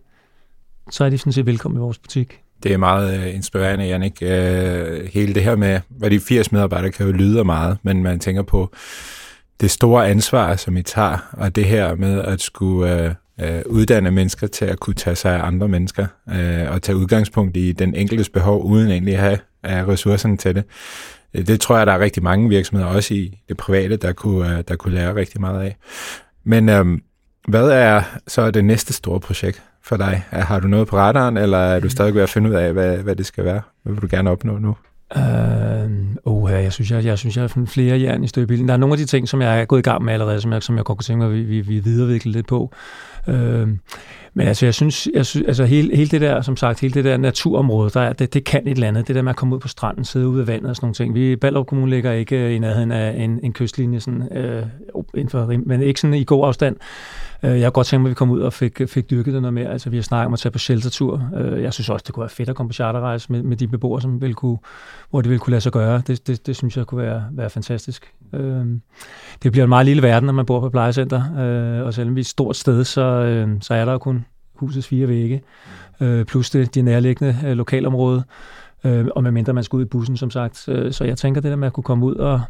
så 0.91 1.05
er 1.05 1.11
de 1.11 1.19
sådan 1.19 1.33
set 1.33 1.47
velkommen 1.47 1.79
i 1.79 1.81
vores 1.81 1.99
butik. 1.99 2.41
Det 2.63 2.73
er 2.73 2.77
meget 2.77 3.19
uh, 3.19 3.35
inspirerende, 3.35 3.85
Jannik. 3.87 4.19
Uh, 4.23 4.29
øh, 4.29 5.09
hele 5.13 5.35
det 5.35 5.43
her 5.43 5.57
med, 5.57 5.81
hvad 5.89 6.11
de 6.11 6.21
80 6.21 6.53
medarbejdere 6.53 6.91
kan 6.91 7.07
jo 7.07 7.13
lyde 7.13 7.45
meget, 7.45 7.79
men 7.83 8.03
man 8.03 8.21
tænker 8.21 8.43
på, 8.43 8.75
det 9.61 9.71
store 9.71 10.09
ansvar, 10.09 10.57
som 10.57 10.77
I 10.77 10.83
tager, 10.83 11.19
og 11.33 11.57
det 11.57 11.65
her 11.65 11.95
med 11.95 12.21
at 12.21 12.41
skulle 12.41 13.05
øh, 13.05 13.15
øh, 13.43 13.63
uddanne 13.67 14.11
mennesker 14.11 14.47
til 14.47 14.65
at 14.65 14.81
kunne 14.81 14.95
tage 14.95 15.17
sig 15.17 15.35
af 15.35 15.47
andre 15.47 15.69
mennesker, 15.69 16.07
øh, 16.33 16.71
og 16.71 16.83
tage 16.83 16.97
udgangspunkt 16.97 17.57
i 17.57 17.73
den 17.73 17.95
enkeltes 17.95 18.29
behov, 18.29 18.65
uden 18.65 18.91
egentlig 18.91 19.15
at 19.15 19.21
have 19.21 19.39
af 19.63 19.89
ressourcerne 19.89 20.37
til 20.37 20.55
det. 20.55 20.65
Øh, 21.35 21.47
det 21.47 21.61
tror 21.61 21.77
jeg, 21.77 21.87
der 21.87 21.93
er 21.93 21.99
rigtig 21.99 22.23
mange 22.23 22.49
virksomheder, 22.49 22.91
også 22.91 23.15
i 23.15 23.39
det 23.49 23.57
private, 23.57 23.97
der 23.97 24.13
kunne, 24.13 24.59
øh, 24.59 24.65
der 24.69 24.77
kunne 24.77 24.95
lære 24.95 25.15
rigtig 25.15 25.41
meget 25.41 25.63
af. 25.63 25.77
Men 26.45 26.69
øh, 26.69 26.87
hvad 27.49 27.71
er 27.71 28.03
så 28.27 28.51
det 28.51 28.65
næste 28.65 28.93
store 28.93 29.21
projekt 29.21 29.63
for 29.83 29.97
dig? 29.97 30.25
Har 30.31 30.61
du 30.61 30.69
noget 30.69 30.89
på 30.89 30.97
radaren, 30.97 31.37
eller 31.37 31.59
er 31.59 31.81
du 31.81 31.89
stadig 31.89 32.15
ved 32.15 32.23
at 32.23 32.29
finde 32.29 32.51
ud 32.51 32.55
af, 32.55 32.73
hvad, 32.73 32.97
hvad 32.97 33.17
det 33.17 33.27
skal 33.27 33.45
være? 33.45 33.61
Hvad 33.83 33.93
vil 33.93 34.03
du 34.03 34.09
gerne 34.11 34.31
opnå 34.31 34.59
nu? 34.59 34.77
Uh, 35.17 35.91
oh, 36.25 36.51
jeg 36.51 36.73
synes, 36.73 36.91
jeg, 36.91 37.05
jeg 37.05 37.19
synes, 37.19 37.37
jeg 37.37 37.43
har 37.43 37.49
fundet 37.49 37.71
flere 37.71 38.01
jern 38.01 38.25
i 38.25 38.29
støbebilen. 38.29 38.69
Der 38.69 38.75
er 38.75 38.79
nogle 38.79 38.93
af 38.93 38.99
de 38.99 39.05
ting, 39.05 39.29
som 39.29 39.43
jeg 39.43 39.61
er 39.61 39.65
gået 39.65 39.79
i 39.79 39.83
gang 39.83 40.05
med 40.05 40.13
allerede, 40.13 40.41
som 40.41 40.53
jeg, 40.53 40.63
som 40.63 40.77
jeg 40.77 40.85
godt 40.85 40.99
kunne 40.99 41.05
tænke 41.05 41.19
mig, 41.19 41.27
at 41.27 41.35
vi, 41.35 41.43
vi, 41.43 41.61
vi 41.61 41.79
viderevikler 41.79 42.33
lidt 42.33 42.47
på. 42.47 42.73
Øh, 43.29 43.69
men 44.35 44.49
altså, 44.49 44.67
jeg 44.67 44.75
synes, 44.75 45.09
jeg 45.15 45.27
synes 45.27 45.47
altså 45.47 45.65
hele, 45.65 45.97
hele 45.97 46.11
det 46.11 46.21
der, 46.21 46.41
som 46.41 46.57
sagt, 46.57 46.81
hele 46.81 46.95
det 46.95 47.05
der 47.05 47.17
naturområde, 47.17 47.91
der 47.91 48.01
er, 48.01 48.13
det, 48.13 48.35
det 48.35 48.45
kan 48.45 48.67
et 48.67 48.71
eller 48.71 48.89
andet. 48.89 49.09
Det 49.09 49.17
der 49.17 49.23
med 49.23 49.31
at 49.31 49.37
komme 49.37 49.55
ud 49.55 49.61
på 49.61 49.69
stranden, 49.69 50.05
sidde 50.05 50.29
ude 50.29 50.39
ved 50.39 50.45
vandet 50.45 50.71
og 50.71 50.77
sådan 50.77 50.85
nogle 50.85 50.95
ting. 50.95 51.15
Vi 51.15 51.33
i 51.33 51.37
Ballerup 51.37 51.67
Kommune 51.67 51.91
ligger 51.91 52.13
ikke 52.13 52.37
øh, 52.37 52.55
i 52.55 52.59
nærheden 52.59 52.93
af 52.93 53.25
en, 53.25 53.41
en 53.43 53.53
kystlinje, 53.53 54.01
sådan, 54.01 54.37
øh, 54.37 54.63
inden 55.15 55.31
for, 55.31 55.53
men 55.67 55.83
ikke 55.83 56.01
sådan 56.01 56.15
i 56.15 56.25
god 56.25 56.47
afstand. 56.47 56.77
Øh, 57.43 57.51
jeg 57.51 57.67
har 57.67 57.71
godt 57.71 57.87
tænkt 57.87 58.03
mig, 58.03 58.09
at 58.09 58.11
vi 58.11 58.15
kom 58.15 58.31
ud 58.31 58.41
og 58.41 58.53
fik, 58.53 58.81
fik 58.87 59.11
dyrket 59.11 59.35
det 59.35 59.43
noget 59.43 59.55
mere. 59.55 59.69
Altså, 59.69 59.91
vi 59.91 59.97
har 59.97 60.03
snakket 60.03 60.27
om 60.27 60.33
at 60.33 60.39
tage 60.39 60.53
på 60.53 60.59
sheltertur. 60.59 61.31
Øh, 61.37 61.63
jeg 61.63 61.73
synes 61.73 61.89
også, 61.89 62.05
det 62.07 62.15
kunne 62.15 62.23
være 62.23 62.31
fedt 62.31 62.49
at 62.49 62.57
komme 62.57 62.69
på 62.69 62.75
charterrejse 62.75 63.33
med, 63.33 63.43
med 63.43 63.57
de 63.57 63.69
beboere, 63.69 64.01
som 64.01 64.21
vil 64.21 64.35
kunne, 64.35 64.59
hvor 65.11 65.21
det 65.21 65.31
ville 65.31 65.41
kunne 65.41 65.51
lade 65.51 65.61
sig 65.61 65.73
gøre. 65.73 66.03
Det, 66.07 66.27
det, 66.27 66.47
det 66.47 66.57
synes 66.57 66.77
jeg 66.77 66.87
kunne 66.87 67.03
være, 67.03 67.25
være 67.33 67.51
fantastisk. 67.51 68.13
Det 69.43 69.53
bliver 69.53 69.63
en 69.65 69.69
meget 69.69 69.87
lille 69.87 70.03
verden, 70.03 70.27
når 70.27 70.33
man 70.33 70.47
bor 70.47 70.61
på 70.61 70.69
plejecenter. 70.69 71.23
Og 71.85 71.95
selvom 71.95 72.15
vi 72.15 72.21
er 72.21 72.23
et 72.23 72.27
stort 72.27 72.57
sted, 72.57 72.85
så, 72.85 73.47
så 73.61 73.75
er 73.75 73.85
der 73.85 73.93
jo 73.93 73.99
kun 73.99 74.25
husets 74.61 74.87
fire 74.87 75.09
vægge. 75.09 75.43
Plus 76.25 76.51
det, 76.51 76.75
de 76.75 76.83
nærliggende 76.83 77.55
lokalområde. 77.55 78.25
Og 78.85 79.23
medmindre 79.23 79.53
man 79.53 79.65
skal 79.65 79.77
ud 79.77 79.83
i 79.83 79.85
bussen, 79.85 80.17
som 80.17 80.31
sagt. 80.31 80.57
Så 80.91 81.05
jeg 81.05 81.19
tænker, 81.19 81.41
det 81.41 81.51
der 81.51 81.57
med 81.57 81.67
at 81.67 81.73
kunne 81.73 81.85
komme 81.85 82.07
ud 82.07 82.15
og 82.15 82.41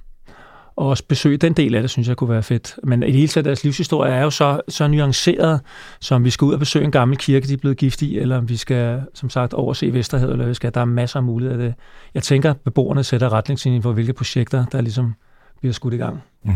og 0.76 0.86
også 0.86 1.04
besøge 1.08 1.36
den 1.36 1.52
del 1.52 1.74
af 1.74 1.82
det, 1.82 1.90
synes 1.90 2.08
jeg 2.08 2.16
kunne 2.16 2.30
være 2.30 2.42
fedt. 2.42 2.78
Men 2.84 3.02
i 3.02 3.06
det 3.06 3.14
hele 3.14 3.28
taget, 3.28 3.44
deres 3.44 3.64
livshistorie 3.64 4.12
er 4.12 4.22
jo 4.22 4.30
så, 4.30 4.60
så 4.68 4.88
nuanceret, 4.88 5.60
som 6.00 6.24
vi 6.24 6.30
skal 6.30 6.44
ud 6.44 6.52
og 6.52 6.58
besøge 6.58 6.84
en 6.84 6.90
gammel 6.90 7.18
kirke, 7.18 7.48
de 7.48 7.52
er 7.52 7.56
blevet 7.56 7.76
gift 7.76 8.02
i, 8.02 8.18
eller 8.18 8.38
om 8.38 8.48
vi 8.48 8.56
skal, 8.56 9.02
som 9.14 9.30
sagt, 9.30 9.54
overse 9.54 9.92
Vesterhed, 9.92 10.32
eller 10.32 10.46
vi 10.46 10.54
skal. 10.54 10.74
Der 10.74 10.80
er 10.80 10.84
masser 10.84 11.16
af 11.16 11.22
muligheder 11.22 11.62
af 11.62 11.68
det. 11.68 11.74
Jeg 12.14 12.22
tænker, 12.22 12.50
at 12.50 12.60
beboerne 12.60 13.04
sætter 13.04 13.32
retningslinjen 13.32 13.82
for, 13.82 13.92
hvilke 13.92 14.12
projekter, 14.12 14.66
der 14.72 14.80
ligesom 14.80 15.14
bliver 15.60 15.72
skudt 15.72 15.94
i 15.94 15.96
gang. 15.96 16.22
Mm. 16.42 16.52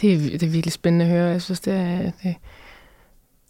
Det, 0.00 0.12
er, 0.14 0.18
det 0.18 0.42
er 0.42 0.50
virkelig 0.50 0.72
spændende 0.72 1.04
at 1.04 1.10
høre. 1.10 1.26
Jeg 1.26 1.42
synes, 1.42 1.60
det 1.60 1.72
er, 1.74 2.10
det, 2.22 2.34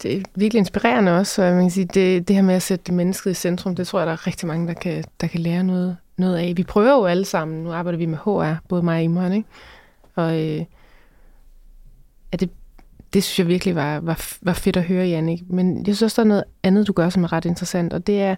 det 0.03 0.17
er 0.17 0.21
virkelig 0.35 0.59
inspirerende 0.59 1.17
også. 1.17 1.43
og 1.43 1.53
man 1.53 1.63
kan 1.63 1.71
sige, 1.71 1.85
det, 1.85 2.27
det 2.27 2.35
her 2.35 2.43
med 2.43 2.55
at 2.55 2.61
sætte 2.61 2.83
det 2.85 2.93
mennesket 2.93 3.31
i 3.31 3.33
centrum, 3.33 3.75
det 3.75 3.87
tror 3.87 3.99
jeg, 3.99 4.07
der 4.07 4.13
er 4.13 4.27
rigtig 4.27 4.47
mange, 4.47 4.67
der 4.67 4.73
kan, 4.73 5.03
der 5.21 5.27
kan 5.27 5.39
lære 5.39 5.63
noget, 5.63 5.97
noget 6.17 6.37
af. 6.37 6.53
Vi 6.57 6.63
prøver 6.63 6.93
jo 6.93 7.05
alle 7.05 7.25
sammen. 7.25 7.63
Nu 7.63 7.71
arbejder 7.71 7.97
vi 7.97 8.05
med 8.05 8.17
HR, 8.17 8.67
både 8.69 8.83
mig 8.83 8.97
og 8.97 9.03
Imran, 9.03 9.33
ikke? 9.33 9.49
Og 10.15 10.33
øh, 10.33 10.65
ja, 12.31 12.37
det, 12.39 12.49
det 13.13 13.23
synes 13.23 13.39
jeg 13.39 13.47
virkelig 13.47 13.75
var, 13.75 13.99
var, 13.99 14.27
var 14.41 14.53
fedt 14.53 14.77
at 14.77 14.83
høre, 14.83 15.07
Jannik. 15.07 15.49
Men 15.49 15.77
jeg 15.77 15.95
synes 15.95 16.01
også, 16.01 16.21
der 16.21 16.25
er 16.25 16.29
noget 16.29 16.43
andet, 16.63 16.87
du 16.87 16.93
gør, 16.93 17.09
som 17.09 17.23
er 17.23 17.33
ret 17.33 17.45
interessant, 17.45 17.93
og 17.93 18.07
det 18.07 18.21
er, 18.21 18.35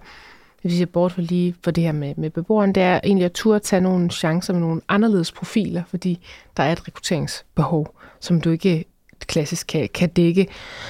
hvis 0.62 0.80
jeg 0.80 0.90
bort 0.90 1.12
for 1.12 1.22
lige 1.22 1.56
for 1.64 1.72
det 1.72 1.84
her 1.84 1.92
med, 1.92 2.14
med 2.18 2.30
beboeren, 2.30 2.76
det 2.76 2.84
er 2.84 3.00
egentlig 3.04 3.26
at 3.26 3.32
turde 3.32 3.60
tage 3.60 3.82
nogle 3.82 4.10
chancer 4.10 4.54
med 4.54 4.62
nogle 4.62 4.82
anderledes 4.90 5.32
profiler, 5.32 5.84
fordi 5.88 6.20
der 6.58 6.64
er 6.64 6.72
et 6.72 6.88
rekrutteringsbehov, 6.88 7.96
som 8.20 8.42
du 8.42 8.50
ikke 8.50 8.86
klassisk 9.28 9.68
kan, 9.68 9.90
kan 9.94 10.10
dække. 10.10 10.48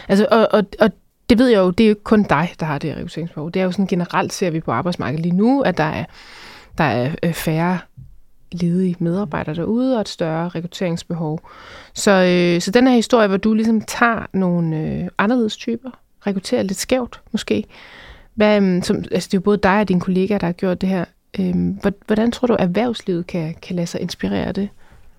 Altså, 0.07 0.27
og, 0.31 0.47
og, 0.51 0.63
og 0.79 0.91
det 1.29 1.39
ved 1.39 1.47
jeg 1.47 1.57
jo, 1.57 1.71
det 1.71 1.83
er 1.83 1.87
jo 1.87 1.91
ikke 1.91 2.03
kun 2.03 2.23
dig, 2.23 2.53
der 2.59 2.65
har 2.65 2.77
det 2.77 2.89
her 2.89 2.97
rekrutteringsbehov. 2.97 3.51
Det 3.51 3.59
er 3.59 3.63
jo 3.63 3.71
sådan 3.71 3.87
generelt, 3.87 4.33
ser 4.33 4.49
vi 4.49 4.59
på 4.59 4.71
arbejdsmarkedet 4.71 5.21
lige 5.21 5.35
nu, 5.35 5.61
at 5.61 5.77
der 5.77 5.83
er, 5.83 6.05
der 6.77 6.83
er 6.83 7.11
øh, 7.23 7.33
færre 7.33 7.79
ledige 8.51 8.95
medarbejdere 8.99 9.55
derude 9.55 9.95
og 9.95 10.01
et 10.01 10.09
større 10.09 10.49
rekrutteringsbehov. 10.49 11.49
Så, 11.93 12.11
øh, 12.11 12.61
så 12.61 12.71
den 12.71 12.87
her 12.87 12.95
historie, 12.95 13.27
hvor 13.27 13.37
du 13.37 13.53
ligesom 13.53 13.81
tager 13.81 14.25
nogle 14.33 14.77
øh, 14.77 15.07
anderledes 15.17 15.57
typer, 15.57 15.89
rekrutterer 16.27 16.63
lidt 16.63 16.79
skævt 16.79 17.21
måske. 17.31 17.63
Hvad, 18.33 18.57
øhm, 18.57 18.81
som, 18.81 18.97
altså 19.11 19.27
det 19.27 19.33
er 19.33 19.37
jo 19.37 19.41
både 19.41 19.57
dig 19.57 19.79
og 19.79 19.89
dine 19.89 20.01
kollegaer, 20.01 20.37
der 20.37 20.45
har 20.45 20.53
gjort 20.53 20.81
det 20.81 20.89
her. 20.89 21.05
Øh, 21.39 21.55
hvordan 22.05 22.31
tror 22.31 22.47
du, 22.47 22.53
at 22.53 22.61
erhvervslivet 22.61 23.27
kan, 23.27 23.55
kan 23.61 23.75
lade 23.75 23.87
sig 23.87 24.01
inspirere 24.01 24.45
af 24.45 24.53
det? 24.53 24.69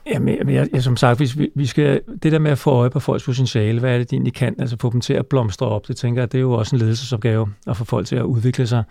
Jamen, 0.06 0.50
jeg, 0.50 0.68
jeg, 0.72 0.82
som 0.82 0.96
sagt, 0.96 1.18
hvis 1.18 1.38
vi, 1.38 1.50
vi 1.54 1.66
skal, 1.66 2.00
det 2.22 2.32
der 2.32 2.38
med 2.38 2.50
at 2.50 2.58
få 2.58 2.70
øje 2.70 2.90
på 2.90 3.00
folks 3.00 3.24
potentiale, 3.24 3.80
hvad 3.80 3.94
er 3.94 3.98
det, 3.98 4.10
de 4.10 4.14
egentlig 4.14 4.34
kan, 4.34 4.54
altså 4.58 4.76
få 4.80 4.90
dem 4.90 5.00
til 5.00 5.14
at 5.14 5.26
blomstre 5.26 5.66
op, 5.66 5.88
det 5.88 5.96
tænker 5.96 6.22
jeg, 6.22 6.32
det 6.32 6.38
er 6.38 6.42
jo 6.42 6.52
også 6.52 6.76
en 6.76 6.80
ledelsesopgave, 6.80 7.48
at 7.66 7.76
få 7.76 7.84
folk 7.84 8.06
til 8.06 8.16
at 8.16 8.22
udvikle 8.22 8.66
sig, 8.66 8.84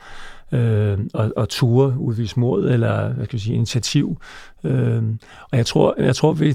øh, 0.52 1.00
og, 1.13 1.34
og 1.36 1.50
ture, 1.50 2.00
udvise 2.00 2.39
mod, 2.39 2.69
eller 2.69 3.13
hvad 3.13 3.26
skal 3.26 3.38
vi 3.38 3.43
sige, 3.43 3.56
initiativ. 3.56 4.17
Øh, 4.63 5.04
og 5.52 5.58
jeg 5.58 5.65
tror, 5.65 5.95
jeg 6.02 6.15
tror 6.15 6.34
vi, 6.34 6.54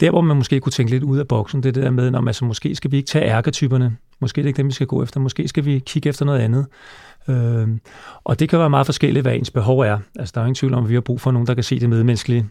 der 0.00 0.10
hvor 0.10 0.20
man 0.20 0.36
måske 0.36 0.60
kunne 0.60 0.72
tænke 0.72 0.92
lidt 0.92 1.02
ud 1.02 1.18
af 1.18 1.28
boksen, 1.28 1.62
det 1.62 1.68
er 1.68 1.72
det 1.72 1.82
der 1.82 1.90
med, 1.90 2.10
når 2.10 2.20
man, 2.20 2.28
altså, 2.28 2.44
måske 2.44 2.74
skal 2.74 2.90
vi 2.90 2.96
ikke 2.96 3.06
tage 3.06 3.24
ærketyperne, 3.24 3.96
måske 4.20 4.40
er 4.40 4.42
det 4.42 4.48
ikke 4.48 4.56
dem, 4.56 4.66
vi 4.66 4.72
skal 4.72 4.86
gå 4.86 5.02
efter, 5.02 5.20
måske 5.20 5.48
skal 5.48 5.64
vi 5.64 5.78
kigge 5.78 6.08
efter 6.08 6.24
noget 6.24 6.40
andet. 6.40 6.66
Øh, 7.28 7.68
og 8.24 8.40
det 8.40 8.48
kan 8.48 8.58
være 8.58 8.70
meget 8.70 8.86
forskelligt, 8.86 9.24
hvad 9.24 9.34
ens 9.34 9.50
behov 9.50 9.78
er. 9.78 9.98
Altså, 10.18 10.32
der 10.34 10.40
er 10.40 10.44
ingen 10.44 10.54
tvivl 10.54 10.74
om, 10.74 10.84
at 10.84 10.88
vi 10.88 10.94
har 10.94 11.00
brug 11.00 11.20
for 11.20 11.30
nogen, 11.30 11.46
der 11.46 11.54
kan 11.54 11.64
se 11.64 11.80
det 11.80 11.88
medmenneskelige. 11.88 12.46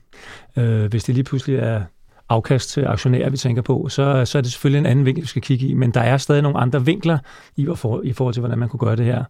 Øh, 0.58 0.86
hvis 0.86 1.04
det 1.04 1.16
lige 1.16 1.24
pludselig 1.24 1.56
er 1.56 1.82
afkast 2.30 2.70
til 2.70 2.86
aktionærer, 2.86 3.30
vi 3.30 3.38
tænker 3.38 3.62
på, 3.62 3.88
så, 3.90 4.26
så 4.26 4.38
er 4.38 4.42
det 4.42 4.52
selvfølgelig 4.52 4.80
en 4.80 4.86
anden 4.86 5.06
vinkel, 5.06 5.22
vi 5.22 5.28
skal 5.28 5.42
kigge 5.42 5.68
i, 5.68 5.74
men 5.74 5.92
der 5.92 6.02
er 6.02 6.18
stadig 6.18 6.42
nogle 6.42 6.58
andre 6.58 6.86
vinkler 6.86 7.18
i, 7.56 7.68
for, 7.76 8.02
i 8.02 8.14
forhold 8.14 8.34
til, 8.34 8.42
hvordan 8.42 8.60
man 8.60 8.70
kunne 8.70 8.80
gøre 8.80 8.96
det 8.96 9.06
her. 9.06 9.24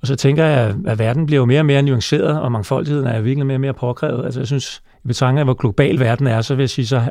Og 0.00 0.06
så 0.06 0.16
tænker 0.16 0.44
jeg, 0.44 0.74
at 0.86 0.98
verden 0.98 1.26
bliver 1.26 1.40
jo 1.40 1.44
mere 1.44 1.60
og 1.60 1.66
mere 1.66 1.82
nuanceret, 1.82 2.40
og 2.40 2.52
mangfoldigheden 2.52 3.06
er 3.06 3.20
virkelig 3.20 3.46
mere 3.46 3.56
og 3.56 3.60
mere 3.60 3.74
påkrævet. 3.74 4.24
Altså 4.24 4.40
jeg 4.40 4.46
synes, 4.46 4.82
i 5.04 5.08
betragtning 5.08 5.38
af, 5.38 5.46
hvor 5.46 5.54
global 5.54 6.00
verden 6.00 6.26
er, 6.26 6.40
så 6.40 6.54
vil 6.54 6.62
jeg 6.62 6.70
sige, 6.70 6.86
så 6.86 7.10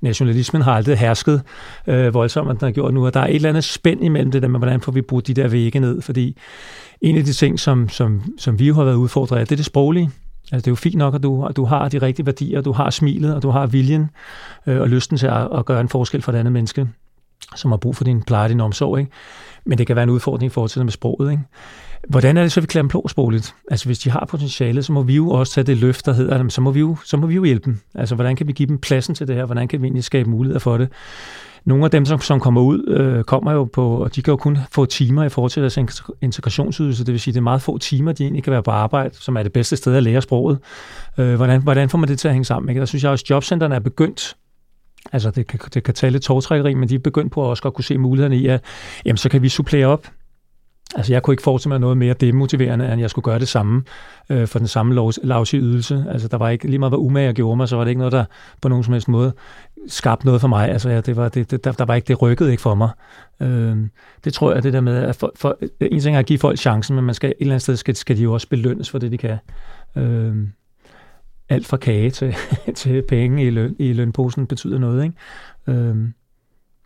nationalismen 0.00 0.62
har 0.62 0.72
aldrig 0.72 0.98
hersket 0.98 1.42
øh, 1.86 2.14
voldsomt, 2.14 2.50
at 2.50 2.60
den 2.60 2.66
har 2.66 2.72
gjort 2.72 2.94
nu, 2.94 3.06
og 3.06 3.14
der 3.14 3.20
er 3.20 3.26
et 3.26 3.34
eller 3.34 3.48
andet 3.48 3.64
spænd 3.64 4.04
imellem 4.04 4.30
det 4.30 4.42
der 4.42 4.48
med, 4.48 4.60
hvordan 4.60 4.80
får 4.80 4.92
vi 4.92 5.02
brugt 5.02 5.26
de 5.26 5.34
der 5.34 5.48
vægge 5.48 5.80
ned, 5.80 6.02
fordi 6.02 6.36
en 7.00 7.16
af 7.16 7.24
de 7.24 7.32
ting, 7.32 7.60
som, 7.60 7.88
som, 7.88 8.22
som 8.38 8.58
vi 8.58 8.66
jo 8.66 8.74
har 8.74 8.84
været 8.84 8.94
udfordret 8.94 9.38
af, 9.38 9.46
det 9.46 9.52
er 9.52 9.56
det 9.56 9.66
sproglige. 9.66 10.10
Altså, 10.52 10.56
det 10.56 10.66
er 10.66 10.70
jo 10.70 10.76
fint 10.76 10.94
nok, 10.94 11.14
at 11.14 11.22
du, 11.22 11.44
at 11.44 11.56
du 11.56 11.64
har 11.64 11.88
de 11.88 11.98
rigtige 11.98 12.26
værdier, 12.26 12.60
du 12.60 12.72
har 12.72 12.90
smilet, 12.90 13.34
og 13.34 13.42
du 13.42 13.50
har 13.50 13.66
viljen 13.66 14.10
øh, 14.66 14.80
og 14.80 14.88
lysten 14.88 15.16
til 15.16 15.26
at, 15.26 15.48
at 15.58 15.64
gøre 15.64 15.80
en 15.80 15.88
forskel 15.88 16.22
for 16.22 16.32
et 16.32 16.36
andet 16.36 16.52
menneske, 16.52 16.88
som 17.56 17.70
har 17.70 17.76
brug 17.76 17.96
for 17.96 18.04
din 18.04 18.22
pleje 18.22 18.44
og 18.44 18.48
din 18.48 18.60
omsorg. 18.60 18.98
Ikke? 18.98 19.10
Men 19.66 19.78
det 19.78 19.86
kan 19.86 19.96
være 19.96 20.02
en 20.02 20.10
udfordring 20.10 20.46
i 20.46 20.52
forhold 20.52 20.70
til 20.70 20.78
det 20.78 20.86
med 20.86 20.92
sproget. 20.92 21.30
Ikke? 21.30 21.42
Hvordan 22.08 22.36
er 22.36 22.42
det 22.42 22.52
så, 22.52 22.60
vi 22.60 22.66
klæder 22.66 22.82
dem 22.82 22.88
på 22.88 23.06
sprogligt? 23.08 23.54
Altså 23.70 23.86
hvis 23.86 23.98
de 23.98 24.10
har 24.10 24.26
potentiale, 24.30 24.82
så 24.82 24.92
må 24.92 25.02
vi 25.02 25.14
jo 25.14 25.30
også 25.30 25.52
tage 25.52 25.64
det 25.64 25.76
løft, 25.76 26.06
der 26.06 26.12
hedder, 26.12 26.38
dem. 26.38 26.50
så 26.50 26.60
må 26.60 26.70
vi 26.70 26.80
jo, 26.80 26.96
så 27.04 27.16
må 27.16 27.26
vi 27.26 27.34
jo 27.34 27.44
hjælpe 27.44 27.64
dem. 27.64 27.80
Altså 27.94 28.14
hvordan 28.14 28.36
kan 28.36 28.46
vi 28.46 28.52
give 28.52 28.66
dem 28.66 28.78
pladsen 28.78 29.14
til 29.14 29.28
det 29.28 29.36
her? 29.36 29.44
Hvordan 29.44 29.68
kan 29.68 29.82
vi 29.82 29.86
egentlig 29.86 30.04
skabe 30.04 30.30
muligheder 30.30 30.60
for 30.60 30.78
det? 30.78 30.88
Nogle 31.64 31.84
af 31.84 31.90
dem, 31.90 32.04
som, 32.04 32.20
som 32.20 32.40
kommer 32.40 32.60
ud, 32.60 32.84
øh, 32.88 33.24
kommer 33.24 33.52
jo 33.52 33.64
på, 33.64 33.96
og 33.96 34.14
de 34.14 34.22
kan 34.22 34.32
jo 34.32 34.36
kun 34.36 34.58
få 34.72 34.86
timer 34.86 35.24
i 35.24 35.28
forhold 35.28 35.50
til 35.50 35.62
deres 35.62 35.78
integrationsydelse. 36.22 37.04
Det 37.04 37.12
vil 37.12 37.20
sige, 37.20 37.32
det 37.34 37.38
er 37.38 37.42
meget 37.42 37.62
få 37.62 37.78
timer, 37.78 38.12
de 38.12 38.22
egentlig 38.22 38.44
kan 38.44 38.52
være 38.52 38.62
på 38.62 38.70
arbejde, 38.70 39.14
som 39.14 39.36
er 39.36 39.42
det 39.42 39.52
bedste 39.52 39.76
sted 39.76 39.96
at 39.96 40.02
lære 40.02 40.22
sproget. 40.22 40.58
Øh, 41.18 41.34
hvordan, 41.34 41.62
hvordan 41.62 41.88
får 41.88 41.98
man 41.98 42.08
det 42.08 42.18
til 42.18 42.28
at 42.28 42.34
hænge 42.34 42.44
sammen? 42.44 42.68
Ikke? 42.68 42.80
Der 42.80 42.86
synes 42.86 43.02
jeg 43.02 43.10
også, 43.10 43.22
at 43.26 43.30
jobcentrene 43.30 43.74
er 43.74 43.78
begyndt 43.78 44.36
Altså, 45.12 45.30
det 45.30 45.46
kan, 45.46 45.60
det 45.74 45.82
kan 45.82 45.94
tale 45.94 46.12
lidt 46.12 46.22
tårtrækkeri, 46.22 46.74
men 46.74 46.88
de 46.88 46.94
er 46.94 46.98
begyndt 46.98 47.32
på 47.32 47.44
at 47.44 47.48
også 47.48 47.62
godt 47.62 47.74
kunne 47.74 47.84
se 47.84 47.98
mulighederne 47.98 48.36
i, 48.36 48.46
at 48.46 48.64
jamen, 49.04 49.16
så 49.16 49.28
kan 49.28 49.42
vi 49.42 49.48
supplere 49.48 49.86
op 49.86 50.06
Altså, 50.96 51.12
jeg 51.12 51.22
kunne 51.22 51.34
ikke 51.34 51.42
forestille 51.42 51.70
mig 51.70 51.80
noget 51.80 51.96
mere 51.96 52.14
demotiverende, 52.14 52.92
end 52.92 53.00
jeg 53.00 53.10
skulle 53.10 53.24
gøre 53.24 53.38
det 53.38 53.48
samme 53.48 53.82
øh, 54.30 54.48
for 54.48 54.58
den 54.58 54.68
samme 54.68 55.12
lavsige 55.22 55.60
ydelse. 55.60 56.04
Altså, 56.08 56.28
der 56.28 56.36
var 56.36 56.48
ikke 56.48 56.66
lige 56.66 56.78
meget, 56.78 56.90
hvad 56.90 56.98
umage 56.98 57.26
jeg 57.26 57.34
gjorde 57.34 57.56
mig, 57.56 57.68
så 57.68 57.76
var 57.76 57.84
det 57.84 57.90
ikke 57.90 57.98
noget, 57.98 58.12
der 58.12 58.24
på 58.62 58.68
nogen 58.68 58.84
som 58.84 58.92
helst 58.92 59.08
måde 59.08 59.32
skabte 59.86 60.26
noget 60.26 60.40
for 60.40 60.48
mig. 60.48 60.68
Altså, 60.68 60.90
ja, 60.90 61.00
det 61.00 61.16
var, 61.16 61.28
det, 61.28 61.50
det, 61.50 61.64
der, 61.64 61.72
der 61.72 61.84
var 61.84 61.94
ikke, 61.94 62.08
det 62.08 62.22
rykkede 62.22 62.50
ikke 62.50 62.60
for 62.60 62.74
mig. 62.74 62.90
Øh, 63.40 63.76
det 64.24 64.34
tror 64.34 64.52
jeg, 64.52 64.62
det 64.62 64.72
der 64.72 64.80
med, 64.80 64.96
at 64.96 65.16
for, 65.16 65.32
for, 65.36 65.58
en 65.80 66.00
ting 66.00 66.16
er 66.16 66.20
at 66.20 66.26
give 66.26 66.38
folk 66.38 66.58
chancen, 66.58 66.96
men 66.96 67.04
man 67.04 67.14
skal, 67.14 67.30
et 67.30 67.36
eller 67.40 67.54
andet 67.54 67.62
sted 67.62 67.76
skal, 67.76 67.96
skal 67.96 68.16
de 68.16 68.22
jo 68.22 68.32
også 68.32 68.48
belønnes 68.48 68.90
for 68.90 68.98
det, 68.98 69.12
de 69.12 69.18
kan. 69.18 69.38
Øh, 69.96 70.36
alt 71.48 71.66
fra 71.66 71.76
kage 71.76 72.10
til, 72.10 72.34
til 72.74 73.02
penge 73.08 73.46
i, 73.46 73.50
løn, 73.50 73.76
i 73.78 73.92
lønposen 73.92 74.46
betyder 74.46 74.78
noget, 74.78 75.04
ikke? 75.04 75.16
Øhm, 75.66 76.14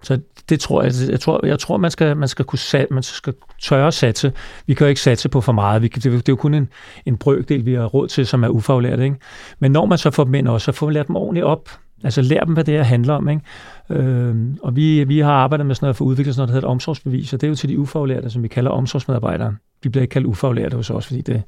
så 0.03 0.21
det 0.49 0.61
tror 0.61 0.83
jeg, 0.83 0.93
jeg 1.11 1.21
tror, 1.21 1.47
jeg 1.47 1.59
tror 1.59 1.77
man 1.77 1.91
skal, 1.91 2.17
man 2.17 2.29
skal 2.29 2.45
kunne 2.45 2.59
sat, 2.59 2.91
man 2.91 3.03
skal 3.03 3.35
tørre 3.63 3.93
satse. 3.93 4.33
Vi 4.67 4.75
kan 4.75 4.85
jo 4.85 4.89
ikke 4.89 5.01
satse 5.01 5.29
på 5.29 5.41
for 5.41 5.53
meget. 5.53 5.83
Vi 5.83 5.89
kan, 5.89 6.03
det, 6.03 6.13
det 6.13 6.29
er 6.29 6.33
jo 6.33 6.37
kun 6.37 6.55
en, 6.55 6.69
en 7.07 7.17
brøkdel, 7.17 7.67
vi 7.67 7.75
har 7.75 7.85
råd 7.85 8.09
til, 8.09 8.27
som 8.27 8.45
er 8.45 8.49
ufaglært. 8.49 9.01
Ikke? 9.01 9.17
Men 9.59 9.73
når 9.73 9.87
man 9.87 9.99
så 9.99 10.11
får 10.11 10.25
dem 10.25 10.35
ind 10.35 10.49
også, 10.49 10.65
så 10.65 10.73
får 10.73 10.87
man 10.87 10.95
lært 10.95 11.09
dem 11.09 11.17
ordentligt 11.17 11.47
op. 11.47 11.71
Altså 12.05 12.23
lær 12.23 12.45
dem, 12.45 12.55
hvad 12.55 12.65
det 12.65 12.75
her 12.75 12.83
handler 12.83 13.15
om. 13.15 13.29
Ikke? 13.29 13.43
Øhm, 13.91 14.59
og 14.63 14.77
vi, 14.77 15.05
vi 15.05 15.19
har 15.19 15.33
arbejdet 15.33 15.67
med 15.67 15.75
sådan 15.75 15.85
noget 15.85 15.97
for 15.97 16.05
at 16.05 16.09
udvikle 16.09 16.33
sådan 16.33 16.41
noget, 16.41 16.49
der 16.49 16.55
hedder 16.55 16.69
omsorgsbevis, 16.69 17.33
og 17.33 17.41
det 17.41 17.47
er 17.47 17.49
jo 17.49 17.55
til 17.55 17.69
de 17.69 17.79
ufaglærte, 17.79 18.31
som 18.31 18.43
vi 18.43 18.49
kalder 18.49 18.71
omsorgsmedarbejdere. 18.71 19.57
De 19.85 19.91
bliver 19.91 20.03
ikke 20.03 20.13
kaldt 20.13 20.27
ufaglærte 20.27 20.77
hos 20.77 20.91
os, 20.91 21.07
fordi 21.07 21.21
det, 21.21 21.43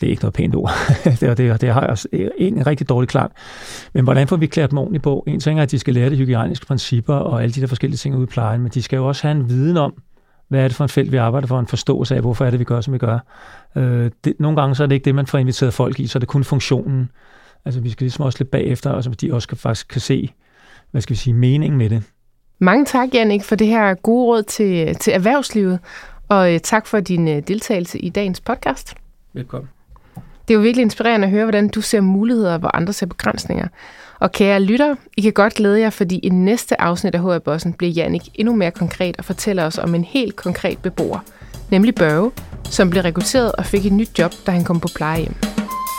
det 0.00 0.06
er 0.06 0.10
ikke 0.10 0.22
noget 0.22 0.34
pænt 0.34 0.54
ord. 0.54 0.70
det, 1.20 1.38
det, 1.38 1.60
det 1.60 1.72
har 1.72 1.80
også 1.80 2.08
en 2.38 2.66
rigtig 2.66 2.88
dårlig 2.88 3.08
klang. 3.08 3.32
Men 3.92 4.04
hvordan 4.04 4.28
får 4.28 4.36
vi 4.36 4.46
klædt 4.46 4.70
dem 4.70 4.78
ordentligt 4.78 5.04
på? 5.04 5.24
En 5.26 5.40
ting 5.40 5.58
er, 5.58 5.62
at 5.62 5.70
de 5.70 5.78
skal 5.78 5.94
lære 5.94 6.10
de 6.10 6.16
hygiejniske 6.16 6.66
principper 6.66 7.14
og 7.14 7.42
alle 7.42 7.52
de 7.52 7.60
der 7.60 7.66
forskellige 7.66 7.98
ting 7.98 8.16
ude 8.16 8.22
i 8.22 8.26
plejen, 8.26 8.60
men 8.60 8.70
de 8.70 8.82
skal 8.82 8.96
jo 8.96 9.08
også 9.08 9.22
have 9.22 9.36
en 9.40 9.48
viden 9.48 9.76
om, 9.76 9.94
hvad 10.48 10.60
er 10.60 10.68
det 10.68 10.76
for 10.76 10.84
en 10.84 10.88
felt, 10.88 11.12
vi 11.12 11.16
arbejder 11.16 11.46
for, 11.46 11.60
en 11.60 11.66
forståelse 11.66 12.14
af, 12.14 12.20
hvorfor 12.20 12.44
er 12.44 12.50
det, 12.50 12.58
vi 12.58 12.64
gør, 12.64 12.80
som 12.80 12.94
vi 12.94 12.98
gør. 12.98 13.18
Øh, 13.76 14.10
det, 14.24 14.34
nogle 14.38 14.60
gange 14.60 14.74
så 14.74 14.82
er 14.82 14.86
det 14.86 14.94
ikke 14.94 15.04
det, 15.04 15.14
man 15.14 15.26
får 15.26 15.38
inviteret 15.38 15.74
folk 15.74 16.00
i, 16.00 16.06
så 16.06 16.18
er 16.18 16.20
det 16.20 16.28
kun 16.28 16.44
funktionen. 16.44 17.10
Altså 17.64 17.80
vi 17.80 17.90
skal 17.90 18.04
ligesom 18.04 18.24
også 18.24 18.38
lidt 18.40 18.50
bagefter, 18.50 18.90
og 18.90 19.04
så 19.04 19.10
de 19.10 19.32
også 19.32 19.48
kan, 19.48 19.58
faktisk 19.58 19.88
kan 19.88 20.00
se, 20.00 20.32
hvad 20.90 21.00
skal 21.00 21.14
vi 21.14 21.18
sige, 21.18 21.34
meningen 21.34 21.78
med 21.78 21.90
det. 21.90 22.02
Mange 22.58 22.84
tak, 22.84 23.08
Jannik, 23.14 23.44
for 23.44 23.56
det 23.56 23.66
her 23.66 23.94
gode 23.94 24.26
råd 24.26 24.42
til, 24.42 24.94
til 24.94 25.12
erhvervslivet, 25.12 25.78
og 26.28 26.54
øh, 26.54 26.60
tak 26.60 26.86
for 26.86 27.00
din 27.00 27.28
øh, 27.28 27.42
deltagelse 27.48 27.98
i 27.98 28.08
dagens 28.08 28.40
podcast. 28.40 28.94
Velkommen. 29.32 29.75
Det 30.48 30.54
er 30.54 30.58
jo 30.58 30.62
virkelig 30.62 30.82
inspirerende 30.82 31.26
at 31.26 31.30
høre, 31.30 31.44
hvordan 31.44 31.68
du 31.68 31.80
ser 31.80 32.00
muligheder, 32.00 32.58
hvor 32.58 32.76
andre 32.76 32.92
ser 32.92 33.06
begrænsninger. 33.06 33.68
Og 34.20 34.32
kære 34.32 34.60
lytter, 34.60 34.94
I 35.16 35.20
kan 35.20 35.32
godt 35.32 35.54
glæde 35.54 35.80
jer, 35.80 35.90
fordi 35.90 36.18
i 36.18 36.28
næste 36.28 36.80
afsnit 36.80 37.14
af 37.14 37.20
HR 37.20 37.38
Bossen 37.38 37.72
bliver 37.72 37.92
Jannik 37.92 38.22
endnu 38.34 38.56
mere 38.56 38.70
konkret 38.70 39.16
og 39.18 39.24
fortæller 39.24 39.64
os 39.64 39.78
om 39.78 39.94
en 39.94 40.04
helt 40.04 40.36
konkret 40.36 40.78
beboer, 40.78 41.18
nemlig 41.70 41.94
Børge, 41.94 42.30
som 42.64 42.90
blev 42.90 43.02
rekrutteret 43.02 43.52
og 43.52 43.66
fik 43.66 43.86
et 43.86 43.92
nyt 43.92 44.18
job, 44.18 44.32
da 44.46 44.50
han 44.50 44.64
kom 44.64 44.80
på 44.80 44.88
plejehjem. 44.96 45.34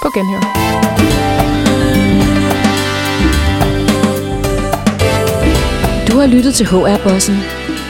På 0.03 0.09
genhør. 0.15 0.41
Du 6.11 6.17
har 6.17 6.27
lyttet 6.27 6.53
til 6.53 6.65
HR 6.65 7.09
Bossen, 7.09 7.35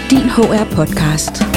din 0.10 0.30
HR 0.30 0.76
podcast. 0.76 1.57